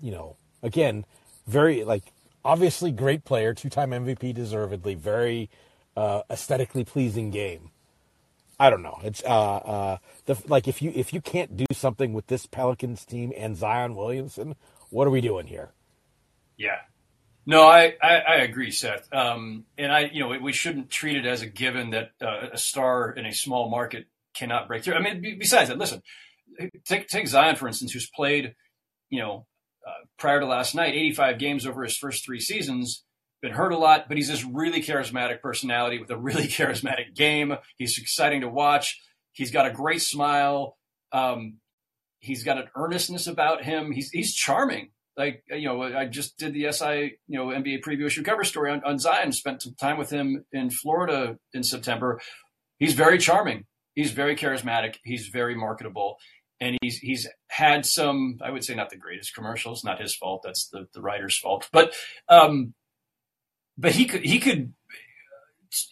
you 0.01 0.11
know. 0.11 0.35
Again, 0.61 1.05
very 1.47 1.85
like 1.85 2.03
obviously 2.43 2.91
great 2.91 3.23
player, 3.23 3.53
two 3.53 3.69
time 3.69 3.91
MVP, 3.91 4.33
deservedly, 4.33 4.95
very 4.95 5.49
uh, 5.95 6.21
aesthetically 6.29 6.83
pleasing 6.83 7.29
game. 7.31 7.71
I 8.59 8.69
don't 8.69 8.83
know. 8.83 8.99
It's 9.03 9.23
uh, 9.23 9.55
uh, 9.55 9.97
the 10.25 10.37
like 10.47 10.67
if 10.67 10.81
you 10.81 10.91
if 10.93 11.13
you 11.13 11.21
can't 11.21 11.55
do 11.55 11.65
something 11.71 12.11
with 12.11 12.27
this 12.27 12.45
Pelicans 12.45 13.05
team 13.05 13.31
and 13.37 13.55
Zion 13.55 13.95
Williamson, 13.95 14.55
what 14.89 15.07
are 15.07 15.11
we 15.11 15.21
doing 15.21 15.47
here? 15.47 15.71
Yeah, 16.57 16.79
no, 17.45 17.63
I 17.63 17.95
I, 18.01 18.17
I 18.17 18.35
agree, 18.41 18.71
Seth. 18.71 19.11
Um, 19.13 19.65
and 19.77 19.91
I 19.91 20.09
you 20.11 20.19
know 20.19 20.37
we 20.39 20.51
shouldn't 20.51 20.89
treat 20.89 21.15
it 21.15 21.25
as 21.25 21.41
a 21.41 21.47
given 21.47 21.91
that 21.91 22.11
uh, 22.21 22.49
a 22.51 22.57
star 22.57 23.11
in 23.11 23.25
a 23.25 23.33
small 23.33 23.69
market 23.69 24.07
cannot 24.33 24.67
break 24.67 24.83
through. 24.83 24.95
I 24.95 25.01
mean, 25.01 25.39
besides 25.39 25.69
that, 25.69 25.77
listen, 25.77 26.01
take 26.83 27.07
take 27.07 27.27
Zion 27.29 27.55
for 27.55 27.67
instance, 27.67 27.93
who's 27.93 28.09
played, 28.09 28.55
you 29.09 29.19
know, 29.19 29.45
uh, 29.87 30.05
prior 30.17 30.41
to 30.41 30.45
last 30.45 30.75
night, 30.75 30.95
85 30.95 31.39
games 31.39 31.65
over 31.65 31.83
his 31.83 31.95
first 31.95 32.25
three 32.25 32.41
seasons 32.41 33.05
been 33.41 33.51
hurt 33.51 33.71
a 33.71 33.77
lot, 33.77 34.05
but 34.07 34.17
he's 34.17 34.27
this 34.27 34.43
really 34.43 34.81
charismatic 34.81 35.41
personality 35.41 35.99
with 35.99 36.09
a 36.09 36.17
really 36.17 36.47
charismatic 36.47 37.15
game. 37.15 37.55
He's 37.77 37.97
exciting 37.97 38.41
to 38.41 38.49
watch. 38.49 38.99
He's 39.31 39.51
got 39.51 39.65
a 39.65 39.71
great 39.71 40.01
smile. 40.01 40.77
Um, 41.11 41.57
he's 42.19 42.43
got 42.43 42.57
an 42.57 42.67
earnestness 42.75 43.27
about 43.27 43.63
him. 43.63 43.91
He's 43.91 44.09
he's 44.09 44.33
charming. 44.33 44.89
Like 45.17 45.43
you 45.49 45.67
know, 45.67 45.81
I 45.83 46.05
just 46.05 46.37
did 46.37 46.53
the 46.53 46.71
SI 46.71 47.17
you 47.27 47.37
know 47.37 47.47
NBA 47.47 47.81
preview 47.81 48.05
issue 48.05 48.23
cover 48.23 48.43
story 48.43 48.71
on, 48.71 48.81
on 48.83 48.99
Zion. 48.99 49.31
Spent 49.31 49.61
some 49.61 49.75
time 49.75 49.97
with 49.97 50.09
him 50.09 50.45
in 50.51 50.69
Florida 50.69 51.37
in 51.53 51.63
September. 51.63 52.19
He's 52.77 52.93
very 52.93 53.17
charming. 53.17 53.65
He's 53.95 54.11
very 54.11 54.35
charismatic. 54.35 54.95
He's 55.03 55.27
very 55.27 55.55
marketable 55.55 56.17
and 56.61 56.77
he's 56.81 56.97
he's 56.97 57.27
had 57.47 57.85
some 57.85 58.37
I 58.41 58.51
would 58.51 58.63
say 58.63 58.75
not 58.75 58.89
the 58.89 58.97
greatest 58.97 59.33
commercials, 59.33 59.83
not 59.83 60.01
his 60.01 60.15
fault. 60.15 60.41
That's 60.43 60.67
the 60.67 60.87
the 60.93 61.01
writer's 61.01 61.37
fault. 61.37 61.67
But 61.71 61.93
um, 62.27 62.73
but 63.79 63.93
he 63.93 64.05
could 64.05 64.23
he 64.23 64.39
could 64.39 64.73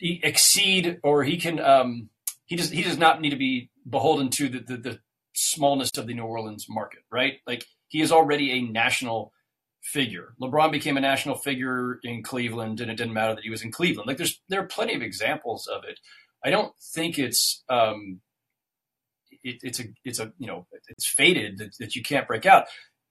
exceed 0.02 1.00
or 1.04 1.24
he 1.24 1.38
can 1.38 1.60
um, 1.60 2.10
he 2.46 2.56
does 2.56 2.70
he 2.70 2.84
does 2.84 2.98
not 2.98 3.22
need 3.22 3.30
to 3.30 3.38
be 3.38 3.70
beholden 3.90 4.30
to 4.30 4.50
the, 4.50 4.60
the, 4.60 4.78
the 4.78 5.00
smallness 5.34 5.92
of 5.98 6.08
the 6.08 6.14
New 6.14 6.24
Orleans 6.24 6.66
market, 6.70 7.00
right? 7.12 7.36
Like 7.48 7.66
he 7.88 8.02
is 8.02 8.12
already 8.12 8.52
a 8.52 8.62
national 8.62 9.32
figure. 9.82 10.34
LeBron 10.42 10.72
became 10.72 10.98
a 10.98 11.02
national 11.02 11.36
figure 11.36 12.00
in 12.04 12.24
Cleveland, 12.24 12.82
and 12.82 12.92
it 12.92 12.96
didn't 12.96 13.14
matter 13.14 13.36
that 13.36 13.44
he 13.44 13.50
was 13.50 13.64
in 13.64 13.72
Cleveland. 13.72 14.08
Like 14.08 14.18
there's 14.18 14.42
there 14.50 14.62
are 14.62 14.68
plenty 14.68 14.94
of 14.96 15.02
examples 15.02 15.68
of 15.68 15.84
it. 15.86 16.00
I 16.44 16.50
don't 16.50 16.74
think 16.94 17.18
it's 17.18 17.64
um, 17.70 18.20
it, 19.44 19.60
it's 19.62 19.80
a 19.80 19.86
it's 20.04 20.20
a 20.20 20.34
you 20.38 20.48
know 20.48 20.68
it's 20.90 21.08
fated 21.08 21.60
that, 21.60 21.78
that 21.80 21.96
you 21.96 22.04
can't 22.04 22.28
break 22.28 22.46
out. 22.46 22.66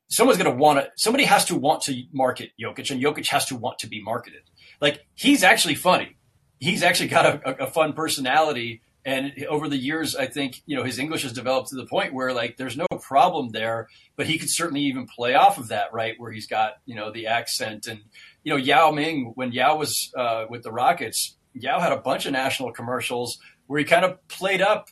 Someone's 0.08 0.38
going 0.38 0.50
to 0.50 0.56
want 0.56 0.78
to. 0.78 0.90
Somebody 0.96 1.24
has 1.24 1.44
to 1.46 1.56
want 1.56 1.82
to 1.82 2.02
market 2.12 2.50
Jokic, 2.60 2.90
and 2.90 3.02
Jokic 3.02 3.26
has 3.28 3.46
to 3.46 3.56
want 3.56 3.80
to 3.80 3.88
be 3.88 4.02
marketed. 4.02 4.42
Like 4.80 5.04
he's 5.14 5.42
actually 5.42 5.74
funny. 5.74 6.16
He's 6.58 6.82
actually 6.82 7.08
got 7.08 7.26
a, 7.26 7.64
a 7.64 7.66
fun 7.66 7.92
personality, 7.92 8.82
and 9.04 9.32
over 9.48 9.68
the 9.68 9.76
years, 9.76 10.14
I 10.16 10.26
think 10.26 10.62
you 10.66 10.76
know 10.76 10.84
his 10.84 10.98
English 10.98 11.22
has 11.22 11.32
developed 11.32 11.68
to 11.70 11.76
the 11.76 11.86
point 11.86 12.14
where 12.14 12.32
like 12.32 12.56
there's 12.56 12.76
no 12.76 12.86
problem 13.00 13.50
there. 13.50 13.88
But 14.16 14.26
he 14.26 14.38
could 14.38 14.50
certainly 14.50 14.82
even 14.82 15.06
play 15.06 15.34
off 15.34 15.58
of 15.58 15.68
that, 15.68 15.92
right? 15.92 16.14
Where 16.18 16.32
he's 16.32 16.46
got 16.46 16.74
you 16.86 16.94
know 16.94 17.10
the 17.10 17.26
accent, 17.26 17.86
and 17.86 18.00
you 18.44 18.52
know 18.52 18.56
Yao 18.56 18.90
Ming 18.92 19.32
when 19.34 19.52
Yao 19.52 19.76
was 19.76 20.12
uh, 20.16 20.46
with 20.48 20.62
the 20.62 20.72
Rockets, 20.72 21.36
Yao 21.54 21.80
had 21.80 21.92
a 21.92 21.98
bunch 21.98 22.26
of 22.26 22.32
national 22.32 22.72
commercials 22.72 23.38
where 23.66 23.78
he 23.78 23.84
kind 23.84 24.04
of 24.04 24.26
played 24.28 24.62
up 24.62 24.88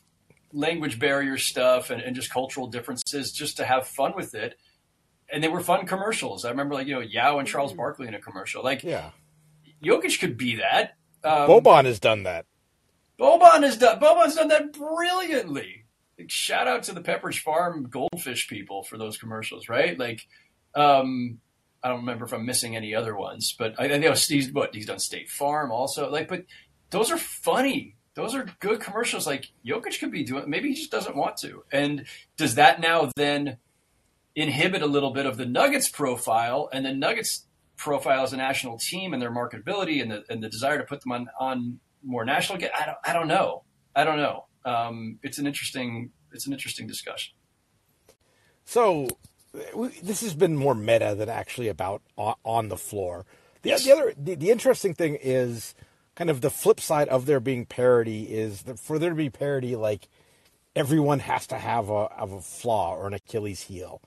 language 0.51 0.99
barrier 0.99 1.37
stuff 1.37 1.89
and, 1.89 2.01
and 2.01 2.15
just 2.15 2.31
cultural 2.31 2.67
differences 2.67 3.31
just 3.31 3.57
to 3.57 3.65
have 3.65 3.87
fun 3.87 4.13
with 4.15 4.33
it. 4.33 4.55
And 5.31 5.43
they 5.43 5.47
were 5.47 5.59
fun 5.59 5.85
commercials. 5.85 6.45
I 6.45 6.49
remember 6.49 6.75
like, 6.75 6.87
you 6.87 6.93
know, 6.93 7.01
Yao 7.01 7.39
and 7.39 7.47
Charles 7.47 7.71
mm-hmm. 7.71 7.77
Barkley 7.77 8.07
in 8.07 8.13
a 8.13 8.21
commercial. 8.21 8.63
Like, 8.63 8.83
yeah. 8.83 9.11
Jokic 9.83 10.19
could 10.19 10.37
be 10.37 10.57
that. 10.57 10.95
Um, 11.23 11.49
Boban 11.49 11.85
has 11.85 11.99
done 11.99 12.23
that. 12.23 12.45
Boban 13.19 13.63
has 13.63 13.77
done 13.77 13.99
Boban's 13.99 14.35
done 14.35 14.49
that 14.49 14.73
brilliantly. 14.73 15.85
Like, 16.17 16.29
shout 16.29 16.67
out 16.67 16.83
to 16.83 16.93
the 16.93 17.01
Pepperidge 17.01 17.39
Farm 17.39 17.89
goldfish 17.89 18.47
people 18.47 18.83
for 18.83 18.97
those 18.97 19.17
commercials, 19.17 19.67
right? 19.67 19.97
Like, 19.97 20.27
um, 20.75 21.39
I 21.83 21.89
don't 21.89 22.01
remember 22.01 22.25
if 22.25 22.33
I'm 22.33 22.45
missing 22.45 22.75
any 22.75 22.95
other 22.95 23.15
ones, 23.15 23.55
but 23.57 23.75
I, 23.79 23.93
I 23.93 23.97
know 23.97 24.13
Steve's 24.13 24.51
what 24.51 24.75
he's 24.75 24.85
done 24.85 24.99
State 24.99 25.29
Farm 25.29 25.71
also. 25.71 26.09
Like, 26.09 26.27
but 26.27 26.45
those 26.91 27.11
are 27.11 27.17
funny 27.17 27.95
those 28.15 28.33
are 28.33 28.47
good 28.59 28.79
commercials. 28.79 29.27
Like 29.27 29.51
Jokic 29.65 29.99
could 29.99 30.11
be 30.11 30.23
doing, 30.23 30.49
maybe 30.49 30.69
he 30.69 30.75
just 30.75 30.91
doesn't 30.91 31.15
want 31.15 31.37
to. 31.37 31.63
And 31.71 32.05
does 32.37 32.55
that 32.55 32.79
now 32.79 33.11
then 33.15 33.57
inhibit 34.35 34.81
a 34.81 34.87
little 34.87 35.11
bit 35.11 35.25
of 35.25 35.37
the 35.37 35.45
Nuggets 35.45 35.89
profile 35.89 36.69
and 36.71 36.85
the 36.85 36.93
Nuggets 36.93 37.45
profile 37.77 38.23
as 38.23 38.33
a 38.33 38.37
national 38.37 38.77
team 38.77 39.13
and 39.13 39.21
their 39.21 39.31
marketability 39.31 40.01
and 40.01 40.11
the 40.11 40.23
and 40.29 40.43
the 40.43 40.49
desire 40.49 40.77
to 40.77 40.83
put 40.83 41.01
them 41.01 41.11
on 41.11 41.27
on 41.39 41.79
more 42.03 42.25
national? 42.25 42.57
I 42.57 42.85
don't 42.85 42.97
I 43.03 43.13
don't 43.13 43.27
know. 43.27 43.63
I 43.95 44.03
don't 44.03 44.17
know. 44.17 44.45
Um, 44.65 45.19
it's 45.23 45.37
an 45.37 45.47
interesting 45.47 46.11
it's 46.31 46.47
an 46.47 46.53
interesting 46.53 46.87
discussion. 46.87 47.33
So 48.65 49.07
this 50.03 50.21
has 50.21 50.33
been 50.33 50.55
more 50.57 50.75
meta 50.75 51.15
than 51.15 51.29
actually 51.29 51.69
about 51.69 52.01
on, 52.17 52.67
the 52.67 52.77
floor. 52.77 53.25
The, 53.61 53.69
yes. 53.69 53.85
the 53.85 53.91
other 53.91 54.13
the, 54.17 54.35
the 54.35 54.51
interesting 54.51 54.93
thing 54.93 55.17
is 55.21 55.75
kind 56.15 56.29
of 56.29 56.41
the 56.41 56.49
flip 56.49 56.79
side 56.79 57.07
of 57.09 57.25
there 57.25 57.39
being 57.39 57.65
parody 57.65 58.23
is 58.23 58.63
that 58.63 58.79
for 58.79 58.99
there 58.99 59.11
to 59.11 59.15
be 59.15 59.29
parody, 59.29 59.75
like 59.75 60.07
everyone 60.75 61.19
has 61.19 61.47
to 61.47 61.57
have 61.57 61.89
a 61.89 62.09
have 62.17 62.31
a 62.31 62.41
flaw 62.41 62.95
or 62.95 63.07
an 63.07 63.13
Achilles 63.13 63.61
heel, 63.61 64.01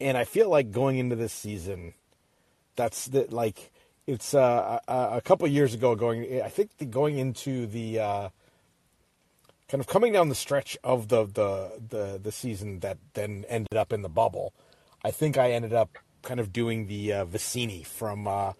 and 0.00 0.16
I 0.16 0.24
feel 0.24 0.48
like 0.48 0.70
going 0.70 0.98
into 0.98 1.16
this 1.16 1.32
season, 1.32 1.94
that's 2.76 3.06
the 3.06 3.26
like 3.30 3.72
it's 4.06 4.34
uh, 4.34 4.80
a, 4.88 5.08
a 5.16 5.20
couple 5.20 5.46
years 5.48 5.74
ago 5.74 5.94
going 5.94 6.42
I 6.42 6.48
think 6.48 6.76
the, 6.78 6.86
going 6.86 7.18
into 7.18 7.66
the 7.66 7.98
uh, 7.98 8.28
kind 9.68 9.80
of 9.80 9.86
coming 9.86 10.12
down 10.12 10.28
the 10.28 10.34
stretch 10.34 10.76
of 10.82 11.08
the, 11.08 11.26
the 11.26 11.80
the 11.88 12.20
the 12.22 12.32
season 12.32 12.80
that 12.80 12.98
then 13.14 13.44
ended 13.48 13.76
up 13.76 13.92
in 13.92 14.02
the 14.02 14.08
bubble. 14.08 14.52
I 15.04 15.10
think 15.10 15.36
I 15.38 15.52
ended 15.52 15.72
up 15.72 15.98
kind 16.22 16.40
of 16.40 16.52
doing 16.52 16.86
the 16.86 17.12
uh, 17.12 17.24
Vizzini 17.24 17.84
from 17.86 18.26
uh, 18.26 18.52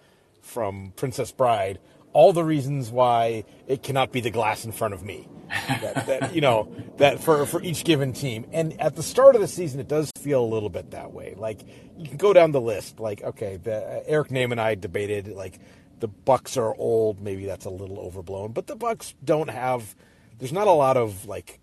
from 0.42 0.92
Princess 0.96 1.32
Bride, 1.32 1.78
all 2.18 2.32
the 2.32 2.42
reasons 2.42 2.90
why 2.90 3.44
it 3.68 3.84
cannot 3.84 4.10
be 4.10 4.20
the 4.20 4.30
glass 4.30 4.64
in 4.64 4.72
front 4.72 4.92
of 4.92 5.04
me. 5.04 5.28
that, 5.68 6.04
that, 6.08 6.34
you 6.34 6.40
know 6.40 6.68
that 6.96 7.20
for 7.20 7.46
for 7.46 7.62
each 7.62 7.84
given 7.84 8.12
team. 8.12 8.44
And 8.50 8.78
at 8.80 8.96
the 8.96 9.04
start 9.04 9.36
of 9.36 9.40
the 9.40 9.46
season, 9.46 9.78
it 9.78 9.86
does 9.86 10.10
feel 10.18 10.42
a 10.42 10.50
little 10.54 10.68
bit 10.68 10.90
that 10.90 11.12
way. 11.12 11.34
Like 11.36 11.60
you 11.96 12.08
can 12.08 12.16
go 12.16 12.32
down 12.32 12.50
the 12.50 12.60
list. 12.60 12.98
Like 12.98 13.22
okay, 13.22 13.56
the, 13.56 13.76
uh, 13.76 14.02
Eric 14.04 14.30
Nehm 14.30 14.50
and 14.50 14.60
I 14.60 14.74
debated 14.74 15.28
like 15.28 15.60
the 16.00 16.08
Bucks 16.08 16.56
are 16.56 16.74
old. 16.74 17.20
Maybe 17.20 17.46
that's 17.46 17.66
a 17.66 17.70
little 17.70 18.00
overblown, 18.00 18.50
but 18.50 18.66
the 18.66 18.74
Bucks 18.74 19.14
don't 19.24 19.48
have. 19.48 19.94
There's 20.38 20.52
not 20.52 20.66
a 20.66 20.72
lot 20.72 20.96
of 20.96 21.24
like 21.26 21.60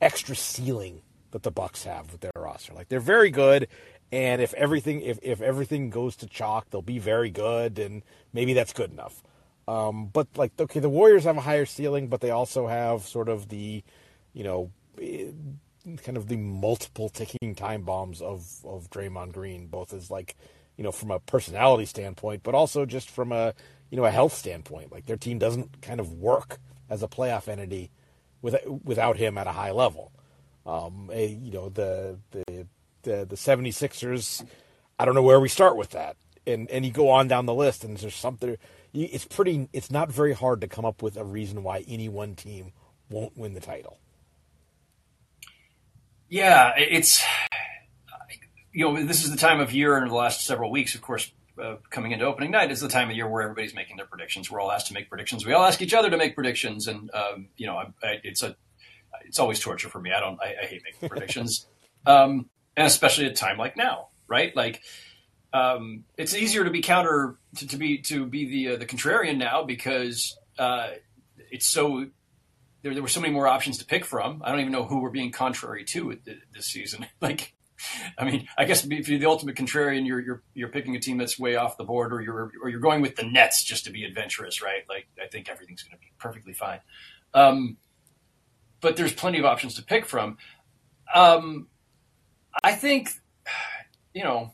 extra 0.00 0.36
ceiling 0.36 1.02
that 1.32 1.42
the 1.42 1.50
Bucks 1.50 1.82
have 1.82 2.12
with 2.12 2.20
their 2.20 2.30
roster. 2.36 2.72
Like 2.72 2.88
they're 2.88 3.00
very 3.00 3.30
good, 3.32 3.66
and 4.14 4.40
if 4.40 4.54
everything 4.54 5.00
if, 5.00 5.18
if 5.22 5.40
everything 5.40 5.90
goes 5.90 6.14
to 6.16 6.26
chalk, 6.28 6.70
they'll 6.70 6.82
be 6.82 7.00
very 7.00 7.30
good, 7.30 7.80
and 7.80 8.04
maybe 8.32 8.52
that's 8.52 8.72
good 8.72 8.92
enough. 8.92 9.24
Um, 9.66 10.06
but 10.06 10.28
like, 10.36 10.52
okay, 10.58 10.78
the 10.78 10.88
Warriors 10.88 11.24
have 11.24 11.36
a 11.36 11.40
higher 11.40 11.66
ceiling, 11.66 12.06
but 12.06 12.20
they 12.20 12.30
also 12.30 12.68
have 12.68 13.02
sort 13.02 13.28
of 13.28 13.48
the, 13.48 13.82
you 14.32 14.44
know, 14.44 14.70
eh, 15.02 15.32
kind 16.04 16.16
of 16.16 16.28
the 16.28 16.36
multiple 16.36 17.08
ticking 17.08 17.56
time 17.56 17.82
bombs 17.82 18.22
of 18.22 18.64
of 18.64 18.88
Draymond 18.88 19.32
Green, 19.32 19.66
both 19.66 19.92
as 19.92 20.12
like, 20.12 20.36
you 20.76 20.84
know, 20.84 20.92
from 20.92 21.10
a 21.10 21.18
personality 21.18 21.84
standpoint, 21.84 22.44
but 22.44 22.54
also 22.54 22.86
just 22.86 23.10
from 23.10 23.32
a 23.32 23.52
you 23.90 23.96
know 23.96 24.04
a 24.04 24.12
health 24.12 24.34
standpoint. 24.34 24.92
Like 24.92 25.06
their 25.06 25.16
team 25.16 25.40
doesn't 25.40 25.82
kind 25.82 25.98
of 25.98 26.12
work 26.12 26.58
as 26.88 27.02
a 27.02 27.08
playoff 27.08 27.48
entity 27.48 27.90
with, 28.42 28.54
without 28.84 29.16
him 29.16 29.36
at 29.38 29.48
a 29.48 29.52
high 29.52 29.72
level. 29.72 30.12
Um, 30.64 31.10
a, 31.12 31.26
you 31.26 31.50
know 31.50 31.68
the 31.68 32.18
the 32.30 32.68
the 33.04 33.24
the 33.24 33.36
76ers. 33.36 34.44
I 34.98 35.04
don't 35.04 35.14
know 35.14 35.22
where 35.22 35.40
we 35.40 35.48
start 35.48 35.76
with 35.76 35.90
that. 35.90 36.16
And 36.46 36.70
and 36.70 36.84
you 36.84 36.92
go 36.92 37.08
on 37.10 37.28
down 37.28 37.46
the 37.46 37.54
list, 37.54 37.84
and 37.84 37.96
there's 37.96 38.14
something. 38.14 38.56
It's 38.92 39.24
pretty. 39.24 39.68
It's 39.72 39.90
not 39.90 40.10
very 40.10 40.34
hard 40.34 40.60
to 40.60 40.68
come 40.68 40.84
up 40.84 41.02
with 41.02 41.16
a 41.16 41.24
reason 41.24 41.62
why 41.62 41.84
any 41.88 42.08
one 42.08 42.34
team 42.34 42.72
won't 43.08 43.36
win 43.36 43.54
the 43.54 43.60
title. 43.60 43.98
Yeah, 46.28 46.72
it's 46.76 47.24
you 48.72 48.84
know 48.84 49.04
this 49.04 49.24
is 49.24 49.30
the 49.30 49.36
time 49.36 49.60
of 49.60 49.72
year 49.72 49.96
in 49.98 50.08
the 50.08 50.14
last 50.14 50.44
several 50.44 50.70
weeks, 50.70 50.94
of 50.94 51.00
course, 51.00 51.32
uh, 51.62 51.76
coming 51.90 52.12
into 52.12 52.24
opening 52.24 52.50
night 52.50 52.70
is 52.70 52.80
the 52.80 52.88
time 52.88 53.08
of 53.08 53.16
year 53.16 53.28
where 53.28 53.42
everybody's 53.42 53.74
making 53.74 53.96
their 53.96 54.06
predictions. 54.06 54.50
We're 54.50 54.60
all 54.60 54.72
asked 54.72 54.88
to 54.88 54.94
make 54.94 55.08
predictions. 55.08 55.46
We 55.46 55.52
all 55.52 55.64
ask 55.64 55.80
each 55.80 55.94
other 55.94 56.10
to 56.10 56.16
make 56.16 56.34
predictions, 56.34 56.88
and 56.88 57.10
um, 57.14 57.48
you 57.56 57.66
know, 57.66 57.76
I, 57.76 57.84
I, 58.02 58.20
it's 58.24 58.42
a 58.42 58.56
it's 59.24 59.38
always 59.38 59.60
torture 59.60 59.88
for 59.88 60.00
me. 60.00 60.12
I 60.12 60.20
don't. 60.20 60.38
I, 60.40 60.54
I 60.62 60.66
hate 60.66 60.82
making 60.84 61.08
predictions. 61.08 61.66
Um, 62.06 62.50
and 62.76 62.86
especially 62.86 63.26
at 63.26 63.32
a 63.32 63.34
time 63.34 63.58
like 63.58 63.76
now, 63.76 64.08
right? 64.28 64.54
Like, 64.54 64.82
um, 65.52 66.04
it's 66.16 66.34
easier 66.34 66.64
to 66.64 66.70
be 66.70 66.82
counter 66.82 67.36
to, 67.56 67.68
to 67.68 67.76
be 67.76 67.98
to 68.02 68.26
be 68.26 68.48
the 68.48 68.74
uh, 68.74 68.76
the 68.78 68.86
contrarian 68.86 69.36
now 69.36 69.62
because 69.62 70.36
uh, 70.58 70.88
it's 71.50 71.68
so 71.68 72.06
there, 72.82 72.92
there 72.92 73.02
were 73.02 73.08
so 73.08 73.20
many 73.20 73.32
more 73.32 73.48
options 73.48 73.78
to 73.78 73.86
pick 73.86 74.04
from. 74.04 74.42
I 74.44 74.50
don't 74.50 74.60
even 74.60 74.72
know 74.72 74.84
who 74.84 75.00
we're 75.00 75.10
being 75.10 75.32
contrary 75.32 75.84
to 75.84 76.18
this 76.52 76.66
season. 76.66 77.06
like, 77.20 77.54
I 78.18 78.24
mean, 78.24 78.46
I 78.58 78.64
guess 78.64 78.84
if 78.84 79.08
you're 79.08 79.18
the 79.18 79.26
ultimate 79.26 79.56
contrarian, 79.56 80.06
you're 80.06 80.20
you're 80.20 80.42
you're 80.54 80.68
picking 80.68 80.96
a 80.96 81.00
team 81.00 81.18
that's 81.18 81.38
way 81.38 81.56
off 81.56 81.76
the 81.76 81.84
board, 81.84 82.12
or 82.12 82.20
you're 82.20 82.52
or 82.62 82.68
you're 82.68 82.80
going 82.80 83.00
with 83.00 83.16
the 83.16 83.24
Nets 83.24 83.62
just 83.64 83.84
to 83.84 83.90
be 83.90 84.04
adventurous, 84.04 84.60
right? 84.60 84.82
Like, 84.88 85.06
I 85.22 85.26
think 85.28 85.48
everything's 85.48 85.82
going 85.82 85.96
to 85.96 86.00
be 86.00 86.12
perfectly 86.18 86.52
fine. 86.52 86.80
Um, 87.32 87.76
but 88.80 88.96
there's 88.96 89.14
plenty 89.14 89.38
of 89.38 89.44
options 89.44 89.74
to 89.74 89.82
pick 89.82 90.04
from. 90.04 90.36
Um, 91.14 91.68
I 92.62 92.72
think, 92.72 93.10
you 94.14 94.22
know, 94.22 94.52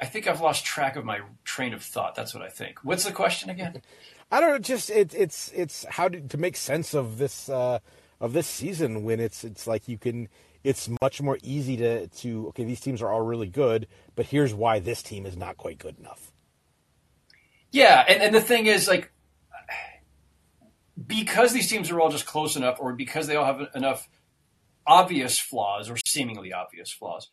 I 0.00 0.06
think 0.06 0.26
I've 0.26 0.40
lost 0.40 0.64
track 0.64 0.96
of 0.96 1.04
my 1.04 1.20
train 1.44 1.74
of 1.74 1.82
thought. 1.82 2.14
That's 2.14 2.34
what 2.34 2.42
I 2.42 2.48
think. 2.48 2.78
What's 2.84 3.04
the 3.04 3.12
question 3.12 3.50
again? 3.50 3.82
I 4.30 4.40
don't 4.40 4.50
know. 4.50 4.58
Just 4.58 4.90
it, 4.90 5.14
it's 5.14 5.50
it's 5.54 5.84
how 5.88 6.08
to, 6.08 6.20
to 6.20 6.36
make 6.36 6.56
sense 6.56 6.94
of 6.94 7.18
this 7.18 7.48
uh, 7.48 7.78
of 8.20 8.32
this 8.32 8.46
season 8.46 9.02
when 9.02 9.20
it's 9.20 9.44
it's 9.44 9.66
like 9.66 9.88
you 9.88 9.98
can. 9.98 10.28
It's 10.64 10.90
much 11.00 11.22
more 11.22 11.38
easy 11.42 11.76
to 11.78 12.08
to 12.08 12.48
okay. 12.48 12.64
These 12.64 12.80
teams 12.80 13.00
are 13.00 13.10
all 13.10 13.22
really 13.22 13.48
good, 13.48 13.86
but 14.16 14.26
here's 14.26 14.52
why 14.52 14.80
this 14.80 15.02
team 15.02 15.24
is 15.24 15.36
not 15.36 15.56
quite 15.56 15.78
good 15.78 15.98
enough. 15.98 16.32
Yeah, 17.70 18.04
and, 18.06 18.22
and 18.22 18.34
the 18.34 18.40
thing 18.40 18.66
is, 18.66 18.88
like, 18.88 19.10
because 21.06 21.52
these 21.52 21.68
teams 21.68 21.90
are 21.90 22.00
all 22.00 22.10
just 22.10 22.26
close 22.26 22.56
enough, 22.56 22.78
or 22.80 22.92
because 22.92 23.26
they 23.28 23.36
all 23.36 23.44
have 23.44 23.68
enough 23.74 24.08
obvious 24.88 25.38
flaws 25.38 25.90
or 25.90 25.96
seemingly 26.04 26.52
obvious 26.52 26.90
flaws, 26.90 27.30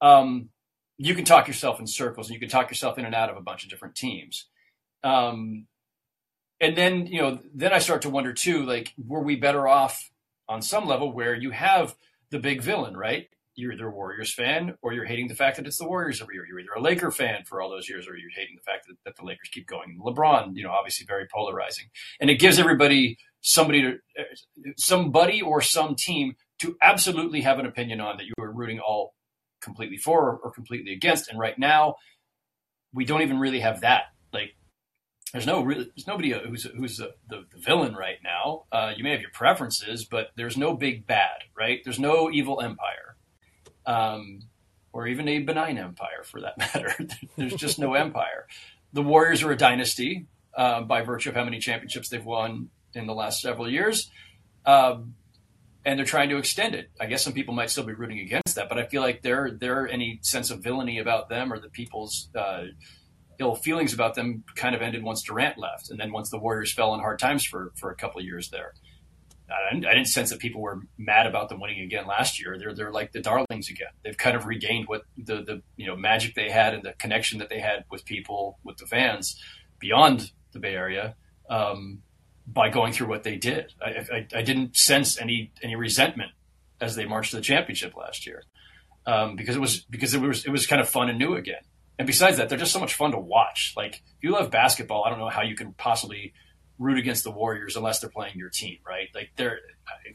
um, 0.00 0.50
you 0.98 1.14
can 1.14 1.24
talk 1.24 1.48
yourself 1.48 1.80
in 1.80 1.86
circles 1.86 2.28
and 2.28 2.34
you 2.34 2.40
can 2.40 2.48
talk 2.48 2.70
yourself 2.70 2.98
in 2.98 3.04
and 3.04 3.14
out 3.14 3.30
of 3.30 3.36
a 3.36 3.40
bunch 3.40 3.64
of 3.64 3.70
different 3.70 3.94
teams. 3.94 4.46
Um, 5.02 5.66
and 6.60 6.76
then, 6.76 7.06
you 7.06 7.22
know, 7.22 7.38
then 7.54 7.72
I 7.72 7.78
start 7.78 8.02
to 8.02 8.10
wonder 8.10 8.32
too, 8.32 8.64
like, 8.64 8.92
were 8.98 9.22
we 9.22 9.36
better 9.36 9.66
off 9.66 10.10
on 10.48 10.60
some 10.60 10.86
level 10.86 11.12
where 11.12 11.34
you 11.34 11.50
have 11.52 11.94
the 12.30 12.38
big 12.38 12.62
villain, 12.62 12.96
right? 12.96 13.28
You're 13.54 13.72
either 13.72 13.88
a 13.88 13.90
Warriors 13.90 14.32
fan 14.32 14.74
or 14.82 14.92
you're 14.92 15.04
hating 15.04 15.28
the 15.28 15.34
fact 15.34 15.56
that 15.56 15.66
it's 15.66 15.78
the 15.78 15.86
Warriors 15.86 16.20
every 16.20 16.34
year. 16.34 16.46
You're 16.46 16.60
either 16.60 16.72
a 16.76 16.80
Laker 16.80 17.10
fan 17.10 17.44
for 17.44 17.60
all 17.60 17.70
those 17.70 17.88
years 17.88 18.08
or 18.08 18.16
you're 18.16 18.30
hating 18.30 18.56
the 18.56 18.62
fact 18.62 18.86
that, 18.86 18.96
that 19.04 19.16
the 19.16 19.24
Lakers 19.24 19.48
keep 19.52 19.66
going. 19.66 19.98
LeBron, 20.04 20.54
you 20.54 20.64
know, 20.64 20.70
obviously 20.70 21.06
very 21.06 21.26
polarizing. 21.32 21.86
And 22.20 22.30
it 22.30 22.36
gives 22.36 22.58
everybody 22.58 23.18
somebody 23.40 23.82
to, 23.82 23.98
somebody 24.76 25.42
or 25.42 25.60
some 25.60 25.94
team 25.94 26.34
to 26.58 26.76
absolutely 26.82 27.42
have 27.42 27.58
an 27.58 27.66
opinion 27.66 28.00
on 28.00 28.16
that 28.16 28.26
you 28.26 28.34
are 28.38 28.50
rooting 28.50 28.80
all 28.80 29.14
completely 29.60 29.96
for 29.96 30.38
or 30.42 30.50
completely 30.50 30.92
against. 30.92 31.28
And 31.28 31.38
right 31.38 31.58
now, 31.58 31.96
we 32.92 33.04
don't 33.04 33.22
even 33.22 33.38
really 33.38 33.60
have 33.60 33.80
that. 33.82 34.04
Like, 34.32 34.54
there's 35.32 35.46
no 35.46 35.62
really, 35.62 35.84
there's 35.84 36.06
nobody 36.06 36.32
who's 36.32 36.64
who's 36.64 36.96
the, 36.96 37.14
the, 37.28 37.44
the 37.52 37.58
villain 37.58 37.94
right 37.94 38.18
now. 38.22 38.64
Uh, 38.72 38.92
you 38.96 39.04
may 39.04 39.10
have 39.12 39.20
your 39.20 39.30
preferences, 39.30 40.04
but 40.04 40.30
there's 40.36 40.56
no 40.56 40.74
big 40.74 41.06
bad, 41.06 41.44
right? 41.56 41.80
There's 41.84 42.00
no 42.00 42.30
evil 42.30 42.60
empire, 42.60 43.16
um, 43.86 44.40
or 44.92 45.06
even 45.06 45.28
a 45.28 45.40
benign 45.40 45.78
empire 45.78 46.22
for 46.24 46.40
that 46.40 46.58
matter. 46.58 46.94
there's 47.36 47.54
just 47.54 47.78
no 47.78 47.94
empire. 47.94 48.46
The 48.92 49.02
Warriors 49.02 49.42
are 49.42 49.52
a 49.52 49.56
dynasty 49.56 50.26
uh, 50.56 50.80
by 50.82 51.02
virtue 51.02 51.28
of 51.28 51.36
how 51.36 51.44
many 51.44 51.58
championships 51.58 52.08
they've 52.08 52.24
won 52.24 52.70
in 52.94 53.06
the 53.06 53.14
last 53.14 53.42
several 53.42 53.70
years. 53.70 54.10
Um, 54.64 55.14
and 55.84 55.98
they're 55.98 56.06
trying 56.06 56.28
to 56.30 56.36
extend 56.36 56.74
it. 56.74 56.90
I 57.00 57.06
guess 57.06 57.24
some 57.24 57.32
people 57.32 57.54
might 57.54 57.70
still 57.70 57.84
be 57.84 57.92
rooting 57.92 58.18
against 58.18 58.56
that, 58.56 58.68
but 58.68 58.78
I 58.78 58.86
feel 58.86 59.02
like 59.02 59.22
there 59.22 59.50
there 59.50 59.88
any 59.88 60.18
sense 60.22 60.50
of 60.50 60.62
villainy 60.62 60.98
about 60.98 61.28
them 61.28 61.52
or 61.52 61.58
the 61.58 61.68
people's 61.70 62.28
uh, 62.34 62.64
ill 63.38 63.54
feelings 63.54 63.94
about 63.94 64.14
them 64.14 64.44
kind 64.56 64.74
of 64.74 64.82
ended 64.82 65.02
once 65.02 65.22
Durant 65.22 65.58
left, 65.58 65.90
and 65.90 65.98
then 65.98 66.12
once 66.12 66.30
the 66.30 66.38
Warriors 66.38 66.72
fell 66.72 66.94
in 66.94 67.00
hard 67.00 67.18
times 67.18 67.44
for 67.44 67.72
for 67.76 67.90
a 67.90 67.96
couple 67.96 68.20
of 68.20 68.26
years 68.26 68.50
there. 68.50 68.74
I 69.50 69.72
didn't, 69.72 69.86
I 69.86 69.94
didn't 69.94 70.08
sense 70.08 70.28
that 70.28 70.40
people 70.40 70.60
were 70.60 70.82
mad 70.98 71.26
about 71.26 71.48
them 71.48 71.58
winning 71.58 71.80
again 71.80 72.06
last 72.06 72.38
year. 72.38 72.58
They're 72.58 72.74
they're 72.74 72.92
like 72.92 73.12
the 73.12 73.20
darlings 73.20 73.70
again. 73.70 73.88
They've 74.04 74.16
kind 74.16 74.36
of 74.36 74.46
regained 74.46 74.88
what 74.88 75.02
the 75.16 75.36
the 75.42 75.62
you 75.76 75.86
know 75.86 75.96
magic 75.96 76.34
they 76.34 76.50
had 76.50 76.74
and 76.74 76.82
the 76.82 76.92
connection 76.98 77.38
that 77.38 77.48
they 77.48 77.60
had 77.60 77.84
with 77.90 78.04
people 78.04 78.58
with 78.62 78.76
the 78.76 78.86
fans 78.86 79.40
beyond 79.78 80.32
the 80.52 80.58
Bay 80.58 80.74
Area. 80.74 81.14
Um, 81.48 82.02
by 82.52 82.70
going 82.70 82.92
through 82.92 83.08
what 83.08 83.22
they 83.22 83.36
did. 83.36 83.72
I, 83.84 83.88
I, 83.88 84.26
I, 84.36 84.42
didn't 84.42 84.76
sense 84.76 85.20
any 85.20 85.52
any 85.62 85.76
resentment 85.76 86.32
as 86.80 86.96
they 86.96 87.04
marched 87.04 87.32
to 87.32 87.36
the 87.36 87.42
championship 87.42 87.94
last 87.94 88.26
year 88.26 88.42
um, 89.06 89.36
because 89.36 89.54
it 89.54 89.60
was 89.60 89.82
because 89.82 90.14
it 90.14 90.20
was 90.20 90.44
it 90.44 90.50
was 90.50 90.66
kind 90.66 90.80
of 90.80 90.88
fun 90.88 91.08
and 91.08 91.18
new 91.18 91.34
again. 91.34 91.60
And 91.98 92.06
besides 92.06 92.36
that, 92.36 92.48
they're 92.48 92.58
just 92.58 92.72
so 92.72 92.78
much 92.78 92.94
fun 92.94 93.10
to 93.12 93.18
watch. 93.18 93.74
Like 93.76 93.96
if 93.96 94.22
you 94.22 94.32
love 94.32 94.50
basketball, 94.50 95.04
I 95.04 95.10
don't 95.10 95.18
know 95.18 95.28
how 95.28 95.42
you 95.42 95.56
can 95.56 95.72
possibly 95.74 96.32
root 96.78 96.98
against 96.98 97.24
the 97.24 97.30
Warriors 97.30 97.76
unless 97.76 98.00
they're 98.00 98.10
playing 98.10 98.34
your 98.36 98.50
team, 98.50 98.78
right? 98.86 99.08
Like 99.14 99.30
they're 99.36 99.60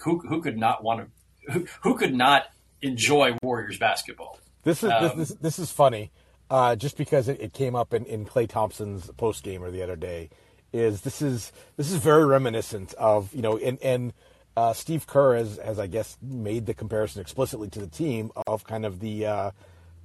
who 0.01 0.19
who 0.19 0.41
could 0.41 0.57
not 0.57 0.83
want 0.83 1.01
to 1.01 1.53
who, 1.53 1.65
who 1.81 1.97
could 1.97 2.13
not 2.13 2.45
enjoy 2.81 3.37
Warriors 3.41 3.77
basketball? 3.77 4.39
This 4.63 4.83
is 4.83 4.91
um, 4.91 5.03
this, 5.03 5.29
this, 5.29 5.37
this 5.39 5.59
is 5.59 5.71
funny. 5.71 6.11
Uh, 6.49 6.75
just 6.75 6.97
because 6.97 7.29
it, 7.29 7.41
it, 7.41 7.53
came 7.53 7.75
up 7.75 7.93
in, 7.93 8.05
in 8.05 8.25
Klay 8.25 8.47
Thompson's 8.47 9.09
post 9.17 9.43
gamer 9.43 9.71
the 9.71 9.81
other 9.81 9.95
day, 9.95 10.29
is 10.73 11.01
this 11.01 11.21
is 11.21 11.51
this 11.77 11.91
is 11.91 11.97
very 11.97 12.25
reminiscent 12.25 12.93
of 12.95 13.33
you 13.33 13.41
know 13.41 13.57
and 13.57 13.79
and 13.81 14.13
uh, 14.55 14.73
Steve 14.73 15.07
Kerr 15.07 15.35
has 15.35 15.57
has 15.63 15.79
I 15.79 15.87
guess 15.87 16.17
made 16.21 16.65
the 16.65 16.73
comparison 16.73 17.21
explicitly 17.21 17.69
to 17.69 17.79
the 17.79 17.87
team 17.87 18.31
of 18.47 18.63
kind 18.63 18.85
of 18.85 18.99
the 18.99 19.25
uh, 19.25 19.51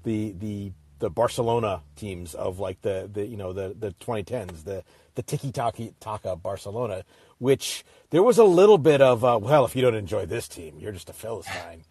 the 0.04 0.32
the 0.32 0.72
the 0.98 1.10
Barcelona 1.10 1.82
teams 1.96 2.34
of 2.34 2.58
like 2.58 2.80
the 2.82 3.08
the 3.12 3.26
you 3.26 3.36
know 3.36 3.52
the 3.52 3.74
the 3.78 3.92
2010s 4.00 4.64
the 4.64 4.84
the 5.14 5.22
tiki 5.22 5.52
taka 5.52 6.36
Barcelona 6.36 7.04
which 7.38 7.84
there 8.10 8.22
was 8.22 8.38
a 8.38 8.44
little 8.44 8.78
bit 8.78 9.00
of 9.00 9.24
uh, 9.24 9.38
well 9.40 9.64
if 9.64 9.76
you 9.76 9.82
don't 9.82 9.94
enjoy 9.94 10.26
this 10.26 10.48
team 10.48 10.76
you're 10.78 10.92
just 10.92 11.10
a 11.10 11.14
philistine. 11.14 11.84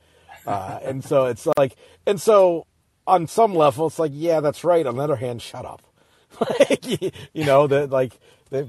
Uh, 0.45 0.80
and 0.82 1.03
so 1.03 1.25
it's 1.25 1.47
like 1.57 1.75
and 2.05 2.21
so 2.21 2.65
on 3.05 3.28
some 3.28 3.53
level 3.53 3.88
it's 3.88 3.99
like 3.99 4.11
yeah 4.13 4.39
that's 4.39 4.63
right. 4.63 4.86
On 4.86 4.95
the 4.95 5.03
other 5.03 5.15
hand 5.15 5.41
shut 5.41 5.65
up. 5.65 5.82
Like 6.59 6.86
you 7.34 7.45
know 7.45 7.67
that 7.67 7.89
like 7.89 8.19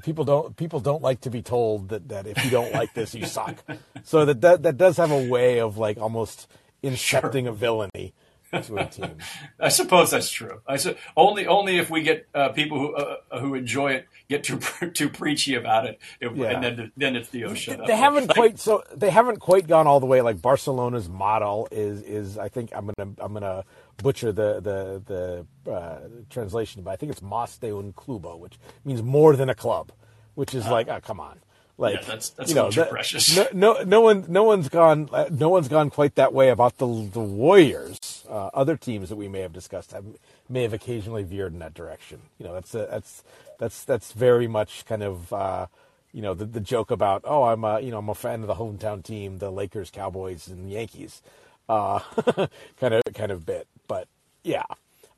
people 0.02 0.24
don't 0.24 0.56
people 0.56 0.80
don't 0.80 1.02
like 1.02 1.20
to 1.22 1.30
be 1.30 1.42
told 1.42 1.88
that, 1.90 2.08
that 2.08 2.26
if 2.26 2.44
you 2.44 2.50
don't 2.50 2.72
like 2.72 2.94
this 2.94 3.14
you 3.14 3.26
suck. 3.26 3.64
So 4.04 4.24
that, 4.24 4.40
that 4.40 4.62
that 4.62 4.76
does 4.76 4.96
have 4.96 5.10
a 5.10 5.28
way 5.28 5.60
of 5.60 5.78
like 5.78 5.98
almost 5.98 6.48
incepting 6.82 7.44
sure. 7.44 7.50
a 7.50 7.52
villainy 7.52 8.14
to 8.50 8.76
a 8.76 8.86
team. 8.86 9.16
I 9.60 9.68
suppose 9.68 10.10
that's 10.10 10.30
true. 10.30 10.60
I 10.66 10.76
su- 10.76 10.96
only 11.16 11.46
only 11.46 11.78
if 11.78 11.90
we 11.90 12.02
get 12.02 12.26
uh, 12.34 12.50
people 12.50 12.78
who 12.78 12.94
uh, 12.94 13.16
uh 13.30 13.40
who 13.40 13.54
enjoy 13.54 13.92
it 13.92 14.08
get 14.28 14.44
too 14.44 14.58
too 14.94 15.08
preachy 15.08 15.54
about 15.54 15.86
it, 15.86 15.98
it 16.20 16.34
yeah. 16.34 16.50
and 16.50 16.64
then 16.64 16.92
then 16.96 17.16
it's 17.16 17.28
the 17.30 17.44
ocean. 17.44 17.82
They 17.86 17.96
haven't 17.96 18.28
quite 18.34 18.58
so 18.58 18.82
they 18.94 19.10
haven't 19.10 19.40
quite 19.40 19.66
gone 19.66 19.86
all 19.86 20.00
the 20.00 20.06
way. 20.06 20.22
Like 20.22 20.40
Barcelona's 20.40 21.08
model 21.08 21.68
is 21.70 22.02
is 22.02 22.38
I 22.38 22.48
think 22.48 22.70
I'm 22.74 22.90
gonna 22.96 23.12
I'm 23.18 23.32
gonna 23.32 23.64
butcher 24.02 24.32
the 24.32 24.60
the 24.60 25.46
the 25.64 25.70
uh, 25.70 26.00
translation, 26.30 26.82
but 26.82 26.90
I 26.90 26.96
think 26.96 27.12
it's 27.12 27.22
Mas 27.22 27.56
de 27.58 27.74
un 27.76 27.92
Clubo, 27.92 28.38
which 28.38 28.58
means 28.84 29.02
more 29.02 29.36
than 29.36 29.48
a 29.48 29.54
club, 29.54 29.92
which 30.34 30.54
is 30.54 30.66
uh, 30.66 30.72
like, 30.72 30.88
oh, 30.88 31.00
come 31.00 31.20
on. 31.20 31.40
Like 31.80 31.94
yeah, 31.94 32.00
that's, 32.08 32.30
that's 32.30 32.48
you 32.50 32.56
know, 32.56 32.70
that, 32.72 32.90
precious. 32.90 33.36
No, 33.36 33.46
no, 33.52 33.82
no 33.84 34.00
one, 34.00 34.24
no 34.26 34.42
one's 34.42 34.68
gone, 34.68 35.08
uh, 35.12 35.26
no 35.30 35.48
one's 35.48 35.68
gone 35.68 35.90
quite 35.90 36.16
that 36.16 36.32
way 36.34 36.48
about 36.48 36.78
the 36.78 36.86
the 36.86 37.20
Warriors. 37.20 38.26
Uh, 38.28 38.50
other 38.52 38.76
teams 38.76 39.10
that 39.10 39.16
we 39.16 39.28
may 39.28 39.40
have 39.40 39.52
discussed 39.52 39.92
have, 39.92 40.04
may 40.48 40.62
have 40.62 40.72
occasionally 40.72 41.22
veered 41.22 41.52
in 41.52 41.60
that 41.60 41.74
direction. 41.74 42.20
You 42.38 42.46
know, 42.46 42.54
that's 42.54 42.74
a, 42.74 42.88
that's 42.90 43.22
that's 43.58 43.84
that's 43.84 44.10
very 44.10 44.48
much 44.48 44.86
kind 44.86 45.04
of 45.04 45.32
uh, 45.32 45.66
you 46.12 46.20
know 46.20 46.34
the, 46.34 46.46
the 46.46 46.60
joke 46.60 46.90
about 46.90 47.22
oh 47.24 47.44
I'm 47.44 47.62
a, 47.62 47.78
you 47.78 47.92
know 47.92 47.98
I'm 47.98 48.08
a 48.08 48.14
fan 48.14 48.40
of 48.40 48.48
the 48.48 48.56
hometown 48.56 49.04
team, 49.04 49.38
the 49.38 49.50
Lakers, 49.50 49.90
Cowboys, 49.90 50.48
and 50.48 50.68
Yankees, 50.68 51.22
uh, 51.68 52.00
kind 52.80 52.94
of 52.94 53.02
kind 53.14 53.30
of 53.30 53.46
bit. 53.46 53.68
But 53.88 54.06
yeah, 54.44 54.64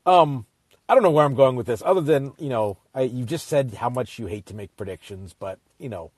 um, 0.05 0.47
I 0.89 0.95
don't 0.95 1.03
know 1.03 1.11
where 1.11 1.25
I'm 1.25 1.35
going 1.35 1.55
with 1.55 1.67
this, 1.67 1.83
other 1.85 2.01
than 2.01 2.33
you 2.39 2.49
know 2.49 2.77
I, 2.95 3.01
you 3.01 3.25
just 3.25 3.47
said 3.47 3.75
how 3.75 3.89
much 3.89 4.17
you 4.17 4.25
hate 4.25 4.47
to 4.47 4.55
make 4.55 4.75
predictions, 4.75 5.35
but 5.37 5.59
you 5.77 5.89
know 5.89 6.11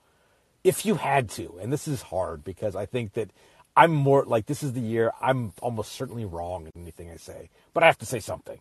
if 0.64 0.86
you 0.86 0.96
had 0.96 1.30
to, 1.32 1.58
and 1.62 1.74
this 1.74 1.88
is 1.88 2.04
hard 2.04 2.44
because 2.44 2.76
I 2.76 2.86
think 2.86 3.14
that 3.14 3.32
I'm 3.76 3.92
more 3.92 4.24
like 4.24 4.46
this 4.46 4.64
is 4.64 4.74
the 4.74 4.82
year 4.82 5.12
I'm 5.22 5.54
almost 5.62 5.92
certainly 5.92 6.26
wrong 6.26 6.68
in 6.74 6.82
anything 6.82 7.12
I 7.12 7.18
say, 7.18 7.50
but 7.74 7.84
I 7.84 7.88
have 7.88 7.98
to 8.00 8.06
say 8.06 8.20
something. 8.20 8.60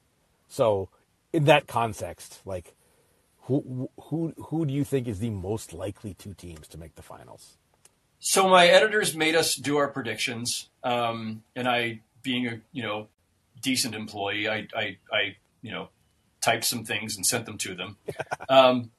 So, 0.48 0.88
in 1.32 1.44
that 1.44 1.66
context, 1.66 2.40
like 2.44 2.74
who 3.42 3.88
who 4.00 4.34
who 4.36 4.66
do 4.66 4.72
you 4.72 4.84
think 4.84 5.06
is 5.06 5.18
the 5.18 5.30
most 5.30 5.72
likely 5.72 6.14
two 6.14 6.34
teams 6.34 6.66
to 6.68 6.78
make 6.78 6.94
the 6.96 7.02
finals? 7.02 7.56
So 8.20 8.48
my 8.48 8.68
editors 8.68 9.16
made 9.16 9.34
us 9.34 9.56
do 9.56 9.78
our 9.78 9.88
predictions, 9.88 10.68
um, 10.84 11.42
and 11.56 11.68
I, 11.68 12.00
being 12.22 12.46
a 12.46 12.60
you 12.72 12.82
know 12.82 13.08
decent 13.62 13.94
employee, 13.94 14.48
I 14.48 14.66
I, 14.74 14.96
I 15.10 15.36
you 15.62 15.70
know 15.70 15.88
typed 16.40 16.64
some 16.64 16.84
things 16.84 17.16
and 17.16 17.24
sent 17.24 17.46
them 17.46 17.56
to 17.58 17.74
them, 17.74 17.96
um, 18.48 18.90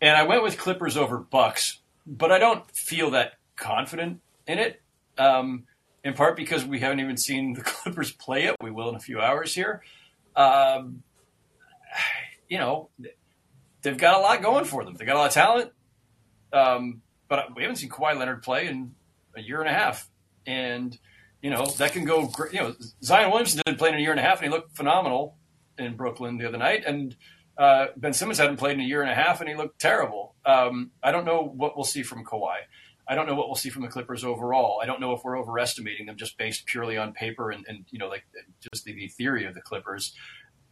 and 0.00 0.16
I 0.16 0.24
went 0.24 0.42
with 0.42 0.58
Clippers 0.58 0.96
over 0.96 1.18
Bucks 1.18 1.80
but 2.06 2.32
I 2.32 2.38
don't 2.38 2.68
feel 2.70 3.10
that 3.12 3.34
confident 3.56 4.20
in 4.46 4.58
it. 4.58 4.82
Um, 5.18 5.64
in 6.02 6.14
part 6.14 6.34
because 6.34 6.64
we 6.64 6.80
haven't 6.80 7.00
even 7.00 7.16
seen 7.16 7.52
the 7.52 7.60
Clippers 7.64 8.10
play 8.10 8.44
it. 8.44 8.56
We 8.60 8.70
will 8.70 8.88
in 8.88 8.94
a 8.94 9.00
few 9.00 9.20
hours 9.20 9.54
here. 9.54 9.82
Um, 10.34 11.02
you 12.48 12.58
know, 12.58 12.88
they've 13.82 13.96
got 13.96 14.18
a 14.18 14.20
lot 14.20 14.42
going 14.42 14.64
for 14.64 14.84
them. 14.84 14.94
They 14.94 15.04
got 15.04 15.16
a 15.16 15.18
lot 15.18 15.26
of 15.28 15.32
talent, 15.34 15.72
um, 16.52 17.02
but 17.28 17.54
we 17.54 17.62
haven't 17.62 17.76
seen 17.76 17.90
Kawhi 17.90 18.16
Leonard 18.16 18.42
play 18.42 18.66
in 18.66 18.94
a 19.36 19.40
year 19.40 19.60
and 19.60 19.68
a 19.68 19.72
half, 19.72 20.08
and 20.46 20.98
you 21.42 21.50
know 21.50 21.66
that 21.66 21.92
can 21.92 22.04
go. 22.04 22.26
Great. 22.26 22.52
You 22.52 22.60
know, 22.60 22.74
Zion 23.02 23.30
Williamson 23.30 23.62
didn't 23.64 23.78
play 23.78 23.90
in 23.90 23.96
a 23.96 23.98
year 23.98 24.10
and 24.10 24.20
a 24.20 24.22
half, 24.22 24.42
and 24.42 24.50
he 24.50 24.50
looked 24.50 24.76
phenomenal 24.76 25.36
in 25.78 25.96
Brooklyn 25.96 26.36
the 26.36 26.46
other 26.46 26.58
night, 26.58 26.84
and 26.86 27.16
uh, 27.56 27.86
ben 27.96 28.12
Simmons 28.12 28.38
hadn't 28.38 28.56
played 28.56 28.74
in 28.74 28.80
a 28.80 28.84
year 28.84 29.02
and 29.02 29.10
a 29.10 29.14
half, 29.14 29.40
and 29.40 29.48
he 29.48 29.54
looked 29.54 29.80
terrible. 29.80 30.34
Um, 30.44 30.92
I 31.02 31.12
don't 31.12 31.24
know 31.24 31.42
what 31.42 31.76
we'll 31.76 31.84
see 31.84 32.02
from 32.02 32.24
Kawhi. 32.24 32.56
I 33.06 33.14
don't 33.14 33.26
know 33.26 33.34
what 33.34 33.48
we'll 33.48 33.56
see 33.56 33.70
from 33.70 33.82
the 33.82 33.88
Clippers 33.88 34.24
overall. 34.24 34.80
I 34.80 34.86
don't 34.86 35.00
know 35.00 35.12
if 35.12 35.22
we're 35.24 35.38
overestimating 35.38 36.06
them 36.06 36.16
just 36.16 36.38
based 36.38 36.64
purely 36.66 36.96
on 36.96 37.12
paper 37.12 37.50
and, 37.50 37.64
and 37.68 37.84
you 37.90 37.98
know, 37.98 38.08
like 38.08 38.24
just 38.72 38.84
the, 38.84 38.92
the 38.92 39.08
theory 39.08 39.46
of 39.46 39.54
the 39.54 39.60
Clippers. 39.60 40.14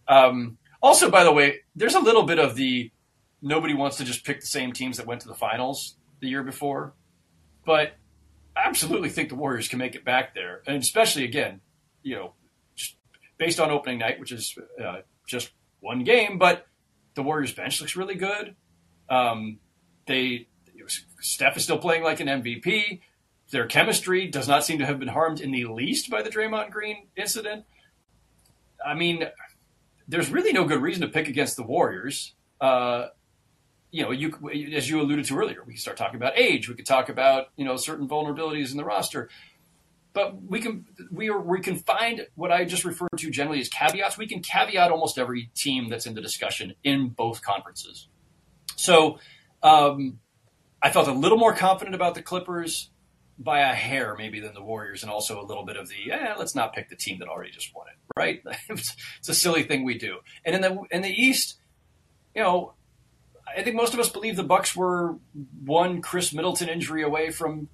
Um, 0.06 0.56
also, 0.80 1.10
by 1.10 1.24
the 1.24 1.32
way, 1.32 1.60
there's 1.74 1.96
a 1.96 2.00
little 2.00 2.22
bit 2.22 2.38
of 2.38 2.54
the 2.54 2.92
nobody 3.42 3.74
wants 3.74 3.96
to 3.96 4.04
just 4.04 4.24
pick 4.24 4.40
the 4.40 4.46
same 4.46 4.72
teams 4.72 4.96
that 4.98 5.06
went 5.06 5.20
to 5.22 5.28
the 5.28 5.34
finals 5.34 5.96
the 6.20 6.28
year 6.28 6.42
before, 6.42 6.94
but 7.64 7.92
I 8.58 8.68
absolutely 8.68 9.08
think 9.08 9.28
the 9.28 9.36
Warriors 9.36 9.68
can 9.68 9.78
make 9.78 9.94
it 9.94 10.04
back 10.04 10.34
there, 10.34 10.62
and 10.66 10.82
especially 10.82 11.24
again, 11.24 11.60
you 12.02 12.16
know, 12.16 12.32
just 12.74 12.96
based 13.36 13.60
on 13.60 13.70
opening 13.70 13.98
night, 13.98 14.18
which 14.18 14.32
is 14.32 14.58
uh, 14.84 15.02
just 15.26 15.50
one 15.80 16.02
game, 16.02 16.38
but 16.38 16.66
the 17.14 17.22
Warriors 17.22 17.52
bench 17.52 17.80
looks 17.80 17.94
really 17.94 18.16
good. 18.16 18.56
Um, 19.08 19.58
they 20.06 20.48
Steph 21.20 21.56
is 21.56 21.64
still 21.64 21.78
playing 21.78 22.02
like 22.02 22.20
an 22.20 22.28
MVP. 22.28 23.00
Their 23.50 23.66
chemistry 23.66 24.26
does 24.26 24.48
not 24.48 24.64
seem 24.64 24.78
to 24.78 24.86
have 24.86 24.98
been 24.98 25.08
harmed 25.08 25.40
in 25.40 25.50
the 25.50 25.64
least 25.66 26.10
by 26.10 26.22
the 26.22 26.30
Draymond 26.30 26.70
Green 26.70 27.08
incident. 27.16 27.64
I 28.84 28.94
mean, 28.94 29.24
there's 30.06 30.30
really 30.30 30.52
no 30.52 30.64
good 30.64 30.82
reason 30.82 31.02
to 31.02 31.08
pick 31.08 31.28
against 31.28 31.56
the 31.56 31.62
Warriors. 31.62 32.34
Uh, 32.60 33.08
you 33.90 34.02
know, 34.02 34.10
you 34.10 34.34
as 34.74 34.88
you 34.88 35.00
alluded 35.00 35.24
to 35.26 35.38
earlier, 35.38 35.62
we 35.66 35.74
can 35.74 35.80
start 35.80 35.96
talking 35.96 36.16
about 36.16 36.38
age. 36.38 36.68
We 36.68 36.74
could 36.74 36.86
talk 36.86 37.08
about 37.08 37.48
you 37.56 37.64
know 37.64 37.76
certain 37.76 38.08
vulnerabilities 38.08 38.70
in 38.70 38.76
the 38.76 38.84
roster 38.84 39.28
but 40.18 40.42
we 40.42 40.60
can 40.60 40.84
we 41.12 41.30
are 41.30 41.38
we 41.38 41.60
can 41.60 41.76
find 41.76 42.26
what 42.34 42.50
I 42.50 42.64
just 42.64 42.84
referred 42.84 43.16
to 43.18 43.30
generally 43.30 43.60
as 43.60 43.68
caveats. 43.68 44.18
We 44.18 44.26
can 44.26 44.40
caveat 44.40 44.90
almost 44.90 45.16
every 45.16 45.50
team 45.54 45.88
that's 45.88 46.06
in 46.06 46.14
the 46.14 46.20
discussion 46.20 46.74
in 46.82 47.10
both 47.10 47.40
conferences. 47.40 48.08
So 48.74 49.20
um, 49.62 50.18
I 50.82 50.90
felt 50.90 51.06
a 51.06 51.12
little 51.12 51.38
more 51.38 51.54
confident 51.54 51.94
about 51.94 52.16
the 52.16 52.22
Clippers 52.22 52.90
by 53.38 53.60
a 53.60 53.74
hair 53.74 54.16
maybe 54.18 54.40
than 54.40 54.54
the 54.54 54.62
Warriors, 54.62 55.02
and 55.02 55.12
also 55.12 55.40
a 55.40 55.46
little 55.46 55.64
bit 55.64 55.76
of 55.76 55.88
the 55.88 56.10
eh, 56.10 56.34
let's 56.36 56.56
not 56.56 56.74
pick 56.74 56.88
the 56.88 56.96
team 56.96 57.20
that 57.20 57.28
already 57.28 57.52
just 57.52 57.72
won 57.72 57.86
it, 57.86 57.98
right? 58.16 58.42
it's 58.68 59.28
a 59.28 59.34
silly 59.34 59.62
thing 59.62 59.84
we 59.84 59.98
do. 59.98 60.18
And 60.44 60.54
in 60.54 60.62
the 60.62 60.80
in 60.90 61.02
the 61.02 61.12
East, 61.12 61.60
you 62.34 62.42
know, 62.42 62.74
I 63.56 63.62
think 63.62 63.76
most 63.76 63.94
of 63.94 64.00
us 64.00 64.08
believe 64.08 64.36
the 64.36 64.42
Bucks 64.42 64.74
were 64.74 65.16
one 65.64 66.02
Khris 66.02 66.32
Middleton 66.32 66.68
injury 66.68 67.02
away 67.02 67.30
from, 67.30 67.68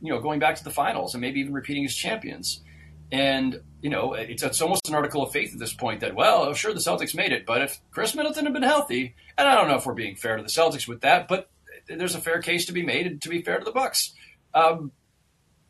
you 0.00 0.12
know, 0.12 0.20
going 0.20 0.40
back 0.40 0.56
to 0.56 0.64
the 0.64 0.70
finals 0.70 1.14
and 1.14 1.20
maybe 1.20 1.40
even 1.40 1.52
repeating 1.52 1.84
as 1.84 1.94
champions. 1.94 2.62
And 3.10 3.60
you 3.82 3.90
know, 3.90 4.14
it's, 4.14 4.42
it's 4.42 4.62
almost 4.62 4.88
an 4.88 4.94
article 4.94 5.22
of 5.22 5.32
faith 5.32 5.52
at 5.52 5.58
this 5.58 5.74
point 5.74 6.00
that 6.00 6.14
well, 6.14 6.52
sure 6.54 6.72
the 6.72 6.80
Celtics 6.80 7.14
made 7.14 7.32
it, 7.32 7.44
but 7.44 7.60
if 7.60 7.80
Khris 7.90 8.14
Middleton 8.14 8.44
had 8.44 8.54
been 8.54 8.62
healthy, 8.62 9.14
and 9.36 9.46
I 9.46 9.54
don't 9.54 9.68
know 9.68 9.76
if 9.76 9.84
we're 9.84 9.92
being 9.92 10.16
fair 10.16 10.36
to 10.36 10.42
the 10.42 10.48
Celtics 10.48 10.88
with 10.88 11.02
that, 11.02 11.28
but 11.28 11.50
there's 11.88 12.14
a 12.14 12.20
fair 12.20 12.40
case 12.40 12.66
to 12.66 12.72
be 12.72 12.82
made 12.82 13.20
to 13.20 13.28
be 13.28 13.42
fair 13.42 13.58
to 13.58 13.64
the 13.64 13.72
Bucks. 13.72 14.14
Um, 14.54 14.92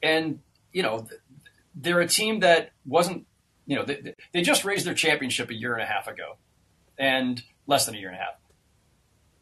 and 0.03 0.41
you 0.73 0.83
know, 0.83 1.09
they're 1.75 2.01
a 2.01 2.07
team 2.07 2.41
that 2.41 2.71
wasn't, 2.85 3.27
you 3.67 3.77
know, 3.77 3.85
they, 3.85 4.15
they 4.33 4.43
just 4.43 4.65
raised 4.65 4.87
their 4.87 4.95
championship 4.95 5.51
a 5.51 5.55
year 5.55 5.73
and 5.73 5.83
a 5.83 5.87
half 5.87 6.07
ago, 6.07 6.37
and 6.99 7.43
less 7.67 7.87
than 7.87 7.95
a 7.95 7.99
year 7.99 8.09
and 8.09 8.19
a 8.19 8.21
half. 8.21 8.35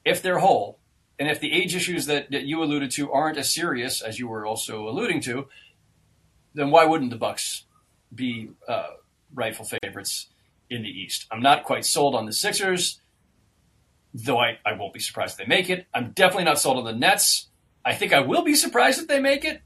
If 0.04 0.22
they're 0.22 0.38
whole, 0.38 0.78
and 1.18 1.28
if 1.28 1.40
the 1.40 1.52
age 1.52 1.74
issues 1.74 2.06
that, 2.06 2.30
that 2.30 2.44
you 2.44 2.62
alluded 2.62 2.90
to 2.92 3.12
aren't 3.12 3.36
as 3.36 3.52
serious 3.52 4.00
as 4.00 4.18
you 4.18 4.26
were 4.28 4.46
also 4.46 4.88
alluding 4.88 5.20
to, 5.22 5.48
then 6.54 6.70
why 6.70 6.86
wouldn't 6.86 7.10
the 7.10 7.16
Bucks 7.16 7.64
be 8.14 8.50
uh, 8.66 8.88
rightful 9.34 9.66
favorites 9.82 10.28
in 10.70 10.82
the 10.82 10.88
East? 10.88 11.26
I'm 11.30 11.42
not 11.42 11.64
quite 11.64 11.84
sold 11.84 12.14
on 12.14 12.26
the 12.26 12.32
Sixers, 12.32 13.00
though 14.14 14.38
I, 14.38 14.58
I 14.64 14.72
won't 14.72 14.94
be 14.94 15.00
surprised 15.00 15.38
if 15.38 15.46
they 15.46 15.48
make 15.48 15.68
it. 15.68 15.86
I'm 15.92 16.12
definitely 16.12 16.44
not 16.44 16.58
sold 16.58 16.78
on 16.78 16.84
the 16.84 16.98
Nets. 16.98 17.48
I 17.84 17.94
think 17.94 18.12
I 18.12 18.20
will 18.20 18.42
be 18.42 18.54
surprised 18.54 19.00
if 19.00 19.06
they 19.06 19.20
make 19.20 19.44
it, 19.44 19.60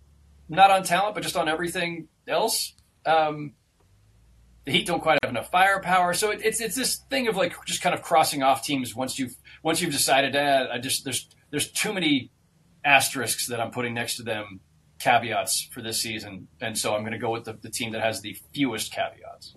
not 0.49 0.71
on 0.71 0.83
talent, 0.83 1.15
but 1.15 1.23
just 1.23 1.37
on 1.37 1.49
everything 1.49 2.09
else. 2.27 2.75
Um, 3.07 3.55
the 4.65 4.73
Heat 4.73 4.87
don't 4.87 5.03
quite 5.03 5.19
have 5.23 5.31
enough 5.31 5.51
firepower, 5.51 6.15
so 6.15 6.31
it, 6.31 6.41
it's 6.43 6.61
it's 6.61 6.75
this 6.75 6.97
thing 7.11 7.29
of 7.29 7.37
like 7.37 7.55
just 7.67 7.83
kind 7.83 7.95
of 7.95 8.03
crossing 8.03 8.43
off 8.43 8.65
teams 8.65 8.95
once 8.95 9.19
you've 9.19 9.37
once 9.65 9.81
you've 9.81 9.91
decided. 9.91 10.37
Eh, 10.37 10.67
I 10.71 10.79
just 10.79 11.03
there's 11.03 11.29
there's 11.51 11.69
too 11.69 11.93
many 11.93 12.31
asterisks 12.85 13.49
that 13.49 13.61
I'm 13.61 13.73
putting 13.73 13.95
next 13.95 14.17
to 14.19 14.23
them, 14.23 14.61
caveats 15.01 15.69
for 15.73 15.83
this 15.83 16.01
season, 16.01 16.47
and 16.61 16.79
so 16.79 16.95
I'm 16.95 17.01
going 17.01 17.13
to 17.13 17.19
go 17.19 17.31
with 17.31 17.45
the, 17.45 17.55
the 17.55 17.71
team 17.71 17.91
that 17.93 18.03
has 18.03 18.21
the 18.21 18.37
fewest 18.55 18.93
caveats. 18.93 19.57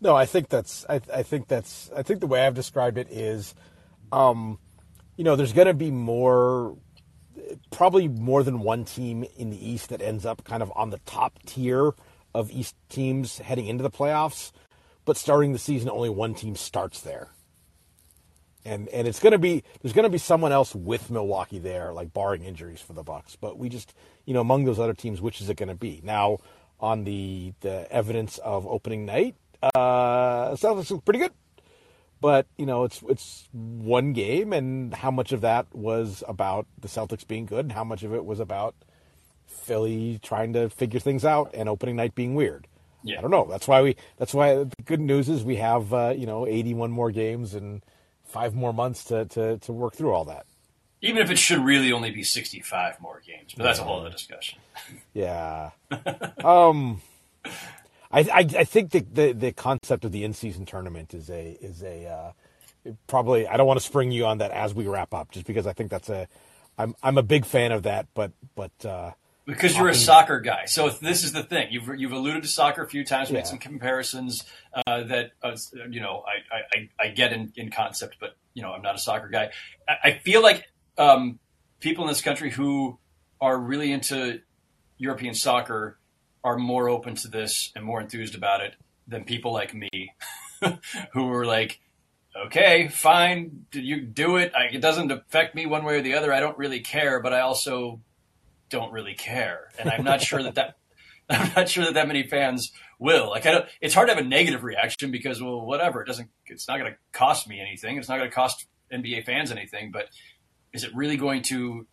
No, 0.00 0.16
I 0.16 0.26
think 0.26 0.48
that's 0.48 0.84
I, 0.88 1.00
I 1.12 1.22
think 1.22 1.46
that's 1.46 1.90
I 1.94 2.02
think 2.02 2.18
the 2.18 2.26
way 2.26 2.44
I've 2.44 2.54
described 2.54 2.98
it 2.98 3.08
is, 3.10 3.54
um, 4.10 4.58
you 5.16 5.22
know, 5.22 5.36
there's 5.36 5.52
going 5.52 5.68
to 5.68 5.74
be 5.74 5.92
more 5.92 6.76
probably 7.70 8.08
more 8.08 8.42
than 8.42 8.60
one 8.60 8.84
team 8.84 9.24
in 9.36 9.50
the 9.50 9.70
East 9.70 9.90
that 9.90 10.00
ends 10.00 10.24
up 10.24 10.44
kind 10.44 10.62
of 10.62 10.72
on 10.74 10.90
the 10.90 10.98
top 11.04 11.38
tier 11.46 11.92
of 12.34 12.50
East 12.50 12.74
teams 12.88 13.38
heading 13.38 13.66
into 13.66 13.82
the 13.82 13.90
playoffs. 13.90 14.50
But 15.04 15.18
starting 15.18 15.52
the 15.52 15.58
season, 15.58 15.90
only 15.90 16.08
one 16.08 16.34
team 16.34 16.56
starts 16.56 17.02
there. 17.02 17.33
And 18.64 18.88
and 18.88 19.06
it's 19.06 19.20
gonna 19.20 19.38
be 19.38 19.62
there's 19.82 19.92
gonna 19.92 20.08
be 20.08 20.18
someone 20.18 20.52
else 20.52 20.74
with 20.74 21.10
Milwaukee 21.10 21.58
there, 21.58 21.92
like 21.92 22.14
barring 22.14 22.42
injuries 22.42 22.80
for 22.80 22.94
the 22.94 23.02
Bucks. 23.02 23.36
But 23.36 23.58
we 23.58 23.68
just 23.68 23.94
you 24.24 24.34
know 24.34 24.40
among 24.40 24.64
those 24.64 24.78
other 24.78 24.94
teams, 24.94 25.20
which 25.20 25.40
is 25.40 25.50
it 25.50 25.56
gonna 25.56 25.74
be 25.74 26.00
now? 26.02 26.38
On 26.80 27.04
the 27.04 27.54
the 27.60 27.90
evidence 27.90 28.38
of 28.38 28.66
opening 28.66 29.06
night, 29.06 29.36
uh, 29.62 30.50
Celtics 30.56 30.90
look 30.90 31.04
pretty 31.04 31.20
good 31.20 31.32
but 32.20 32.46
you 32.56 32.64
know 32.64 32.84
it's 32.84 33.02
it's 33.08 33.48
one 33.52 34.14
game 34.14 34.54
and 34.54 34.94
how 34.94 35.10
much 35.10 35.30
of 35.32 35.42
that 35.42 35.66
was 35.74 36.24
about 36.26 36.66
the 36.80 36.88
Celtics 36.88 37.26
being 37.26 37.44
good 37.44 37.66
and 37.66 37.72
how 37.72 37.84
much 37.84 38.02
of 38.02 38.14
it 38.14 38.24
was 38.24 38.40
about 38.40 38.74
Philly 39.46 40.20
trying 40.22 40.52
to 40.54 40.68
figure 40.70 41.00
things 41.00 41.24
out 41.24 41.50
and 41.54 41.68
opening 41.68 41.96
night 41.96 42.14
being 42.14 42.34
weird. 42.34 42.66
Yeah. 43.02 43.18
I 43.18 43.20
don't 43.20 43.30
know. 43.30 43.46
That's 43.50 43.68
why 43.68 43.82
we. 43.82 43.96
That's 44.16 44.32
why 44.32 44.54
the 44.54 44.82
good 44.84 45.00
news 45.00 45.28
is 45.28 45.44
we 45.44 45.56
have 45.56 45.92
uh, 45.92 46.14
you 46.16 46.24
know 46.24 46.46
81 46.46 46.90
more 46.90 47.10
games 47.10 47.54
and 47.54 47.82
five 48.34 48.52
more 48.52 48.72
months 48.72 49.04
to, 49.04 49.24
to 49.26 49.58
to 49.58 49.72
work 49.72 49.94
through 49.94 50.12
all 50.12 50.24
that. 50.24 50.44
Even 51.00 51.22
if 51.22 51.30
it 51.30 51.38
should 51.38 51.58
really 51.58 51.92
only 51.92 52.10
be 52.10 52.24
65 52.24 53.00
more 53.00 53.22
games, 53.24 53.54
but 53.54 53.62
that's 53.62 53.78
a 53.78 53.84
whole 53.84 54.00
other 54.00 54.10
discussion. 54.10 54.58
Yeah. 55.12 55.70
um. 56.44 57.00
I, 58.10 58.20
I, 58.20 58.46
I 58.58 58.64
think 58.64 58.92
the, 58.92 59.00
the, 59.00 59.32
the 59.32 59.52
concept 59.52 60.04
of 60.04 60.12
the 60.12 60.22
in 60.22 60.34
season 60.34 60.66
tournament 60.66 61.14
is 61.14 61.28
a 61.30 61.58
is 61.60 61.82
a 61.82 62.06
uh, 62.06 62.92
probably 63.08 63.46
I 63.48 63.56
don't 63.56 63.66
want 63.66 63.80
to 63.80 63.84
spring 63.84 64.12
you 64.12 64.24
on 64.26 64.38
that 64.38 64.52
as 64.52 64.72
we 64.72 64.86
wrap 64.86 65.12
up 65.12 65.32
just 65.32 65.46
because 65.46 65.66
I 65.66 65.72
think 65.72 65.90
that's 65.90 66.08
a 66.08 66.28
I'm 66.78 66.94
I'm 67.02 67.18
a 67.18 67.24
big 67.24 67.44
fan 67.44 67.72
of 67.72 67.82
that 67.82 68.06
but 68.14 68.30
but 68.54 68.86
uh, 68.86 69.12
because 69.46 69.76
you're 69.76 69.88
a 69.88 69.94
soccer 69.94 70.40
guy 70.40 70.64
so 70.64 70.88
this 70.88 71.24
is 71.24 71.32
the 71.32 71.42
thing 71.42 71.68
you've 71.70 71.88
you've 71.98 72.12
alluded 72.12 72.42
to 72.42 72.48
soccer 72.48 72.82
a 72.82 72.88
few 72.88 73.04
times 73.04 73.30
made 73.30 73.40
yeah. 73.40 73.44
some 73.44 73.58
comparisons 73.58 74.44
uh, 74.86 75.02
that 75.04 75.32
uh, 75.42 75.56
you 75.90 76.00
know 76.00 76.24
I, 76.26 76.78
I, 76.78 77.06
I 77.06 77.08
get 77.08 77.32
in, 77.32 77.52
in 77.56 77.70
concept 77.70 78.16
but 78.20 78.36
you 78.54 78.62
know 78.62 78.72
I'm 78.72 78.82
not 78.82 78.94
a 78.94 78.98
soccer 78.98 79.28
guy 79.28 79.50
I, 79.88 79.94
I 80.04 80.18
feel 80.18 80.42
like 80.42 80.64
um, 80.96 81.38
people 81.80 82.04
in 82.04 82.08
this 82.08 82.22
country 82.22 82.50
who 82.50 82.98
are 83.40 83.58
really 83.58 83.92
into 83.92 84.40
European 84.96 85.34
soccer 85.34 85.98
are 86.42 86.56
more 86.56 86.88
open 86.88 87.14
to 87.16 87.28
this 87.28 87.72
and 87.74 87.84
more 87.84 88.00
enthused 88.00 88.34
about 88.34 88.60
it 88.60 88.74
than 89.06 89.24
people 89.24 89.52
like 89.52 89.74
me 89.74 90.14
who 91.12 91.30
are 91.30 91.44
like, 91.44 91.80
okay, 92.46 92.88
fine, 92.88 93.66
you 93.72 94.00
do 94.00 94.36
it. 94.36 94.52
I, 94.54 94.74
it 94.74 94.80
doesn't 94.80 95.10
affect 95.10 95.54
me 95.54 95.66
one 95.66 95.84
way 95.84 95.98
or 95.98 96.02
the 96.02 96.14
other. 96.14 96.32
I 96.32 96.40
don't 96.40 96.56
really 96.58 96.80
care, 96.80 97.20
but 97.20 97.32
I 97.32 97.40
also 97.40 98.00
don't 98.74 98.92
really 98.92 99.14
care. 99.14 99.70
And 99.78 99.88
I'm 99.88 100.04
not 100.04 100.20
sure 100.20 100.42
that 100.42 100.56
that, 100.56 100.76
I'm 101.30 101.52
not 101.56 101.68
sure 101.68 101.84
that 101.84 101.94
that 101.94 102.08
many 102.08 102.24
fans 102.24 102.72
will. 102.98 103.30
Like, 103.30 103.46
I 103.46 103.52
don't, 103.52 103.66
it's 103.80 103.94
hard 103.94 104.08
to 104.08 104.14
have 104.14 104.24
a 104.24 104.26
negative 104.26 104.64
reaction 104.64 105.10
because, 105.10 105.40
well, 105.40 105.64
whatever. 105.64 106.02
It 106.02 106.06
doesn't, 106.06 106.28
it's 106.46 106.68
not 106.68 106.78
going 106.78 106.92
to 106.92 106.98
cost 107.12 107.48
me 107.48 107.60
anything. 107.60 107.96
It's 107.96 108.08
not 108.08 108.18
going 108.18 108.28
to 108.28 108.34
cost 108.34 108.66
NBA 108.92 109.24
fans 109.24 109.50
anything, 109.52 109.92
but 109.92 110.06
is 110.72 110.84
it 110.84 110.94
really 110.94 111.16
going 111.16 111.42
to 111.44 111.86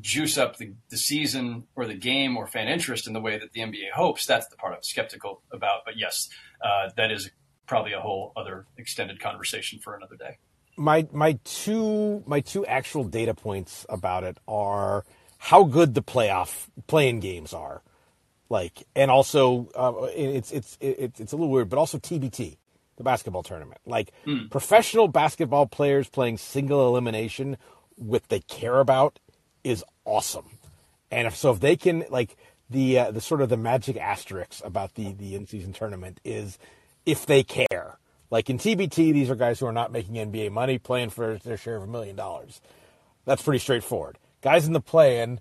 juice 0.00 0.36
up 0.36 0.56
the, 0.56 0.72
the 0.90 0.96
season 0.96 1.64
or 1.76 1.86
the 1.86 1.94
game 1.94 2.36
or 2.36 2.46
fan 2.46 2.66
interest 2.68 3.06
in 3.06 3.12
the 3.12 3.20
way 3.20 3.38
that 3.38 3.52
the 3.52 3.60
NBA 3.60 3.92
hopes, 3.94 4.26
that's 4.26 4.48
the 4.48 4.56
part 4.56 4.74
I'm 4.74 4.82
skeptical 4.82 5.42
about. 5.52 5.84
But 5.84 5.96
yes, 5.96 6.28
uh, 6.60 6.90
that 6.96 7.12
is 7.12 7.30
probably 7.66 7.92
a 7.92 8.00
whole 8.00 8.32
other 8.36 8.66
extended 8.76 9.20
conversation 9.20 9.78
for 9.78 9.94
another 9.94 10.16
day. 10.16 10.38
My 10.76 11.06
my 11.12 11.38
two 11.44 12.24
my 12.26 12.40
two 12.40 12.66
actual 12.66 13.04
data 13.04 13.32
points 13.32 13.86
about 13.88 14.24
it 14.24 14.38
are 14.48 15.04
how 15.44 15.64
good 15.64 15.92
the 15.92 16.02
playoff 16.02 16.68
playing 16.86 17.20
games 17.20 17.52
are, 17.52 17.82
like, 18.48 18.86
and 18.96 19.10
also 19.10 19.68
uh, 19.74 20.06
it's 20.16 20.50
it's 20.50 20.78
it's 20.80 21.20
it's 21.20 21.32
a 21.34 21.36
little 21.36 21.50
weird, 21.50 21.68
but 21.68 21.78
also 21.78 21.98
TBT, 21.98 22.56
the 22.96 23.04
basketball 23.04 23.42
tournament, 23.42 23.82
like 23.84 24.10
mm. 24.24 24.50
professional 24.50 25.06
basketball 25.06 25.66
players 25.66 26.08
playing 26.08 26.38
single 26.38 26.88
elimination, 26.88 27.58
what 27.96 28.26
they 28.30 28.40
care 28.40 28.80
about 28.80 29.18
is 29.64 29.84
awesome. 30.06 30.48
And 31.10 31.26
if 31.26 31.36
so, 31.36 31.50
if 31.50 31.60
they 31.60 31.76
can 31.76 32.06
like 32.08 32.38
the 32.70 32.98
uh, 33.00 33.10
the 33.10 33.20
sort 33.20 33.42
of 33.42 33.50
the 33.50 33.58
magic 33.58 33.98
asterisks 33.98 34.62
about 34.64 34.94
the 34.94 35.12
the 35.12 35.34
in 35.34 35.46
season 35.46 35.74
tournament 35.74 36.20
is 36.24 36.58
if 37.04 37.26
they 37.26 37.42
care. 37.42 37.98
Like 38.30 38.48
in 38.48 38.56
TBT, 38.56 39.12
these 39.12 39.28
are 39.28 39.34
guys 39.36 39.60
who 39.60 39.66
are 39.66 39.72
not 39.72 39.92
making 39.92 40.14
NBA 40.14 40.52
money, 40.52 40.78
playing 40.78 41.10
for 41.10 41.36
their 41.44 41.58
share 41.58 41.76
of 41.76 41.82
a 41.82 41.86
million 41.86 42.16
dollars. 42.16 42.62
That's 43.26 43.42
pretty 43.42 43.58
straightforward. 43.58 44.16
Guys 44.44 44.66
in 44.66 44.74
the 44.74 44.80
play-in, 44.80 45.40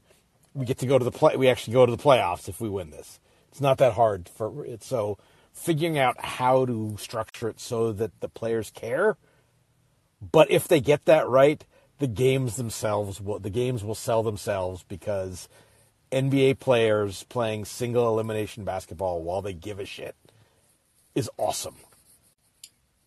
we 0.54 0.66
get 0.66 0.78
to 0.78 0.86
go 0.86 0.97
to 0.97 1.04
the 1.04 1.12
play. 1.12 1.36
We 1.36 1.49
actually 1.49 1.74
go 1.74 1.86
to 1.86 1.91
the 1.91 2.01
playoffs 2.01 2.47
if 2.47 2.62
we 2.62 2.70
win 2.70 2.89
this. 2.89 3.20
It's 3.51 3.60
not 3.60 3.78
that 3.80 3.93
hard 3.93 4.30
for 4.30 4.66
it. 4.66 4.82
So 4.82 5.18
figuring 5.51 5.97
out 5.97 6.24
how 6.24 6.66
to 6.66 6.95
structure 6.97 7.49
it 7.49 7.60
so 7.60 7.91
that 7.91 8.18
the 8.22 8.30
players 8.30 8.72
care. 8.72 9.18
But 10.22 10.49
if 10.49 10.70
they 10.70 10.80
get 10.80 11.04
that 11.04 11.28
right, 11.28 11.66
the 11.99 12.08
games 12.08 12.56
themselves 12.56 13.20
will 13.20 13.39
the 13.39 13.49
games 13.49 13.84
will 13.84 13.93
sell 13.93 14.24
themselves 14.24 14.86
because 14.88 15.49
NBA 16.14 16.60
players 16.60 17.24
playing 17.24 17.66
single 17.66 18.08
elimination 18.08 18.64
basketball 18.64 19.22
while 19.22 19.41
they 19.41 19.54
give 19.54 19.80
a 19.80 19.86
shit 19.86 20.16
is 21.14 21.30
awesome. 21.38 21.76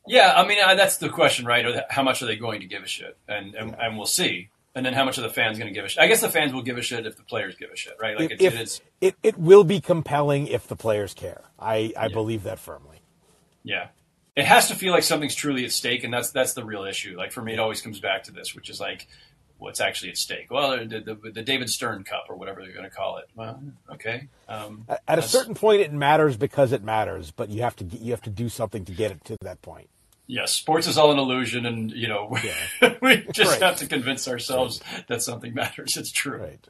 Yeah, 0.07 0.35
I 0.37 0.47
mean 0.47 0.59
that's 0.77 0.99
the 0.99 1.09
question, 1.09 1.47
right? 1.47 1.65
How 1.89 2.03
much 2.03 2.21
are 2.21 2.27
they 2.27 2.37
going 2.37 2.61
to 2.61 2.67
give 2.67 2.83
a 2.83 2.87
shit, 2.87 3.17
and 3.27 3.55
and, 3.55 3.75
and 3.81 3.97
we'll 3.97 4.05
see. 4.05 4.51
And 4.77 4.85
then 4.85 4.93
how 4.93 5.05
much 5.05 5.17
are 5.17 5.23
the 5.23 5.31
fans 5.31 5.59
going 5.59 5.73
to 5.73 5.75
give 5.75 5.87
a 5.87 5.89
shit? 5.89 6.03
I 6.03 6.07
guess 6.07 6.21
the 6.21 6.29
fans 6.29 6.53
will 6.53 6.61
give 6.61 6.77
a 6.77 6.83
shit 6.83 7.07
if 7.07 7.17
the 7.17 7.23
players 7.23 7.57
give 7.57 7.71
a 7.73 7.77
shit, 7.77 7.95
right? 7.99 8.21
Like 8.21 8.31
if, 8.33 8.55
it 8.55 8.61
is. 8.61 8.83
It, 9.01 9.17
it 9.23 9.39
will 9.39 9.65
be 9.65 9.81
compelling 9.81 10.49
if 10.49 10.69
the 10.69 10.77
players 10.77 11.15
care. 11.15 11.45
I 11.59 11.95
I 11.97 12.07
yeah. 12.07 12.09
believe 12.09 12.43
that 12.43 12.59
firmly. 12.59 13.01
Yeah, 13.65 13.89
it 14.37 14.45
has 14.45 14.69
to 14.69 14.75
feel 14.75 14.93
like 14.93 15.03
something's 15.03 15.35
truly 15.35 15.65
at 15.65 15.73
stake, 15.73 16.05
and 16.05 16.13
that's 16.13 16.31
that's 16.31 16.53
the 16.53 16.63
real 16.63 16.85
issue. 16.85 17.17
Like 17.17 17.33
for 17.33 17.41
me, 17.41 17.55
it 17.55 17.59
always 17.59 17.81
comes 17.81 18.01
back 18.01 18.25
to 18.25 18.33
this, 18.33 18.55
which 18.55 18.69
is 18.69 18.79
like 18.79 19.09
what's 19.57 19.81
actually 19.81 20.11
at 20.11 20.19
stake. 20.19 20.51
Well, 20.51 20.77
the, 20.87 21.01
the, 21.01 21.31
the 21.31 21.43
David 21.43 21.71
Stern 21.71 22.05
Cup 22.05 22.27
or 22.29 22.37
whatever 22.37 22.61
they're 22.61 22.75
going 22.75 22.85
to 22.85 22.95
call 22.95 23.17
it. 23.17 23.31
Well, 23.35 23.63
okay. 23.93 24.29
Um, 24.47 24.85
at, 24.91 25.01
at 25.09 25.19
a 25.19 25.23
certain 25.23 25.55
point, 25.55 25.81
it 25.81 25.91
matters 25.91 26.37
because 26.37 26.73
it 26.73 26.85
matters, 26.85 27.31
but 27.31 27.49
you 27.49 27.63
have 27.63 27.77
to 27.77 27.85
you 27.85 28.11
have 28.11 28.23
to 28.23 28.31
do 28.31 28.51
something 28.51 28.85
to 28.85 28.93
get 28.93 29.11
it 29.11 29.25
to 29.25 29.39
that 29.41 29.63
point. 29.63 29.89
Yes, 30.27 30.53
sports 30.53 30.87
is 30.87 30.99
all 30.99 31.13
an 31.13 31.19
illusion, 31.19 31.67
and 31.67 31.91
you 31.93 32.09
know 32.09 32.37
yeah. 32.43 32.95
we 33.03 33.25
just 33.33 33.53
right. 33.53 33.63
have 33.63 33.77
to 33.77 33.87
convince 33.87 34.27
ourselves 34.27 34.81
right. 34.93 35.07
that 35.09 35.23
something 35.23 35.55
matters. 35.55 35.97
It's 35.97 36.11
true. 36.11 36.39
Right. 36.39 36.69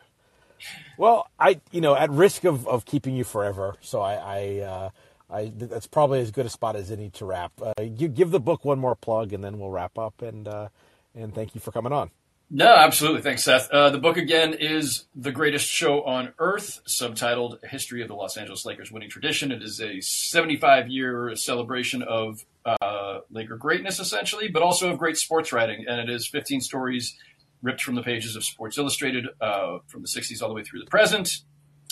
Well, 0.98 1.28
I 1.38 1.60
you 1.70 1.80
know 1.80 1.94
at 1.94 2.10
risk 2.10 2.44
of, 2.44 2.66
of 2.68 2.84
keeping 2.84 3.16
you 3.16 3.24
forever, 3.24 3.76
so 3.80 4.00
I 4.00 4.14
I, 4.14 4.58
uh, 4.60 4.90
I 5.30 5.52
that's 5.56 5.86
probably 5.86 6.20
as 6.20 6.30
good 6.30 6.46
a 6.46 6.50
spot 6.50 6.76
as 6.76 6.90
any 6.90 7.10
to 7.10 7.24
wrap. 7.24 7.52
Uh, 7.60 7.72
you 7.82 8.08
give 8.08 8.30
the 8.30 8.40
book 8.40 8.64
one 8.64 8.78
more 8.78 8.94
plug, 8.94 9.32
and 9.32 9.42
then 9.42 9.58
we'll 9.58 9.70
wrap 9.70 9.98
up. 9.98 10.20
And 10.20 10.46
uh, 10.46 10.68
and 11.14 11.34
thank 11.34 11.54
you 11.54 11.60
for 11.60 11.72
coming 11.72 11.92
on. 11.92 12.10
No, 12.48 12.76
absolutely. 12.76 13.22
Thanks, 13.22 13.42
Seth. 13.42 13.68
Uh, 13.70 13.90
the 13.90 13.98
book 13.98 14.16
again 14.16 14.54
is 14.54 15.06
The 15.16 15.32
Greatest 15.32 15.66
Show 15.66 16.04
on 16.04 16.32
Earth, 16.38 16.80
subtitled 16.86 17.64
History 17.64 18.02
of 18.02 18.08
the 18.08 18.14
Los 18.14 18.36
Angeles 18.36 18.64
Lakers 18.64 18.92
Winning 18.92 19.10
Tradition. 19.10 19.50
It 19.50 19.64
is 19.64 19.80
a 19.80 20.00
75 20.00 20.88
year 20.88 21.34
celebration 21.34 22.02
of 22.02 22.44
uh, 22.66 23.20
Laker 23.30 23.56
greatness, 23.56 24.00
essentially, 24.00 24.48
but 24.48 24.62
also 24.62 24.90
of 24.90 24.98
great 24.98 25.16
sports 25.16 25.52
writing. 25.52 25.84
And 25.88 26.00
it 26.00 26.12
is 26.12 26.26
15 26.26 26.60
stories 26.60 27.16
ripped 27.62 27.82
from 27.82 27.94
the 27.94 28.02
pages 28.02 28.36
of 28.36 28.44
Sports 28.44 28.78
Illustrated 28.78 29.26
uh, 29.40 29.78
from 29.86 30.02
the 30.02 30.08
60s 30.08 30.42
all 30.42 30.48
the 30.48 30.54
way 30.54 30.62
through 30.62 30.80
the 30.80 30.86
present. 30.86 31.38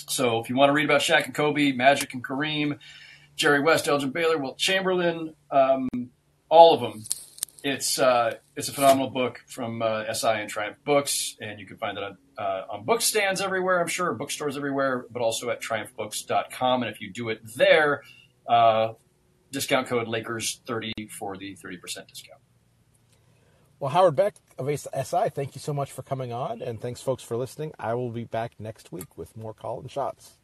So 0.09 0.41
if 0.41 0.51
you 0.51 0.57
want 0.57 0.69
to 0.69 0.75
read 0.75 0.85
about 0.85 1.01
Shaq 1.01 1.25
and 1.25 1.35
Kobe, 1.35 1.73
Magic 1.73 2.13
and 2.15 2.23
Kareem, 2.23 2.79
Jerry 3.37 3.61
West, 3.61 3.89
Elgin 3.89 4.11
Baylor, 4.11 4.39
Wilt 4.39 4.59
Chamberlain, 4.59 5.35
um, 5.51 5.89
all 6.49 6.75
of 6.75 6.81
them, 6.81 7.05
it's 7.65 7.99
uh, 7.99 8.35
it's 8.57 8.69
a 8.69 8.73
phenomenal 8.73 9.09
book 9.09 9.41
from 9.47 9.81
uh, 9.81 10.13
SI 10.13 10.29
and 10.29 10.51
Triumph 10.51 10.77
Books, 10.85 11.37
and 11.41 11.59
you 11.59 11.67
can 11.67 11.79
find 11.79 11.97
it 11.97 12.05
on, 12.05 12.19
uh, 12.37 12.63
on 12.71 12.85
book 12.85 13.01
stands 13.01 13.41
everywhere, 13.41 13.81
I'm 13.81 13.89
sure, 13.89 14.13
bookstores 14.13 14.57
everywhere, 14.57 15.07
but 15.11 15.23
also 15.23 15.49
at 15.49 15.63
triumphbooks.com. 15.63 16.83
And 16.83 16.93
if 16.93 17.01
you 17.01 17.11
do 17.11 17.31
it 17.31 17.41
there, 17.57 18.03
uh, 18.47 18.93
discount 19.55 19.87
code 19.87 20.07
Lakers30 20.07 21.11
for 21.11 21.37
the 21.37 21.57
30% 21.57 21.81
discount. 22.09 22.41
Well, 23.81 23.91
Howard 23.91 24.17
Beck 24.17 24.35
of 24.59 24.69
SI, 24.69 25.29
thank 25.31 25.55
you 25.55 25.61
so 25.61 25.73
much 25.73 25.91
for 25.91 26.03
coming 26.03 26.33
on, 26.33 26.63
and 26.63 26.81
thanks, 26.81 27.01
folks, 27.01 27.23
for 27.23 27.37
listening. 27.37 27.73
I 27.79 27.95
will 27.95 28.11
be 28.11 28.25
back 28.25 28.53
next 28.59 28.93
week 28.93 29.17
with 29.17 29.37
more 29.37 29.53
call 29.55 29.81
and 29.81 29.91
shots. 29.91 30.39